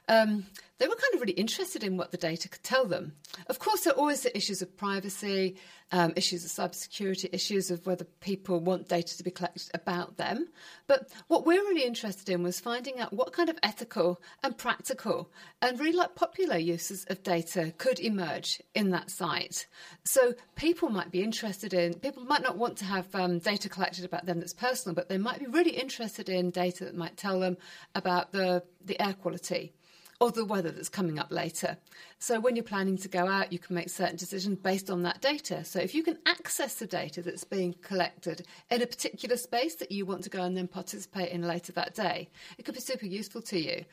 um, 0.08 0.46
they 0.82 0.88
were 0.88 0.96
kind 0.96 1.14
of 1.14 1.22
really 1.22 1.34
interested 1.34 1.84
in 1.84 1.96
what 1.96 2.10
the 2.10 2.18
data 2.18 2.50
could 2.50 2.64
tell 2.64 2.86
them. 2.86 3.14
Of 3.46 3.60
course, 3.60 3.82
there 3.82 3.94
are 3.94 4.00
always 4.00 4.24
the 4.24 4.36
issues 4.36 4.64
of 4.64 4.76
privacy, 4.76 5.58
um, 5.92 6.12
issues 6.16 6.44
of 6.44 6.50
cybersecurity, 6.50 7.30
issues 7.32 7.70
of 7.70 7.86
whether 7.86 8.04
people 8.20 8.60
want 8.60 8.90
data 8.90 9.16
to 9.16 9.24
be 9.24 9.30
collected 9.30 9.70
about 9.76 10.18
them. 10.18 10.48
But 10.88 11.12
what 11.28 11.46
we're 11.46 11.62
really 11.62 11.84
interested 11.86 12.30
in 12.30 12.42
was 12.42 12.60
finding 12.60 13.00
out 13.00 13.14
what 13.14 13.32
kind 13.32 13.48
of 13.48 13.60
ethical 13.62 14.20
and 14.42 14.58
practical 14.58 15.30
and 15.62 15.80
really 15.80 15.96
like 15.96 16.16
popular 16.16 16.58
uses 16.58 17.06
of 17.12 17.22
data 17.22 17.76
could 17.78 18.00
emerge 18.00 18.60
in 18.74 18.90
that 18.90 19.12
site. 19.12 19.68
So 20.04 20.34
people 20.56 20.90
might 20.90 21.12
be 21.12 21.22
interested 21.22 21.76
in, 21.76 21.94
people 21.94 22.24
might 22.24 22.42
not 22.42 22.58
want 22.58 22.78
to 22.78 22.86
have 22.86 23.14
um, 23.14 23.38
data 23.38 23.70
collected 23.70 24.04
about 24.04 24.26
them 24.26 24.40
that's 24.40 24.54
personal, 24.54 24.96
but 24.96 25.10
they 25.10 25.20
might 25.20 25.38
be 25.38 25.46
really 25.46 25.78
interested 25.78 26.28
in 26.28 26.50
data 26.50 26.86
that 26.86 26.96
might 26.96 27.18
tell 27.18 27.40
them 27.40 27.56
about 27.94 28.32
the, 28.32 28.64
the 28.84 29.00
air 29.00 29.14
quality 29.14 29.74
or 30.22 30.32
the 30.32 30.46
weather 30.46 30.70
that's 30.70 30.88
coming 30.88 31.18
up 31.18 31.32
later. 31.32 31.76
So 32.20 32.40
when 32.40 32.56
you're 32.56 32.64
planning 32.64 32.98
to 33.00 33.08
go 33.08 33.28
out, 33.28 33.52
you 33.52 33.58
can 33.58 33.74
make 33.74 33.90
certain 33.90 34.16
decisions 34.16 34.60
based 34.60 34.92
on 34.92 35.02
that 35.02 35.20
data. 35.20 35.66
So 35.66 35.80
if 35.80 35.96
you 35.96 36.04
can 36.04 36.20
access 36.28 36.76
the 36.76 36.86
data 36.86 37.24
that's 37.24 37.44
being 37.44 37.74
collected 37.82 38.46
in 38.70 38.84
a 38.84 38.86
particular 38.86 39.36
space 39.36 39.74
that 39.78 39.92
you 39.92 40.06
want 40.06 40.24
to 40.26 40.30
go 40.30 40.44
and 40.44 40.56
then 40.56 40.68
participate 40.68 41.32
in 41.32 41.42
later 41.42 41.72
that 41.72 41.96
day, 41.96 42.30
it 42.60 42.66
could 42.66 42.76
be 42.76 42.82
super 42.82 43.08
useful 43.08 43.42
to 43.42 43.60
you. 43.60 43.84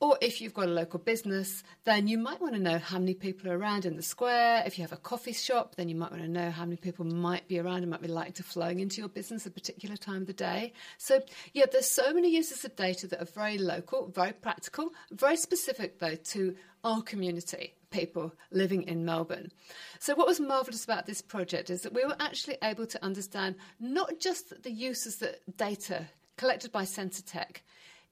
Or 0.00 0.18
if 0.20 0.42
you've 0.42 0.52
got 0.52 0.66
a 0.66 0.70
local 0.70 0.98
business, 0.98 1.64
then 1.84 2.06
you 2.06 2.18
might 2.18 2.42
want 2.42 2.52
to 2.52 2.60
know 2.60 2.76
how 2.76 2.98
many 2.98 3.14
people 3.14 3.50
are 3.50 3.56
around 3.56 3.86
in 3.86 3.96
the 3.96 4.02
square. 4.02 4.62
If 4.66 4.76
you 4.76 4.82
have 4.82 4.92
a 4.92 4.98
coffee 4.98 5.32
shop, 5.32 5.76
then 5.76 5.88
you 5.88 5.94
might 5.94 6.10
want 6.10 6.22
to 6.22 6.28
know 6.28 6.50
how 6.50 6.66
many 6.66 6.76
people 6.76 7.06
might 7.06 7.48
be 7.48 7.58
around 7.58 7.78
and 7.78 7.90
might 7.90 8.02
be 8.02 8.08
likely 8.08 8.32
to 8.32 8.42
flowing 8.42 8.80
into 8.80 9.00
your 9.00 9.08
business 9.08 9.46
at 9.46 9.52
a 9.52 9.54
particular 9.54 9.96
time 9.96 10.20
of 10.20 10.26
the 10.26 10.34
day. 10.34 10.74
So 10.98 11.22
yeah, 11.54 11.64
there's 11.72 11.90
so 11.90 12.12
many 12.12 12.28
uses 12.36 12.66
of 12.66 12.76
data 12.76 13.06
that 13.06 13.22
are 13.22 13.32
very 13.32 13.56
local, 13.56 14.08
very 14.08 14.34
practical, 14.34 14.92
very 15.10 15.38
specific 15.38 15.77
though 15.98 16.14
to 16.14 16.54
our 16.84 17.02
community 17.02 17.74
people 17.90 18.34
living 18.50 18.82
in 18.82 19.04
Melbourne. 19.04 19.50
So, 19.98 20.14
what 20.14 20.26
was 20.26 20.40
marvellous 20.40 20.84
about 20.84 21.06
this 21.06 21.22
project 21.22 21.70
is 21.70 21.82
that 21.82 21.94
we 21.94 22.04
were 22.04 22.16
actually 22.20 22.58
able 22.62 22.86
to 22.86 23.04
understand 23.04 23.56
not 23.80 24.20
just 24.20 24.62
the 24.62 24.70
uses 24.70 25.16
that 25.16 25.40
data 25.56 26.06
collected 26.36 26.70
by 26.72 26.84
Tech 26.84 27.62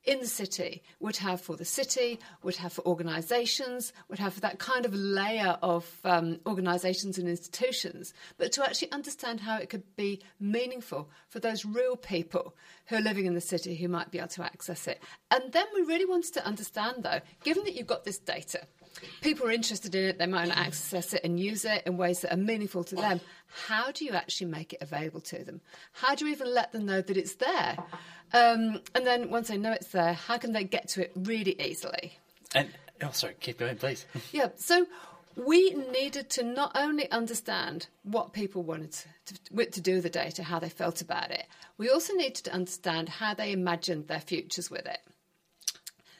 in 0.07 0.21
the 0.21 0.27
city 0.27 0.83
would 1.01 1.16
have 1.16 1.40
for 1.40 1.57
the 1.57 1.64
city, 1.64 2.19
would 2.42 2.57
have 2.57 2.73
for 2.73 2.87
organisations, 2.87 3.92
would 4.09 4.19
have 4.19 4.35
for 4.35 4.40
that 4.40 4.59
kind 4.59 4.87
of 4.87 4.95
layer 4.95 5.59
of 5.62 6.01
um, 6.05 6.38
organisations 6.47 7.19
and 7.19 7.29
institutions, 7.29 8.14
but 8.38 8.53
to 8.53 8.64
actually 8.64 8.90
understand 8.92 9.40
how 9.40 9.59
it 9.59 9.69
could 9.69 9.83
be 9.97 10.21
meaningful 10.40 11.11
for 11.29 11.40
those 11.40 11.64
real 11.64 11.97
people 11.97 12.55
who 12.87 12.97
are 12.97 13.01
living 13.01 13.27
in 13.27 13.35
the 13.35 13.40
city 13.40 13.75
who 13.75 13.88
might 13.88 14.11
be 14.11 14.19
able 14.19 14.29
to 14.29 14.45
access 14.45 14.87
it. 14.87 15.03
And 15.31 15.53
then 15.53 15.66
we 15.75 15.83
really 15.83 16.07
wanted 16.07 16.35
to 16.35 16.47
understand, 16.47 17.03
though, 17.03 17.21
given 17.42 17.64
that 17.64 17.75
you've 17.75 17.87
got 17.87 18.05
this 18.05 18.19
data, 18.19 18.66
people 19.20 19.46
are 19.46 19.50
interested 19.50 19.94
in 19.94 20.04
it, 20.04 20.18
they 20.18 20.26
might 20.26 20.48
not 20.48 20.56
access 20.56 21.12
it 21.12 21.22
and 21.24 21.38
use 21.38 21.64
it 21.64 21.82
in 21.87 21.96
ways 21.96 22.20
that 22.20 22.32
are 22.32 22.37
meaningful 22.38 22.85
to 22.85 22.96
them. 22.96 23.20
How 23.66 23.90
do 23.90 24.04
you 24.04 24.12
actually 24.12 24.48
make 24.48 24.72
it 24.72 24.82
available 24.82 25.20
to 25.22 25.44
them? 25.44 25.61
How 25.92 26.14
do 26.14 26.26
you 26.26 26.32
even 26.32 26.52
let 26.52 26.72
them 26.72 26.87
know 26.87 27.00
that 27.00 27.16
it's 27.16 27.35
there? 27.37 27.76
Um, 28.32 28.80
and 28.94 29.06
then 29.06 29.30
once 29.30 29.48
they 29.48 29.56
know 29.56 29.72
it's 29.72 29.88
there, 29.88 30.14
how 30.14 30.38
can 30.38 30.52
they 30.52 30.64
get 30.64 30.88
to 30.88 31.02
it 31.02 31.12
really 31.14 31.61
easily? 31.61 32.18
And 32.54 32.68
oh, 33.02 33.11
sorry, 33.12 33.35
keep 33.40 33.59
going, 33.59 33.76
please. 33.76 34.06
yeah. 34.32 34.48
So 34.56 34.87
we 35.37 35.70
needed 35.70 36.30
to 36.30 36.42
not 36.42 36.72
only 36.74 37.11
understand 37.11 37.87
what 38.02 38.32
people 38.32 38.62
wanted 38.62 38.92
to, 38.92 39.35
to, 39.56 39.66
to, 39.66 39.80
do 39.80 39.94
with 39.94 40.02
the 40.04 40.11
data, 40.11 40.42
how 40.42 40.59
they 40.59 40.68
felt 40.68 41.02
about 41.02 41.30
it, 41.30 41.46
we 41.76 41.90
also 41.90 42.14
needed 42.14 42.37
to 42.44 42.52
understand 42.52 43.09
how 43.09 43.35
they 43.35 43.52
imagined 43.52 44.09
their 44.09 44.20
futures 44.20 44.70
with 44.70 44.87
it. 44.87 45.00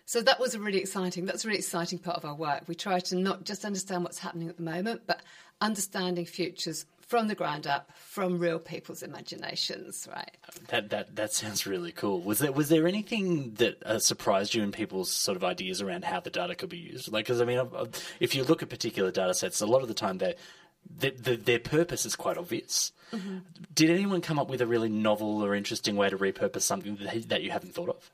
So 0.07 0.23
that 0.23 0.39
was 0.39 0.55
a 0.55 0.61
really 0.61 0.79
exciting. 0.79 1.27
That's 1.27 1.45
a 1.45 1.49
really 1.49 1.59
exciting 1.59 1.99
part 1.99 2.17
of 2.17 2.25
our 2.25 2.35
work. 2.35 2.63
We 2.69 2.77
try 2.77 3.01
to 3.01 3.17
not 3.17 3.45
just 3.45 3.65
understand 3.65 4.05
what's 4.05 4.21
happening 4.21 4.49
at 4.49 4.57
the 4.57 4.63
moment, 4.63 5.03
but 5.07 5.21
understanding 5.61 6.25
futures 6.25 6.87
from 7.01 7.29
the 7.29 7.35
ground 7.35 7.67
up, 7.67 7.91
from 7.97 8.39
real 8.39 8.59
people's 8.59 9.03
imaginations, 9.03 10.09
right? 10.11 10.37
That 10.69 10.91
that 10.91 11.17
that 11.17 11.33
sounds 11.33 11.67
really 11.67 11.93
cool. 11.93 12.21
Was 12.21 12.39
there 12.39 12.53
was 12.53 12.69
there 12.69 12.87
anything 12.87 13.55
that 13.55 13.83
uh, 13.85 13.99
surprised 13.99 14.55
you 14.55 14.63
in 14.63 14.73
people's 14.73 15.13
sort 15.13 15.37
of 15.37 15.45
ideas 15.45 15.83
around 15.83 16.05
how 16.05 16.21
the 16.21 16.31
data 16.31 16.55
could 16.55 16.69
be 16.69 16.79
used? 16.79 17.13
Like, 17.13 17.27
because 17.27 17.41
I 17.41 17.45
mean, 17.45 17.61
if 18.21 18.35
you 18.35 18.45
look 18.45 18.63
at 18.63 18.69
particular 18.69 19.11
data 19.11 19.35
sets, 19.35 19.61
a 19.61 19.67
lot 19.67 19.83
of 19.83 19.89
the 19.89 19.95
time 19.95 20.19
they 20.19 20.35
the, 20.99 21.11
the, 21.11 21.37
their 21.37 21.59
purpose 21.59 22.07
is 22.07 22.15
quite 22.15 22.39
obvious. 22.39 22.93
Mm-hmm. 23.13 23.39
Did 23.75 23.91
anyone 23.91 24.21
come 24.21 24.39
up 24.39 24.49
with 24.49 24.61
a 24.61 24.67
really 24.67 24.89
novel 24.89 25.45
or 25.45 25.55
interesting 25.55 25.97
way 25.97 26.09
to 26.11 26.17
repurpose 26.17 26.63
something 26.63 26.97
that, 26.97 27.29
that 27.29 27.43
you 27.43 27.51
haven't 27.51 27.75
thought 27.75 27.89
of? 27.89 28.11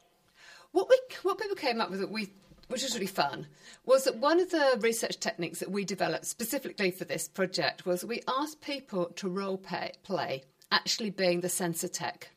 What 0.73 0.89
we 0.89 0.99
what 1.23 1.39
people 1.39 1.57
came 1.57 1.81
up 1.81 1.91
with 1.91 2.01
that 2.01 2.11
we 2.11 2.33
which 2.69 2.83
was 2.83 2.95
really 2.95 3.07
fun, 3.07 3.47
was 3.85 4.05
that 4.05 4.17
one 4.17 4.41
of 4.41 4.51
the 4.51 4.79
research 4.81 5.21
techniques 5.21 5.59
that 5.61 5.71
we 5.71 5.85
developed 5.85 6.25
specifically 6.25 6.91
for 6.91 7.05
this 7.05 7.29
project 7.29 7.85
was 7.85 8.03
we 8.03 8.23
asked 8.27 8.63
people 8.63 9.07
to 9.17 9.29
role 9.29 9.59
play, 9.59 9.93
play 10.03 10.43
actually 10.71 11.11
being 11.11 11.43
the 11.43 11.51
sensor 11.51 11.89
tech 11.89 12.31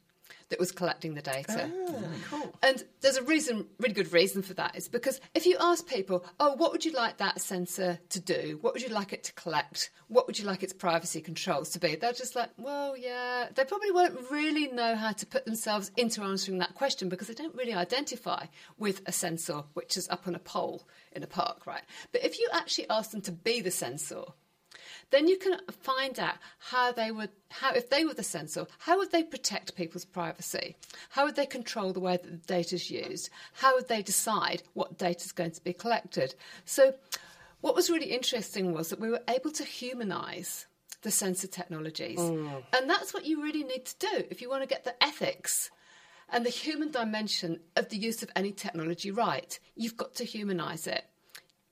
that 0.50 0.60
was 0.60 0.72
collecting 0.72 1.16
the 1.16 1.22
data. 1.22 1.70
Oh, 1.74 2.04
cool. 2.30 2.56
And 2.62 2.84
there's 3.02 3.18
a 3.18 3.24
reason, 3.24 3.66
really 3.80 3.94
good 3.94 4.14
reason 4.14 4.42
for 4.42 4.54
that, 4.56 4.76
is 4.76 4.88
because 4.88 5.20
if 5.34 5.46
you 5.46 5.58
ask 5.60 5.88
people, 5.88 6.26
oh, 6.40 6.56
what 6.56 6.72
would 6.72 6.86
you 6.86 6.92
like 6.92 7.18
that 7.18 7.42
sensor 7.42 8.00
to 8.10 8.20
do? 8.20 8.60
What 8.62 8.74
would 8.74 8.84
you 8.84 8.90
like 8.90 9.14
it 9.14 9.24
to 9.24 9.34
collect? 9.34 9.90
What 10.08 10.28
would 10.28 10.38
you 10.38 10.46
like 10.46 10.62
its 10.62 10.74
privacy 10.74 11.22
controls 11.22 11.70
to 11.72 11.80
be? 11.80 11.96
They're 11.96 12.14
just 12.14 12.36
like, 12.36 12.50
well, 12.58 12.96
yeah. 12.96 13.48
They 13.54 13.66
probably 13.66 13.92
won't 13.92 14.30
really 14.30 14.68
know 14.68 14.96
how 14.96 15.14
to 15.14 15.26
put 15.26 15.46
themselves 15.46 15.92
into 15.98 16.22
answering 16.22 16.60
that 16.60 16.76
question 16.76 17.10
because 17.10 17.28
they 17.28 17.34
don't 17.34 17.56
really 17.56 17.74
identify 17.74 18.46
with 18.78 19.02
a 19.08 19.12
sensor 19.12 19.64
which 19.74 19.98
is 19.98 20.08
up 20.10 20.28
on 20.28 20.36
a 20.36 20.40
pole 20.40 20.88
in 21.12 21.24
a 21.24 21.28
park, 21.28 21.66
right? 21.66 21.84
But 22.12 22.24
if 22.24 22.40
you 22.40 22.48
actually 22.54 22.90
ask 22.90 23.12
them 23.12 23.22
to 23.22 23.32
be 23.32 23.62
the 23.62 23.72
sensor, 23.72 24.24
then 25.12 25.28
you 25.28 25.38
can 25.38 25.60
find 25.82 26.20
out 26.20 26.36
how 26.60 26.92
they 26.92 27.12
would, 27.12 27.30
how 27.50 27.74
if 27.74 27.90
they 27.90 28.06
were 28.06 28.14
the 28.14 28.24
sensor, 28.24 28.68
how 28.80 28.98
would 28.98 29.12
they 29.12 29.24
protect 29.24 29.76
people's 29.76 30.06
privacy? 30.06 30.76
How 31.10 31.26
would 31.26 31.36
they 31.36 31.46
control 31.46 31.94
the 31.94 32.00
way 32.00 32.18
that 32.18 32.30
the 32.30 32.48
data 32.48 32.76
is 32.76 32.90
used? 32.90 33.30
How 33.54 33.76
would 33.76 33.88
they 33.88 34.02
decide 34.02 34.64
what 34.74 34.98
data 34.98 35.24
is 35.24 35.32
going 35.32 35.52
to 35.52 35.64
be 35.64 35.74
collected? 35.74 36.36
So, 36.66 36.96
what 37.62 37.76
was 37.76 37.90
really 37.90 38.12
interesting 38.12 38.74
was 38.74 38.90
that 38.90 39.00
we 39.00 39.10
were 39.10 39.24
able 39.28 39.52
to 39.52 39.64
humanise 39.64 40.68
the 41.02 41.12
sensor 41.12 41.48
technologies, 41.48 42.20
mm. 42.20 42.64
and 42.74 42.90
that's 42.90 43.14
what 43.14 43.26
you 43.26 43.42
really 43.42 43.64
need 43.64 43.86
to 43.86 43.96
do 44.00 44.24
if 44.30 44.42
you 44.42 44.50
want 44.50 44.64
to 44.64 44.70
get 44.70 44.84
the 44.84 45.04
ethics 45.04 45.72
and 46.30 46.46
the 46.46 46.50
human 46.50 46.92
dimension 46.92 47.60
of 47.76 47.90
the 47.90 47.98
use 47.98 48.24
of 48.24 48.32
any 48.36 48.52
technology 48.52 49.12
right. 49.12 49.60
You've 49.76 49.98
got 49.98 50.16
to 50.16 50.24
humanise 50.24 50.88
it 50.88 51.06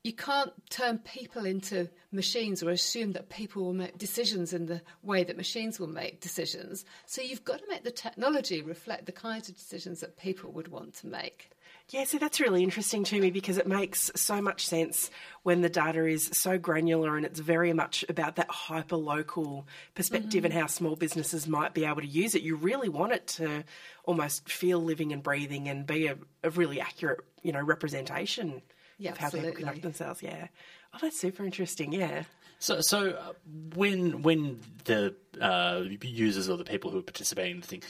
you 0.04 0.14
can't 0.14 0.52
turn 0.70 0.98
people 1.00 1.46
into 1.46 1.90
machines 2.12 2.62
or 2.62 2.70
assume 2.70 3.14
that 3.14 3.30
people 3.30 3.64
will 3.64 3.74
make 3.74 3.98
decisions 3.98 4.54
in 4.54 4.66
the 4.66 4.82
way 5.02 5.24
that 5.24 5.38
machines 5.38 5.80
will 5.80 5.88
make 5.88 6.20
decisions. 6.20 6.84
So 7.06 7.22
you've 7.22 7.46
got 7.46 7.60
to 7.60 7.68
make 7.70 7.84
the 7.84 7.92
technology 7.92 8.62
reflect 8.62 9.06
the 9.06 9.14
kinds 9.14 9.48
of 9.48 9.56
decisions 9.56 10.02
that 10.02 10.18
people 10.18 10.52
would 10.52 10.68
want 10.68 10.96
to 10.96 11.08
make. 11.08 11.50
Yeah, 11.90 12.06
so 12.06 12.18
that's 12.18 12.40
really 12.40 12.64
interesting 12.64 13.04
to 13.06 13.20
me 13.20 13.30
because 13.30 13.58
it 13.58 13.68
makes 13.68 14.10
so 14.16 14.42
much 14.42 14.66
sense 14.68 15.12
when 15.44 15.62
the 15.62 15.70
data 15.70 16.06
is 16.06 16.30
so 16.34 16.58
granular 16.58 17.18
and 17.18 17.26
it's 17.26 17.40
very 17.40 17.74
much 17.74 18.06
about 18.08 18.38
that 18.38 18.50
hyper 18.50 18.96
local 18.96 19.68
perspective 19.94 20.44
mm-hmm. 20.44 20.46
and 20.46 20.54
how 20.54 20.68
small 20.68 20.96
businesses 20.96 21.48
might 21.48 21.74
be 21.74 21.86
able 21.86 22.02
to 22.02 22.08
use 22.08 22.36
it. 22.36 22.42
You 22.42 22.56
really 22.56 22.90
want 22.90 23.14
it 23.14 23.28
to 23.28 23.64
almost 24.06 24.50
feel 24.50 24.80
living 24.80 25.12
and 25.12 25.22
breathing 25.22 25.68
and 25.68 25.86
be 25.86 26.08
a, 26.08 26.18
a 26.44 26.50
really 26.50 26.80
accurate, 26.80 27.20
you 27.42 27.52
know, 27.52 27.62
representation 27.62 28.62
yeah, 28.98 29.12
of 29.12 29.18
how 29.18 29.26
absolutely. 29.28 29.52
people 29.52 29.66
conduct 29.66 29.84
themselves. 29.84 30.24
Yeah. 30.24 30.48
Oh, 30.94 31.00
that's 31.02 31.20
super 31.20 31.44
interesting. 31.44 31.94
Yeah. 31.94 32.24
So, 32.60 32.80
so 32.82 33.10
uh, 33.10 33.34
when 33.76 34.22
when 34.22 34.60
the 34.86 35.16
uh, 35.42 35.84
users 36.02 36.50
or 36.50 36.58
the 36.58 36.64
people 36.64 36.92
who 36.92 37.00
are 37.00 37.04
participating 37.04 37.56
in 37.56 37.62
the 37.62 37.68
thing 37.68 37.84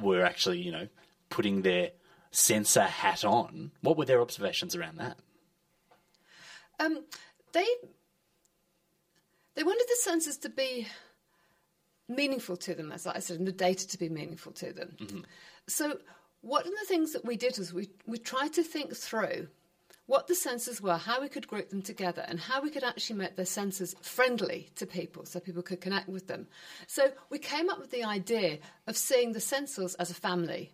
were 0.00 0.24
actually, 0.24 0.60
you 0.60 0.70
know, 0.70 0.86
putting 1.28 1.62
their 1.62 1.90
sensor 2.30 2.84
hat 2.84 3.24
on, 3.24 3.72
what 3.80 3.96
were 3.96 4.04
their 4.04 4.20
observations 4.20 4.76
around 4.76 4.98
that? 4.98 5.16
Um, 6.78 7.04
they 7.52 7.66
they 9.54 9.62
wanted 9.62 9.86
the 9.88 10.10
sensors 10.10 10.40
to 10.42 10.48
be 10.48 10.86
meaningful 12.08 12.56
to 12.58 12.74
them, 12.74 12.92
as 12.92 13.06
I 13.06 13.18
said, 13.18 13.38
and 13.38 13.46
the 13.46 13.52
data 13.52 13.86
to 13.88 13.98
be 13.98 14.08
meaningful 14.08 14.52
to 14.52 14.72
them. 14.72 14.96
Mm-hmm. 15.00 15.20
So, 15.68 15.98
one 16.40 16.62
of 16.62 16.70
the 16.70 16.86
things 16.86 17.12
that 17.12 17.24
we 17.24 17.36
did 17.36 17.58
was 17.58 17.72
we 17.72 17.90
we 18.06 18.18
tried 18.18 18.52
to 18.54 18.62
think 18.62 18.94
through 18.94 19.48
what 20.06 20.26
the 20.26 20.34
sensors 20.34 20.80
were, 20.80 20.96
how 20.96 21.20
we 21.20 21.28
could 21.28 21.46
group 21.46 21.70
them 21.70 21.82
together, 21.82 22.24
and 22.28 22.40
how 22.40 22.60
we 22.60 22.70
could 22.70 22.84
actually 22.84 23.16
make 23.16 23.36
the 23.36 23.42
sensors 23.42 23.98
friendly 24.04 24.68
to 24.76 24.86
people 24.86 25.24
so 25.24 25.40
people 25.40 25.62
could 25.62 25.80
connect 25.80 26.08
with 26.08 26.26
them. 26.26 26.46
So 26.86 27.12
we 27.30 27.38
came 27.38 27.70
up 27.70 27.78
with 27.78 27.90
the 27.90 28.04
idea 28.04 28.58
of 28.86 28.96
seeing 28.96 29.32
the 29.32 29.38
sensors 29.38 29.94
as 29.98 30.10
a 30.10 30.14
family. 30.14 30.72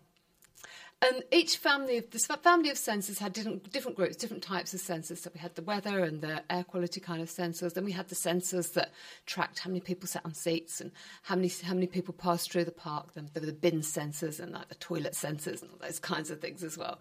And 1.01 1.23
each 1.31 1.55
family 1.55 1.97
of 1.97 2.09
this 2.09 2.25
family 2.25 2.69
of 2.69 2.75
sensors 2.75 3.19
had 3.19 3.31
different, 3.31 3.71
different 3.71 3.95
groups, 3.95 4.17
different 4.17 4.43
types 4.43 4.73
of 4.73 4.81
sensors. 4.81 5.19
So 5.19 5.31
we 5.33 5.39
had 5.39 5.55
the 5.55 5.61
weather 5.61 6.03
and 6.03 6.21
the 6.21 6.43
air 6.49 6.65
quality 6.65 6.99
kind 6.99 7.21
of 7.21 7.29
sensors. 7.29 7.73
Then 7.73 7.85
we 7.85 7.93
had 7.93 8.09
the 8.09 8.15
sensors 8.15 8.73
that 8.73 8.91
tracked 9.25 9.59
how 9.59 9.69
many 9.69 9.79
people 9.79 10.07
sat 10.09 10.25
on 10.25 10.33
seats 10.33 10.81
and 10.81 10.91
how 11.21 11.35
many 11.35 11.49
how 11.63 11.73
many 11.73 11.87
people 11.87 12.13
passed 12.13 12.51
through 12.51 12.65
the 12.65 12.71
park. 12.71 13.13
Then 13.13 13.29
there 13.33 13.39
were 13.39 13.47
the 13.47 13.53
bin 13.53 13.79
sensors 13.79 14.41
and 14.41 14.51
like 14.51 14.67
the 14.67 14.75
toilet 14.75 15.13
sensors 15.13 15.61
and 15.61 15.71
all 15.71 15.79
those 15.79 15.99
kinds 15.99 16.31
of 16.31 16.41
things 16.41 16.63
as 16.63 16.77
well. 16.77 16.99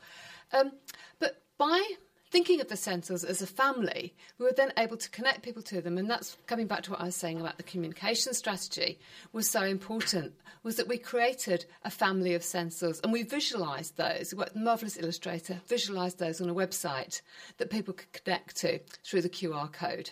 Um, 0.52 0.70
but 1.18 1.42
by 1.58 1.82
thinking 2.30 2.60
of 2.60 2.68
the 2.68 2.74
sensors 2.74 3.24
as 3.24 3.40
a 3.42 3.46
family, 3.46 4.14
we 4.38 4.44
were 4.44 4.54
then 4.56 4.72
able 4.76 4.96
to 4.96 5.10
connect 5.10 5.42
people 5.42 5.62
to 5.62 5.80
them. 5.80 5.98
And 5.98 6.10
that's 6.10 6.36
coming 6.46 6.66
back 6.66 6.82
to 6.82 6.90
what 6.90 7.00
I 7.00 7.04
was 7.04 7.16
saying 7.16 7.40
about 7.40 7.56
the 7.56 7.62
communication 7.62 8.34
strategy 8.34 8.98
was 9.32 9.48
so 9.48 9.62
important, 9.62 10.34
was 10.62 10.76
that 10.76 10.88
we 10.88 10.98
created 10.98 11.64
a 11.84 11.90
family 11.90 12.34
of 12.34 12.42
sensors 12.42 13.02
and 13.02 13.12
we 13.12 13.22
visualised 13.22 13.96
those. 13.96 14.34
We 14.34 14.44
Marvellous 14.54 14.98
Illustrator 14.98 15.60
visualised 15.66 16.18
those 16.18 16.40
on 16.40 16.48
a 16.48 16.54
website 16.54 17.20
that 17.56 17.70
people 17.70 17.94
could 17.94 18.12
connect 18.12 18.56
to 18.56 18.80
through 19.04 19.22
the 19.22 19.28
QR 19.28 19.72
code. 19.72 20.10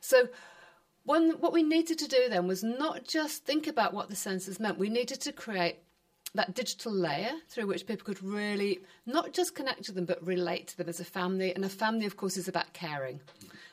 So 0.00 0.28
what 1.04 1.52
we 1.52 1.62
needed 1.62 1.98
to 1.98 2.08
do 2.08 2.28
then 2.28 2.46
was 2.46 2.62
not 2.62 3.04
just 3.04 3.44
think 3.44 3.66
about 3.66 3.92
what 3.92 4.08
the 4.08 4.14
sensors 4.14 4.60
meant, 4.60 4.78
we 4.78 4.88
needed 4.88 5.20
to 5.22 5.32
create 5.32 5.78
that 6.34 6.54
digital 6.54 6.92
layer 6.92 7.32
through 7.48 7.66
which 7.66 7.86
people 7.86 8.04
could 8.04 8.22
really 8.22 8.80
not 9.06 9.32
just 9.32 9.54
connect 9.54 9.84
to 9.84 9.92
them 9.92 10.04
but 10.04 10.24
relate 10.24 10.68
to 10.68 10.76
them 10.76 10.88
as 10.88 11.00
a 11.00 11.04
family. 11.04 11.54
And 11.54 11.64
a 11.64 11.68
family, 11.68 12.06
of 12.06 12.16
course, 12.16 12.36
is 12.36 12.48
about 12.48 12.72
caring. 12.72 13.20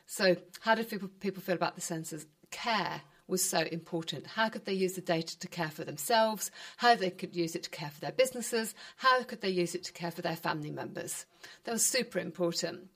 So, 0.06 0.36
how 0.62 0.76
did 0.76 0.90
people, 0.90 1.10
people 1.20 1.42
feel 1.42 1.56
about 1.56 1.76
the 1.76 1.82
sensors? 1.82 2.26
Care 2.50 3.02
was 3.28 3.44
so 3.44 3.60
important. 3.60 4.26
How 4.26 4.48
could 4.48 4.66
they 4.66 4.74
use 4.74 4.94
the 4.94 5.02
data 5.02 5.38
to 5.40 5.48
care 5.48 5.70
for 5.70 5.84
themselves? 5.84 6.50
How 6.78 6.96
they 6.96 7.10
could 7.10 7.36
use 7.36 7.56
it 7.56 7.64
to 7.64 7.70
care 7.70 7.90
for 7.90 8.00
their 8.00 8.14
businesses? 8.14 8.74
How 8.96 9.24
could 9.24 9.42
they 9.42 9.50
use 9.50 9.76
it 9.76 9.84
to 9.84 9.92
care 9.92 10.12
for 10.12 10.22
their 10.22 10.38
family 10.38 10.72
members? 10.72 11.26
That 11.66 11.74
was 11.74 11.86
super 11.86 12.20
important. 12.20 12.88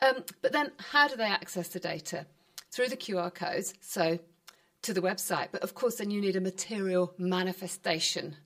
Um, 0.00 0.24
but 0.42 0.52
then, 0.52 0.70
how 0.78 1.08
do 1.08 1.16
they 1.16 1.24
access 1.24 1.68
the 1.68 1.80
data? 1.80 2.26
Through 2.70 2.88
the 2.88 2.96
QR 2.96 3.32
codes, 3.34 3.74
so 3.80 4.18
to 4.82 4.94
the 4.94 5.00
website. 5.02 5.48
But 5.50 5.62
of 5.62 5.74
course, 5.74 5.96
then 5.96 6.10
you 6.10 6.20
need 6.20 6.36
a 6.36 6.40
material 6.40 7.14
manifestation 7.18 8.36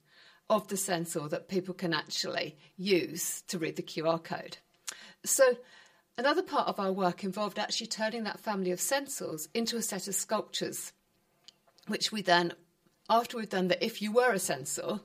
of 0.49 0.67
the 0.67 0.77
sensor 0.77 1.27
that 1.27 1.47
people 1.47 1.73
can 1.73 1.93
actually 1.93 2.57
use 2.77 3.43
to 3.47 3.59
read 3.59 3.75
the 3.75 3.83
QR 3.83 4.23
code. 4.23 4.57
So, 5.23 5.57
another 6.17 6.41
part 6.41 6.67
of 6.67 6.79
our 6.79 6.91
work 6.91 7.23
involved 7.23 7.59
actually 7.59 7.87
turning 7.87 8.23
that 8.23 8.39
family 8.39 8.71
of 8.71 8.79
sensors 8.79 9.47
into 9.53 9.77
a 9.77 9.81
set 9.81 10.07
of 10.07 10.15
sculptures, 10.15 10.91
which 11.87 12.11
we 12.11 12.21
then, 12.21 12.53
after 13.09 13.37
we've 13.37 13.49
done 13.49 13.67
the 13.67 13.83
if 13.83 14.01
you 14.01 14.11
were 14.11 14.31
a 14.31 14.39
sensor 14.39 14.99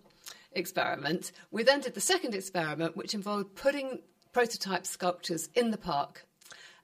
experiment, 0.52 1.32
we 1.50 1.62
then 1.62 1.80
did 1.80 1.94
the 1.94 2.00
second 2.00 2.34
experiment, 2.34 2.96
which 2.96 3.14
involved 3.14 3.54
putting 3.54 4.00
prototype 4.32 4.86
sculptures 4.86 5.48
in 5.54 5.70
the 5.70 5.78
park 5.78 6.26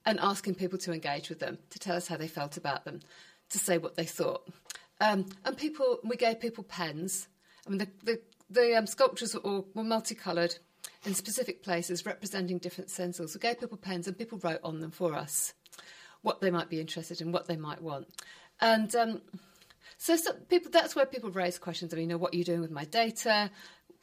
and 0.04 0.18
asking 0.20 0.54
people 0.54 0.78
to 0.78 0.92
engage 0.92 1.28
with 1.28 1.38
them, 1.38 1.58
to 1.70 1.78
tell 1.78 1.96
us 1.96 2.08
how 2.08 2.16
they 2.16 2.28
felt 2.28 2.56
about 2.56 2.84
them, 2.84 3.00
to 3.50 3.58
say 3.58 3.78
what 3.78 3.96
they 3.96 4.04
thought. 4.04 4.48
Um, 5.00 5.26
and 5.44 5.56
people, 5.56 5.98
we 6.04 6.16
gave 6.16 6.40
people 6.40 6.64
pens. 6.64 7.28
I 7.66 7.70
mean, 7.70 7.78
the, 7.78 7.88
the 8.04 8.20
the 8.50 8.76
um, 8.76 8.86
sculptures 8.86 9.34
were, 9.34 9.40
all, 9.40 9.66
were 9.74 9.84
multicoloured 9.84 10.56
in 11.04 11.14
specific 11.14 11.62
places 11.62 12.04
representing 12.04 12.58
different 12.58 12.90
sensors. 12.90 13.34
We 13.34 13.40
gave 13.40 13.60
people 13.60 13.78
pens 13.78 14.06
and 14.06 14.18
people 14.18 14.38
wrote 14.42 14.60
on 14.62 14.80
them 14.80 14.90
for 14.90 15.14
us 15.14 15.54
what 16.22 16.40
they 16.40 16.50
might 16.50 16.68
be 16.68 16.80
interested 16.80 17.20
in, 17.20 17.32
what 17.32 17.46
they 17.46 17.56
might 17.56 17.80
want. 17.80 18.08
And 18.60 18.94
um, 18.94 19.22
so, 19.96 20.16
so, 20.16 20.32
people, 20.48 20.70
that's 20.70 20.94
where 20.94 21.06
people 21.06 21.30
raise 21.30 21.58
questions 21.58 21.92
of, 21.92 21.98
you 21.98 22.06
know, 22.06 22.18
what 22.18 22.34
are 22.34 22.36
you 22.36 22.44
doing 22.44 22.60
with 22.60 22.70
my 22.70 22.84
data? 22.84 23.50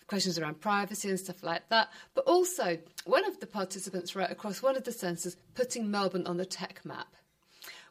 Questions 0.08 0.40
around 0.40 0.62
privacy 0.62 1.10
and 1.10 1.20
stuff 1.20 1.44
like 1.44 1.68
that. 1.70 1.90
But 2.16 2.26
also, 2.26 2.80
one 3.06 3.26
of 3.26 3.40
the 3.40 3.46
participants 3.46 4.16
wrote 4.16 4.32
across 4.32 4.64
one 4.64 4.78
of 4.78 4.84
the 4.84 4.92
sensors, 4.92 5.36
putting 5.54 5.92
Melbourne 5.92 6.26
on 6.26 6.38
the 6.38 6.46
tech 6.46 6.84
map 6.86 7.08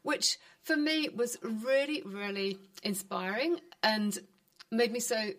which 0.07 0.39
for 0.63 0.77
me 0.77 1.09
was 1.09 1.37
really, 1.43 2.01
really 2.07 2.59
inspiring 2.85 3.59
and 3.83 4.17
made 4.71 4.93
me 4.93 5.01
so 5.01 5.31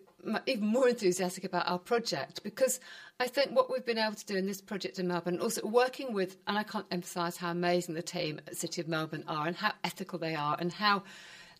even 0.46 0.68
more 0.68 0.88
enthusiastic 0.88 1.44
about 1.44 1.68
our 1.68 1.80
project 1.80 2.44
because 2.44 2.80
I 3.20 3.28
think 3.28 3.52
what 3.52 3.72
we've 3.72 3.86
been 3.86 3.98
able 3.98 4.16
to 4.16 4.26
do 4.26 4.36
in 4.36 4.46
this 4.46 4.62
project 4.62 5.00
in 5.00 5.08
Melbourne, 5.08 5.40
also 5.40 5.66
working 5.66 6.14
with, 6.14 6.38
and 6.48 6.58
I 6.58 6.64
can't 6.64 6.86
emphasise 6.92 7.38
how 7.38 7.52
amazing 7.52 7.96
the 7.96 8.02
team 8.02 8.40
at 8.48 8.58
City 8.58 8.82
of 8.82 8.88
Melbourne 8.88 9.24
are 9.28 9.48
and 9.48 9.56
how 9.56 9.74
ethical 9.84 10.20
they 10.20 10.36
are 10.36 10.58
and 10.60 10.72
how 10.72 11.04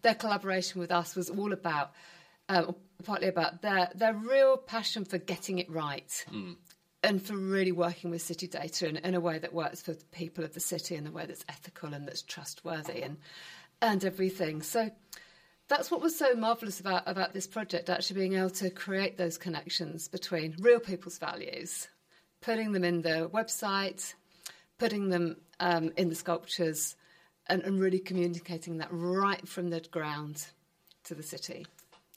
their 0.02 0.16
collaboration 0.16 0.80
with 0.80 0.92
us 0.92 1.16
was 1.16 1.30
all 1.30 1.54
about, 1.54 1.92
um, 2.50 2.76
partly 3.04 3.28
about 3.28 3.62
their, 3.62 3.90
their 3.96 4.14
real 4.14 4.58
passion 4.58 5.06
for 5.06 5.18
getting 5.18 5.60
it 5.60 5.70
right. 5.70 6.26
Mm. 6.32 6.56
And 7.04 7.22
for 7.22 7.38
really 7.38 7.72
working 7.72 8.10
with 8.10 8.24
city 8.24 8.48
data 8.48 8.90
in, 8.90 8.98
in 8.98 9.14
a 9.14 9.20
way 9.20 9.38
that 9.38 9.54
works 9.54 9.82
for 9.82 9.94
the 9.94 10.04
people 10.06 10.44
of 10.44 10.54
the 10.56 10.60
city 10.60 10.96
in 10.96 11.06
a 11.06 11.12
way 11.12 11.26
that's 11.26 11.46
ethical 11.48 11.94
and 11.94 12.08
that's 12.08 12.24
trustworthy 12.24 13.02
and 13.02 13.18
and 13.82 14.04
everything. 14.04 14.62
So 14.62 14.90
that's 15.68 15.92
what 15.92 16.02
was 16.02 16.18
so 16.18 16.34
marvelous 16.36 16.80
about 16.80 17.04
about 17.06 17.34
this 17.34 17.48
project 17.48 17.90
actually 17.90 18.20
being 18.20 18.36
able 18.36 18.50
to 18.50 18.70
create 18.70 19.18
those 19.18 19.38
connections 19.38 20.08
between 20.08 20.56
real 20.60 20.80
people's 20.80 21.18
values 21.18 21.88
putting 22.42 22.72
them 22.72 22.84
in 22.84 23.02
the 23.02 23.30
website 23.34 24.14
putting 24.78 25.10
them 25.10 25.38
um, 25.60 25.92
in 25.98 26.08
the 26.10 26.16
sculptures 26.16 26.96
and, 27.48 27.64
and, 27.64 27.80
really 27.80 27.98
communicating 27.98 28.78
that 28.78 28.90
right 28.92 29.48
from 29.48 29.72
the 29.72 29.80
ground 29.92 30.46
to 31.04 31.16
the 31.16 31.24
city 31.24 31.66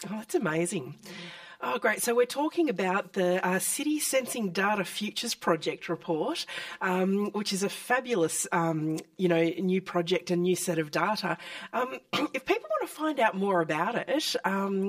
oh 0.07 0.17
that's 0.17 0.35
amazing 0.35 0.95
mm-hmm. 1.03 1.15
Oh, 1.63 1.79
great. 1.79 2.01
So 2.01 2.15
we're 2.15 2.25
talking 2.25 2.71
about 2.71 3.13
the 3.13 3.47
uh, 3.47 3.59
City 3.59 4.01
Sensing 4.01 4.51
Data 4.51 4.83
Futures 4.83 5.35
Project 5.35 5.91
report, 5.91 6.47
um, 6.81 7.31
which 7.33 7.53
is 7.53 7.63
a 7.63 7.69
fabulous, 7.69 8.47
um, 8.51 8.97
you 9.19 9.29
know, 9.29 9.43
new 9.59 9.83
project 9.83 10.31
and 10.31 10.43
new 10.43 10.57
set 10.57 10.79
of 10.79 10.91
data. 10.91 11.37
Um, 11.75 11.99
if 12.33 12.47
people 12.47 12.67
want 12.71 12.89
to 12.89 12.95
find 12.95 13.21
out 13.21 13.37
more 13.37 13.61
about 13.61 13.95
it, 13.95 14.37
um, 14.47 14.89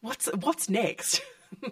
what's 0.00 0.26
what's 0.26 0.68
next? 0.68 1.20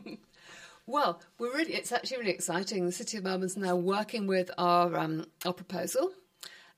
Well, 0.84 1.20
we're 1.38 1.54
really, 1.54 1.74
it's 1.74 1.92
actually 1.92 2.18
really 2.18 2.32
exciting. 2.32 2.84
The 2.84 2.92
City 2.92 3.16
of 3.16 3.22
Melbourne's 3.22 3.56
now 3.56 3.76
working 3.76 4.26
with 4.26 4.50
our 4.58 4.96
um, 4.96 5.26
our 5.46 5.52
proposal 5.52 6.10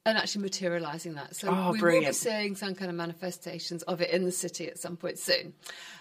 and 0.06 0.18
actually 0.18 0.42
materialising 0.42 1.14
that. 1.14 1.34
So 1.34 1.48
oh, 1.50 1.72
we 1.72 1.78
brilliant. 1.78 2.06
will 2.06 2.10
be 2.10 2.14
seeing 2.14 2.56
some 2.56 2.74
kind 2.74 2.90
of 2.90 2.96
manifestations 2.96 3.82
of 3.84 4.02
it 4.02 4.10
in 4.10 4.24
the 4.24 4.32
city 4.32 4.68
at 4.68 4.78
some 4.78 4.96
point 4.96 5.18
soon. 5.18 5.54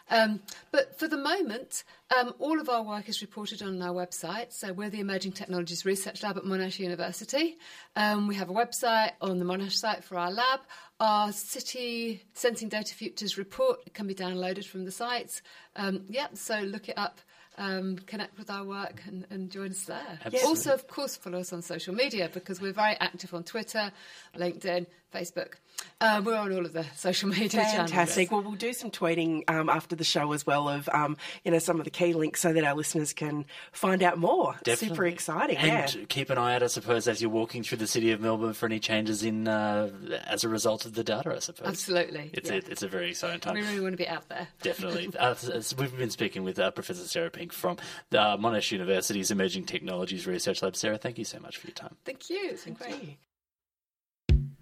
Um, 0.09 0.41
but 0.71 0.99
for 0.99 1.07
the 1.07 1.17
moment, 1.17 1.85
um, 2.17 2.33
all 2.39 2.59
of 2.59 2.67
our 2.67 2.83
work 2.83 3.07
is 3.07 3.21
reported 3.21 3.61
on 3.61 3.81
our 3.81 3.93
website. 3.93 4.51
So 4.51 4.73
we're 4.73 4.89
the 4.89 4.99
Emerging 4.99 5.31
Technologies 5.31 5.85
Research 5.85 6.21
Lab 6.21 6.35
at 6.37 6.43
Monash 6.43 6.79
University. 6.79 7.57
Um, 7.95 8.27
we 8.27 8.35
have 8.35 8.49
a 8.49 8.53
website 8.53 9.11
on 9.21 9.39
the 9.39 9.45
Monash 9.45 9.73
site 9.73 10.03
for 10.03 10.17
our 10.17 10.31
lab. 10.31 10.59
Our 10.99 11.31
City 11.31 12.23
Sensing 12.33 12.67
Data 12.67 12.93
Futures 12.93 13.37
report 13.37 13.93
can 13.93 14.05
be 14.05 14.13
downloaded 14.13 14.65
from 14.65 14.83
the 14.83 14.91
site. 14.91 15.41
Um, 15.77 16.03
yeah, 16.09 16.27
so 16.33 16.59
look 16.59 16.89
it 16.89 16.97
up 16.97 17.21
um, 17.57 17.97
connect 18.07 18.37
with 18.37 18.49
our 18.49 18.65
work 18.65 19.01
and, 19.05 19.25
and 19.29 19.49
join 19.49 19.71
us 19.71 19.83
there. 19.85 20.19
Absolutely. 20.25 20.47
Also, 20.47 20.73
of 20.73 20.87
course, 20.87 21.15
follow 21.15 21.39
us 21.39 21.53
on 21.53 21.61
social 21.61 21.93
media 21.93 22.29
because 22.33 22.59
we're 22.59 22.73
very 22.73 22.95
active 22.99 23.33
on 23.33 23.43
Twitter, 23.43 23.91
LinkedIn, 24.35 24.87
Facebook. 25.13 25.53
Uh, 26.01 26.21
we're 26.23 26.35
on 26.35 26.51
all 26.53 26.65
of 26.65 26.73
the 26.73 26.85
social 26.95 27.29
media 27.29 27.63
Fantastic. 27.63 28.31
Well, 28.31 28.41
we'll 28.41 28.53
do 28.53 28.73
some 28.73 28.91
tweeting 28.91 29.49
um, 29.49 29.69
after 29.69 29.95
the 29.95 30.03
show 30.03 30.33
as 30.33 30.45
well 30.45 30.67
of 30.67 30.89
um, 30.89 31.17
you 31.43 31.51
know 31.51 31.59
some 31.59 31.79
of 31.79 31.85
the 31.85 31.91
key 31.91 32.13
links 32.13 32.41
so 32.41 32.53
that 32.53 32.63
our 32.63 32.75
listeners 32.75 33.13
can 33.13 33.45
find 33.71 34.03
out 34.03 34.17
more. 34.17 34.55
Definitely. 34.63 34.95
Super 34.95 35.05
exciting. 35.05 35.57
And 35.57 35.95
yeah. 35.95 36.05
keep 36.09 36.29
an 36.29 36.37
eye 36.37 36.55
out, 36.55 36.63
I 36.63 36.67
suppose, 36.67 37.07
as 37.07 37.21
you're 37.21 37.31
walking 37.31 37.63
through 37.63 37.77
the 37.77 37.87
city 37.87 38.11
of 38.11 38.21
Melbourne 38.21 38.53
for 38.53 38.65
any 38.65 38.79
changes 38.79 39.23
in 39.23 39.47
uh, 39.47 39.89
as 40.25 40.43
a 40.43 40.49
result 40.49 40.85
of 40.85 40.93
the 40.93 41.03
data. 41.03 41.33
I 41.35 41.39
suppose. 41.39 41.67
Absolutely. 41.67 42.31
It's 42.33 42.49
yeah. 42.49 42.57
a, 42.57 42.59
it's 42.59 42.83
a 42.83 42.87
very 42.87 43.09
exciting 43.09 43.39
time. 43.39 43.55
We 43.55 43.61
really 43.61 43.81
want 43.81 43.93
to 43.93 43.97
be 43.97 44.07
out 44.07 44.27
there. 44.29 44.47
Definitely. 44.61 45.11
uh, 45.17 45.35
we've 45.77 45.97
been 45.97 46.09
speaking 46.09 46.43
with 46.43 46.59
uh, 46.59 46.71
Professor 46.71 47.07
Sarah 47.07 47.29
Pink 47.29 47.53
from 47.53 47.77
the 48.09 48.21
uh, 48.21 48.37
Monash 48.37 48.71
University's 48.71 49.31
Emerging 49.31 49.65
Technologies 49.65 50.27
Research 50.27 50.61
Lab. 50.61 50.75
Sarah, 50.75 50.97
thank 50.97 51.17
you 51.17 51.25
so 51.25 51.39
much 51.39 51.57
for 51.57 51.67
your 51.67 51.75
time. 51.75 51.95
Thank 52.05 52.29
you. 52.29 52.49
It's 52.51 52.65
been 52.65 52.73
great. 52.73 53.17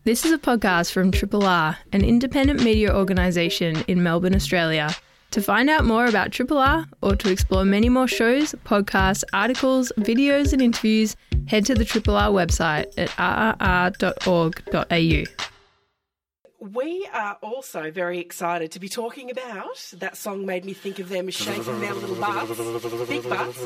You. 0.03 0.11
This 0.11 0.25
is 0.25 0.31
a 0.31 0.37
podcast 0.37 0.91
from 0.91 1.11
Triple 1.11 1.45
R, 1.45 1.77
an 1.93 2.03
independent 2.03 2.63
media 2.63 2.95
organisation 2.95 3.83
in 3.87 4.03
Melbourne, 4.03 4.35
Australia. 4.35 4.95
To 5.31 5.41
find 5.41 5.69
out 5.69 5.85
more 5.85 6.07
about 6.07 6.31
Triple 6.31 6.57
R 6.57 6.85
or 7.01 7.15
to 7.15 7.31
explore 7.31 7.63
many 7.63 7.87
more 7.87 8.07
shows, 8.07 8.53
podcasts, 8.65 9.23
articles, 9.31 9.91
videos, 9.97 10.53
and 10.53 10.61
interviews, 10.61 11.15
head 11.47 11.65
to 11.67 11.75
the 11.75 11.85
Triple 11.85 12.17
R 12.17 12.29
website 12.29 12.87
at 12.97 13.09
rrr.org.au. 13.11 15.23
We 16.59 17.07
are 17.11 17.37
also 17.41 17.91
very 17.91 18.19
excited 18.19 18.71
to 18.73 18.79
be 18.79 18.89
talking 18.89 19.31
about 19.31 19.93
that 19.97 20.17
song 20.17 20.45
made 20.45 20.65
me 20.65 20.73
think 20.73 20.99
of 20.99 21.09
them 21.09 21.29
shaking 21.31 21.79
their 21.79 21.93
little 21.93 22.15
butts, 22.15 23.07
big 23.07 23.27
butts, 23.27 23.57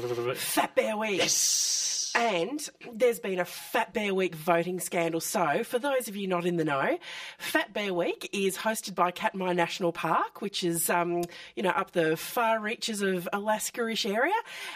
Fat 0.42 0.74
Bear 0.76 0.96
Week. 0.96 1.18
Yes. 1.18 1.95
And 2.16 2.68
there's 2.93 3.20
been 3.20 3.39
a 3.39 3.45
Fat 3.45 3.93
Bear 3.93 4.16
Week 4.16 4.36
voting 4.36 4.80
scandal. 4.80 5.20
So, 5.20 5.66
for 5.66 5.80
those 5.80 6.07
of 6.07 6.16
you 6.16 6.28
not 6.28 6.45
in 6.45 6.55
the 6.55 6.63
know, 6.63 6.97
Fat 7.38 7.74
Bear 7.74 7.93
Week 7.93 8.30
is 8.32 8.57
hosted 8.57 8.95
by 8.95 9.11
Katmai 9.11 9.51
National 9.51 9.91
Park, 9.91 10.41
which 10.41 10.63
is, 10.63 10.89
um, 10.89 11.24
you 11.57 11.63
know, 11.63 11.72
up 11.72 11.91
the 11.91 12.16
far 12.16 12.61
reaches 12.61 13.01
of 13.01 13.28
Alaska-ish 13.34 14.05
area. 14.05 14.34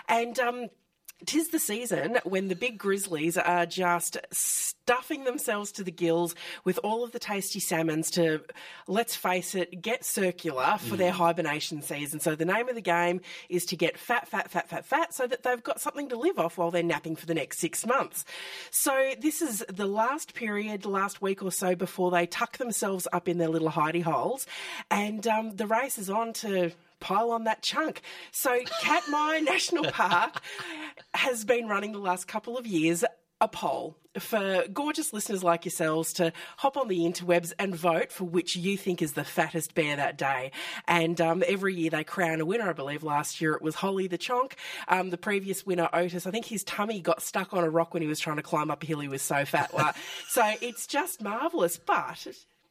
And 0.10 0.38
um, 0.38 0.68
Tis 1.26 1.50
the 1.50 1.60
season 1.60 2.20
when 2.24 2.48
the 2.48 2.56
big 2.56 2.78
grizzlies 2.78 3.38
are 3.38 3.66
just 3.66 4.18
stuffing 4.32 5.24
themselves 5.24 5.72
to 5.74 5.84
the 5.84 5.92
gills 5.92 6.34
with 6.64 6.80
all 6.84 7.04
of 7.04 7.12
the 7.12 7.20
tasty 7.20 7.60
salmons 7.60 8.10
to, 8.12 8.42
let's 8.88 9.16
face 9.16 9.54
it, 9.54 9.82
get 9.82 10.06
circular 10.06 10.78
for 10.80 10.96
mm. 10.96 10.98
their 10.98 11.12
hibernation 11.12 11.82
season. 11.82 12.20
So 12.20 12.36
the 12.36 12.46
name 12.46 12.70
of 12.70 12.76
the 12.76 12.82
game 12.82 13.22
is 13.50 13.66
to 13.68 13.76
get 13.76 13.98
fat, 13.98 14.28
fat, 14.28 14.50
fat, 14.50 14.70
fat, 14.70 14.86
fat 14.86 15.14
so 15.14 15.28
that 15.28 15.44
they've 15.44 15.62
got 15.62 15.82
something 15.82 16.10
to 16.10 16.18
live 16.18 16.40
off 16.40 16.58
while 16.58 16.72
they're 16.72 16.82
napping 16.82 17.16
for 17.16 17.26
the 17.26 17.36
next 17.36 17.60
six 17.60 17.86
months. 17.86 18.26
So 18.72 19.14
this 19.20 19.42
is 19.42 19.64
the 19.70 19.88
last 19.88 20.34
period, 20.34 20.86
last 20.86 21.22
week 21.22 21.44
or 21.44 21.52
so 21.52 21.76
before 21.76 22.12
they 22.12 22.26
tuck 22.26 22.58
themselves 22.58 23.08
up 23.12 23.28
in 23.28 23.38
their 23.38 23.50
little 23.50 23.70
hidey 23.70 24.04
holes. 24.04 24.48
And 24.90 25.28
um, 25.28 25.56
the 25.56 25.68
race 25.68 25.98
is 25.98 26.10
on 26.10 26.34
to 26.34 26.72
pile 27.00 27.32
on 27.32 27.46
that 27.46 27.62
chunk. 27.62 28.02
So 28.32 28.60
Katmai 28.82 29.40
National 29.44 29.86
Park 29.92 30.42
has 31.14 31.46
been 31.46 31.68
running 31.68 31.92
the 31.92 32.00
last 32.00 32.28
couple 32.28 32.58
of 32.58 32.68
years 32.68 33.04
a 33.42 33.48
poll 33.48 33.96
for 34.18 34.66
gorgeous 34.74 35.14
listeners 35.14 35.44
like 35.44 35.64
yourselves 35.64 36.12
to 36.14 36.34
hop 36.58 36.76
on 36.76 36.90
the 36.90 37.00
interwebs 37.00 37.54
and 37.58 37.74
vote 37.74 38.12
for 38.12 38.26
which 38.26 38.56
you 38.56 38.76
think 38.76 39.02
is 39.02 39.14
the 39.14 39.24
fattest 39.24 39.76
bear 39.76 39.96
that 39.96 40.18
day. 40.18 40.52
And 40.88 41.22
um, 41.22 41.44
every 41.48 41.74
year 41.74 41.90
they 41.90 42.04
crown 42.04 42.42
a 42.42 42.46
winner. 42.46 42.70
I 42.70 42.74
believe 42.74 43.02
last 43.02 43.40
year 43.40 43.54
it 43.54 43.62
was 43.62 43.76
Holly 43.76 44.08
the 44.08 44.18
Chonk. 44.18 44.54
Um, 44.90 45.10
the 45.10 45.18
previous 45.18 45.66
winner, 45.66 45.88
Otis, 45.94 46.28
I 46.28 46.32
think 46.32 46.46
his 46.46 46.64
tummy 46.64 47.00
got 47.00 47.22
stuck 47.22 47.54
on 47.54 47.64
a 47.64 47.70
rock 47.70 47.94
when 47.94 48.02
he 48.02 48.10
was 48.10 48.20
trying 48.20 48.38
to 48.38 48.44
climb 48.44 48.70
up 48.70 48.84
a 48.84 48.86
hill. 48.86 49.00
He 49.00 49.08
was 49.08 49.22
so 49.22 49.46
fat. 49.46 49.72
so 50.28 50.54
it's 50.62 50.86
just 50.86 51.22
marvellous. 51.22 51.78
But 51.78 52.28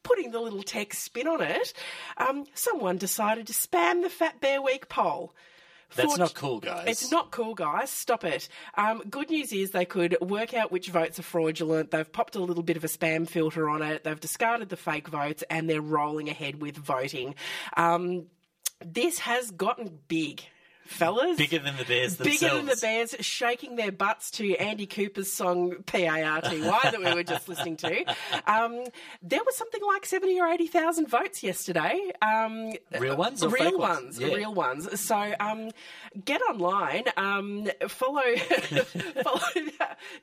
putting 0.09 0.31
the 0.31 0.39
little 0.39 0.63
tech 0.63 0.93
spin 0.95 1.27
on 1.27 1.39
it, 1.41 1.71
um, 2.17 2.45
someone 2.55 2.97
decided 2.97 3.45
to 3.47 3.53
spam 3.53 4.01
the 4.01 4.09
Fat 4.09 4.41
Bear 4.41 4.59
Week 4.61 4.89
poll. 4.89 5.35
That's 5.95 6.17
not 6.17 6.33
cool, 6.33 6.59
guys. 6.59 6.85
It's 6.87 7.11
not 7.11 7.31
cool, 7.31 7.55
guys. 7.55 7.89
Stop 7.89 8.23
it. 8.23 8.47
Um, 8.75 9.01
good 9.09 9.29
news 9.29 9.51
is 9.51 9.71
they 9.71 9.85
could 9.85 10.17
work 10.21 10.53
out 10.53 10.71
which 10.71 10.89
votes 10.89 11.19
are 11.19 11.23
fraudulent. 11.23 11.91
They've 11.91 12.11
popped 12.11 12.35
a 12.35 12.39
little 12.39 12.63
bit 12.63 12.77
of 12.77 12.83
a 12.83 12.87
spam 12.87 13.27
filter 13.27 13.69
on 13.69 13.81
it. 13.81 14.03
They've 14.03 14.19
discarded 14.19 14.69
the 14.69 14.77
fake 14.77 15.07
votes 15.07 15.43
and 15.49 15.69
they're 15.69 15.81
rolling 15.81 16.29
ahead 16.29 16.61
with 16.61 16.75
voting. 16.75 17.35
Um, 17.75 18.27
this 18.85 19.19
has 19.19 19.51
gotten 19.51 19.99
big 20.07 20.43
fellas. 20.89 21.37
Bigger 21.37 21.59
than 21.59 21.77
the 21.77 21.85
Bears 21.85 22.17
themselves. 22.17 22.39
Bigger 22.41 22.55
than 22.55 22.65
the 22.65 22.77
Bears, 22.81 23.15
shaking 23.21 23.75
their 23.75 23.91
butts 23.91 24.31
to 24.31 24.55
Andy 24.57 24.85
Cooper's 24.85 25.31
song 25.31 25.83
P-A-R-T-Y 25.85 26.79
that 26.83 26.99
we 26.99 27.13
were 27.13 27.23
just 27.23 27.47
listening 27.47 27.77
to. 27.77 28.03
Um, 28.47 28.83
there 29.21 29.41
was 29.45 29.55
something 29.55 29.81
like 29.85 30.05
70 30.05 30.39
or 30.39 30.47
80,000 30.47 31.07
votes 31.07 31.43
yesterday. 31.43 32.11
Um, 32.21 32.73
real 32.99 33.15
ones 33.15 33.45
Real 33.45 33.77
ones? 33.77 34.17
ones. 34.17 34.19
Yeah. 34.19 34.27
Real 34.35 34.53
ones. 34.53 34.99
So 34.99 35.33
um, 35.39 35.69
get 36.25 36.41
online, 36.41 37.05
um, 37.17 37.67
follow, 37.87 38.35
follow 39.23 39.41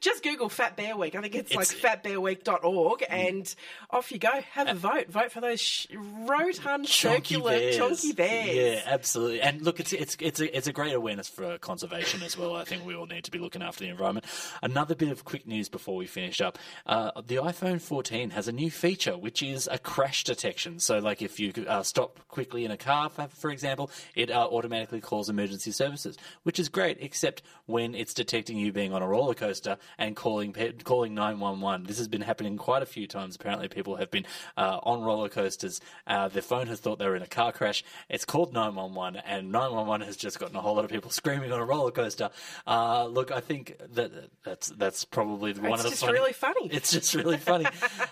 just 0.01 0.23
Google 0.23 0.49
Fat 0.49 0.77
Bear 0.77 0.97
Week. 0.97 1.14
I 1.14 1.21
think 1.21 1.35
it's, 1.35 1.53
it's 1.55 1.85
like 1.85 2.03
fatbearweek.org 2.03 3.05
and 3.09 3.55
off 3.91 4.11
you 4.12 4.19
go. 4.19 4.31
Have 4.53 4.69
a 4.69 4.75
vote. 4.75 5.09
Vote 5.09 5.31
for 5.33 5.41
those 5.41 5.61
sh- 5.61 5.87
rotund, 5.95 6.87
chunky 6.87 7.35
circular, 7.35 7.51
bears. 7.53 7.77
chunky 7.77 8.12
bears. 8.12 8.57
Yeah, 8.57 8.83
absolutely. 8.87 9.41
And 9.41 9.62
look, 9.62 9.81
it's, 9.81 9.93
it's, 9.93 10.17
it's, 10.21 10.41
a, 10.41 10.56
it's 10.57 10.67
a 10.67 10.73
great 10.73 10.95
awareness 10.95 11.29
for 11.29 11.59
conservation 11.59 12.23
as 12.23 12.39
well. 12.39 12.57
I 12.57 12.65
think 12.65 12.87
we 12.87 12.95
all 12.95 13.05
need 13.05 13.25
to 13.25 13.31
be 13.31 13.39
looking 13.39 13.63
after 13.63 13.85
the 13.85 13.91
environment. 13.91 14.25
Another 14.63 14.95
bit 14.95 15.11
of 15.11 15.23
quick 15.23 15.47
news 15.47 15.69
before 15.69 15.97
we 15.97 16.07
finish 16.07 16.41
up: 16.41 16.59
uh, 16.87 17.11
the 17.27 17.37
iPhone 17.37 17.79
14 17.79 18.31
has 18.31 18.49
a 18.49 18.53
new 18.53 18.71
feature, 18.71 19.19
which 19.19 19.43
is 19.43 19.69
a 19.71 19.79
crash 19.79 20.25
detection. 20.25 20.79
So, 20.79 20.99
like 20.99 21.21
if 21.21 21.39
you 21.39 21.53
uh, 21.69 21.83
stop 21.83 22.21
quickly 22.29 22.65
in 22.65 22.71
a 22.71 22.79
car, 22.79 23.11
for, 23.11 23.51
example, 23.51 23.91
it 24.15 24.31
uh, 24.31 24.49
automatically 24.51 25.03
calls 25.03 25.29
emergency 25.29 25.73
services, 25.73 26.17
which 26.45 26.59
is 26.59 26.71
great, 26.71 26.97
except 27.01 27.43
when 27.67 27.95
it's 27.95 28.15
detecting 28.15 28.57
you 28.57 28.73
being 28.73 28.95
on 28.95 29.03
a 29.03 29.07
roller 29.07 29.35
coaster 29.35 29.77
and 29.99 30.17
calling 30.17 30.55
calling 30.85 31.15
911. 31.15 31.87
This 31.87 31.99
has 31.99 32.09
been 32.09 32.23
happening 32.23 32.57
quite 32.57 32.83
a 32.83 32.87
few 32.87 33.07
times. 33.07 33.37
Apparently, 33.37 33.69
people 33.69 33.97
have 33.97 34.11
been 34.11 34.25
uh, 34.57 34.81
on 34.85 35.03
roller 35.03 35.29
coasters. 35.29 35.83
Uh, 36.07 36.29
their 36.29 36.41
phone 36.41 36.67
has 36.69 36.81
thought 36.81 36.99
they 36.99 37.07
were 37.07 37.17
in 37.17 37.23
a 37.23 37.27
car 37.27 37.53
crash. 37.53 37.85
It's 38.09 38.25
called 38.25 38.55
911, 38.55 39.21
and 39.27 39.53
911 39.53 40.07
has 40.07 40.17
just 40.17 40.36
gotten 40.39 40.57
a 40.57 40.61
whole 40.61 40.74
lot 40.76 40.84
of 40.84 40.91
people 40.91 41.11
screaming 41.20 41.53
on 41.53 41.61
a 41.61 41.64
roller 41.64 41.91
coaster. 41.91 42.30
Uh, 42.66 43.07
look, 43.07 43.30
I 43.30 43.41
think 43.41 43.76
that 43.95 44.11
that's 44.45 44.68
that's 44.68 45.05
probably 45.05 45.53
one 45.55 45.72
It's 45.74 45.80
of 45.80 45.82
the 45.84 45.89
It's 45.89 45.91
just 45.91 46.01
funny- 46.05 46.18
really 46.18 46.32
funny. 46.32 46.68
It's 46.72 46.93
just 46.93 47.14
really 47.14 47.39
funny. 47.39 47.66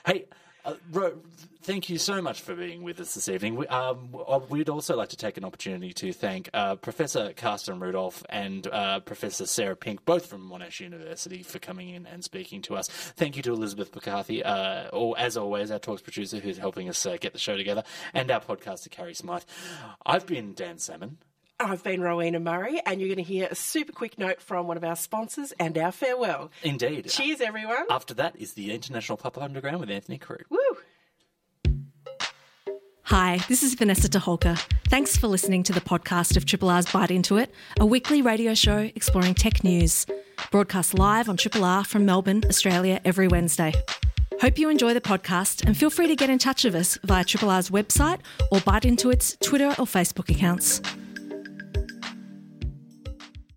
hey. 0.07 0.27
Uh, 0.67 0.77
Ro, 0.93 1.19
thank 1.65 1.91
you 1.91 1.99
so 1.99 2.23
much 2.23 2.41
for 2.41 2.55
being 2.55 2.83
with 2.83 2.99
us 2.99 3.13
this 3.13 3.29
evening. 3.29 3.55
We, 3.57 3.67
um, 3.67 4.17
uh, 4.27 4.41
we'd 4.49 4.71
also 4.71 4.97
like 4.97 5.11
to 5.11 5.17
take 5.17 5.37
an 5.37 5.45
opportunity 5.45 5.93
to 5.93 6.11
thank 6.15 6.49
uh, 6.55 6.77
Professor 6.77 7.35
Carsten 7.37 7.81
Rudolph 7.81 8.25
and 8.31 8.67
uh, 8.69 9.01
Professor 9.01 9.45
Sarah 9.45 9.77
Pink, 9.77 10.07
both 10.07 10.25
from 10.25 10.41
Monash 10.49 10.81
University, 10.81 11.43
for 11.43 11.59
coming 11.59 11.91
in 11.91 12.07
and 12.07 12.25
speaking 12.25 12.63
to 12.63 12.77
us. 12.77 12.89
Thank 12.89 13.37
you 13.37 13.43
to 13.43 13.53
Elizabeth 13.53 13.95
McCarthy, 13.95 14.43
uh, 14.43 14.89
or 14.89 15.19
as 15.19 15.37
always, 15.37 15.71
our 15.71 15.79
talks 15.79 16.01
producer 16.01 16.39
who's 16.39 16.57
helping 16.57 16.89
us 16.89 17.05
uh, 17.05 17.19
get 17.21 17.35
the 17.35 17.39
show 17.39 17.59
together, 17.59 17.83
and 18.15 18.31
our 18.31 18.41
podcaster, 18.41 18.91
Carrie 18.91 19.13
Smythe. 19.13 19.43
I've 20.07 20.25
been 20.25 20.55
Dan 20.55 20.79
Salmon. 20.79 21.19
I've 21.61 21.85
been 21.85 22.01
Rowena 22.01 22.41
Murray, 22.41 22.81
and 22.85 23.01
you're 23.01 23.09
going 23.09 23.25
to 23.25 23.33
hear 23.33 23.47
a 23.49 23.55
super 23.55 23.93
quick 23.93 24.19
note 24.19 24.41
from 24.41 24.67
one 24.67 24.77
of 24.77 24.83
our 24.83 24.97
sponsors 24.97 25.53
and 25.61 25.79
our 25.79 25.93
farewell. 25.93 26.51
Indeed. 26.65 27.09
Cheers, 27.09 27.41
everyone. 27.41 27.87
After 27.91 28.13
that 28.15 28.35
is 28.37 28.55
the 28.55 28.73
International 28.73 29.17
Pop 29.17 29.39
Underground 29.39 29.79
with 29.79 29.89
Anthony 29.89 30.19
Crew. 30.19 30.39
Woo! 30.51 30.59
Hi, 33.03 33.39
this 33.49 33.63
is 33.63 33.75
Vanessa 33.75 34.09
Toholka. 34.09 34.59
Thanks 34.89 35.17
for 35.17 35.29
listening 35.29 35.63
to 35.65 35.73
the 35.73 35.81
podcast 35.81 36.37
of 36.37 36.45
Triple 36.45 36.71
R's 36.71 36.87
Byte 36.87 37.11
Into 37.11 37.37
It, 37.37 37.55
a 37.79 37.87
weekly 37.87 38.21
radio 38.21 38.55
show 38.55 38.79
exploring 38.97 39.35
tech 39.35 39.63
news. 39.63 40.07
Broadcast 40.51 40.99
live 40.99 41.29
on 41.29 41.37
Triple 41.37 41.65
R 41.65 41.85
from 41.85 42.05
Melbourne, 42.05 42.43
Australia, 42.49 43.01
every 43.05 43.29
Wednesday. 43.29 43.73
Hope 44.41 44.59
you 44.59 44.69
enjoy 44.71 44.93
the 44.93 45.01
podcast 45.01 45.65
and 45.65 45.77
feel 45.77 45.91
free 45.91 46.09
to 46.09 46.17
get 46.17 46.31
in 46.31 46.39
touch 46.41 46.65
with 46.65 46.75
us 46.75 46.99
via 47.05 47.23
Triple 47.23 47.51
R's 47.51 47.71
website 47.71 48.19
or 48.51 48.59
Byte 48.59 48.85
Into 48.85 49.11
It's 49.11 49.37
Twitter 49.37 49.69
or 49.69 49.87
Facebook 49.87 50.29
accounts. 50.29 50.83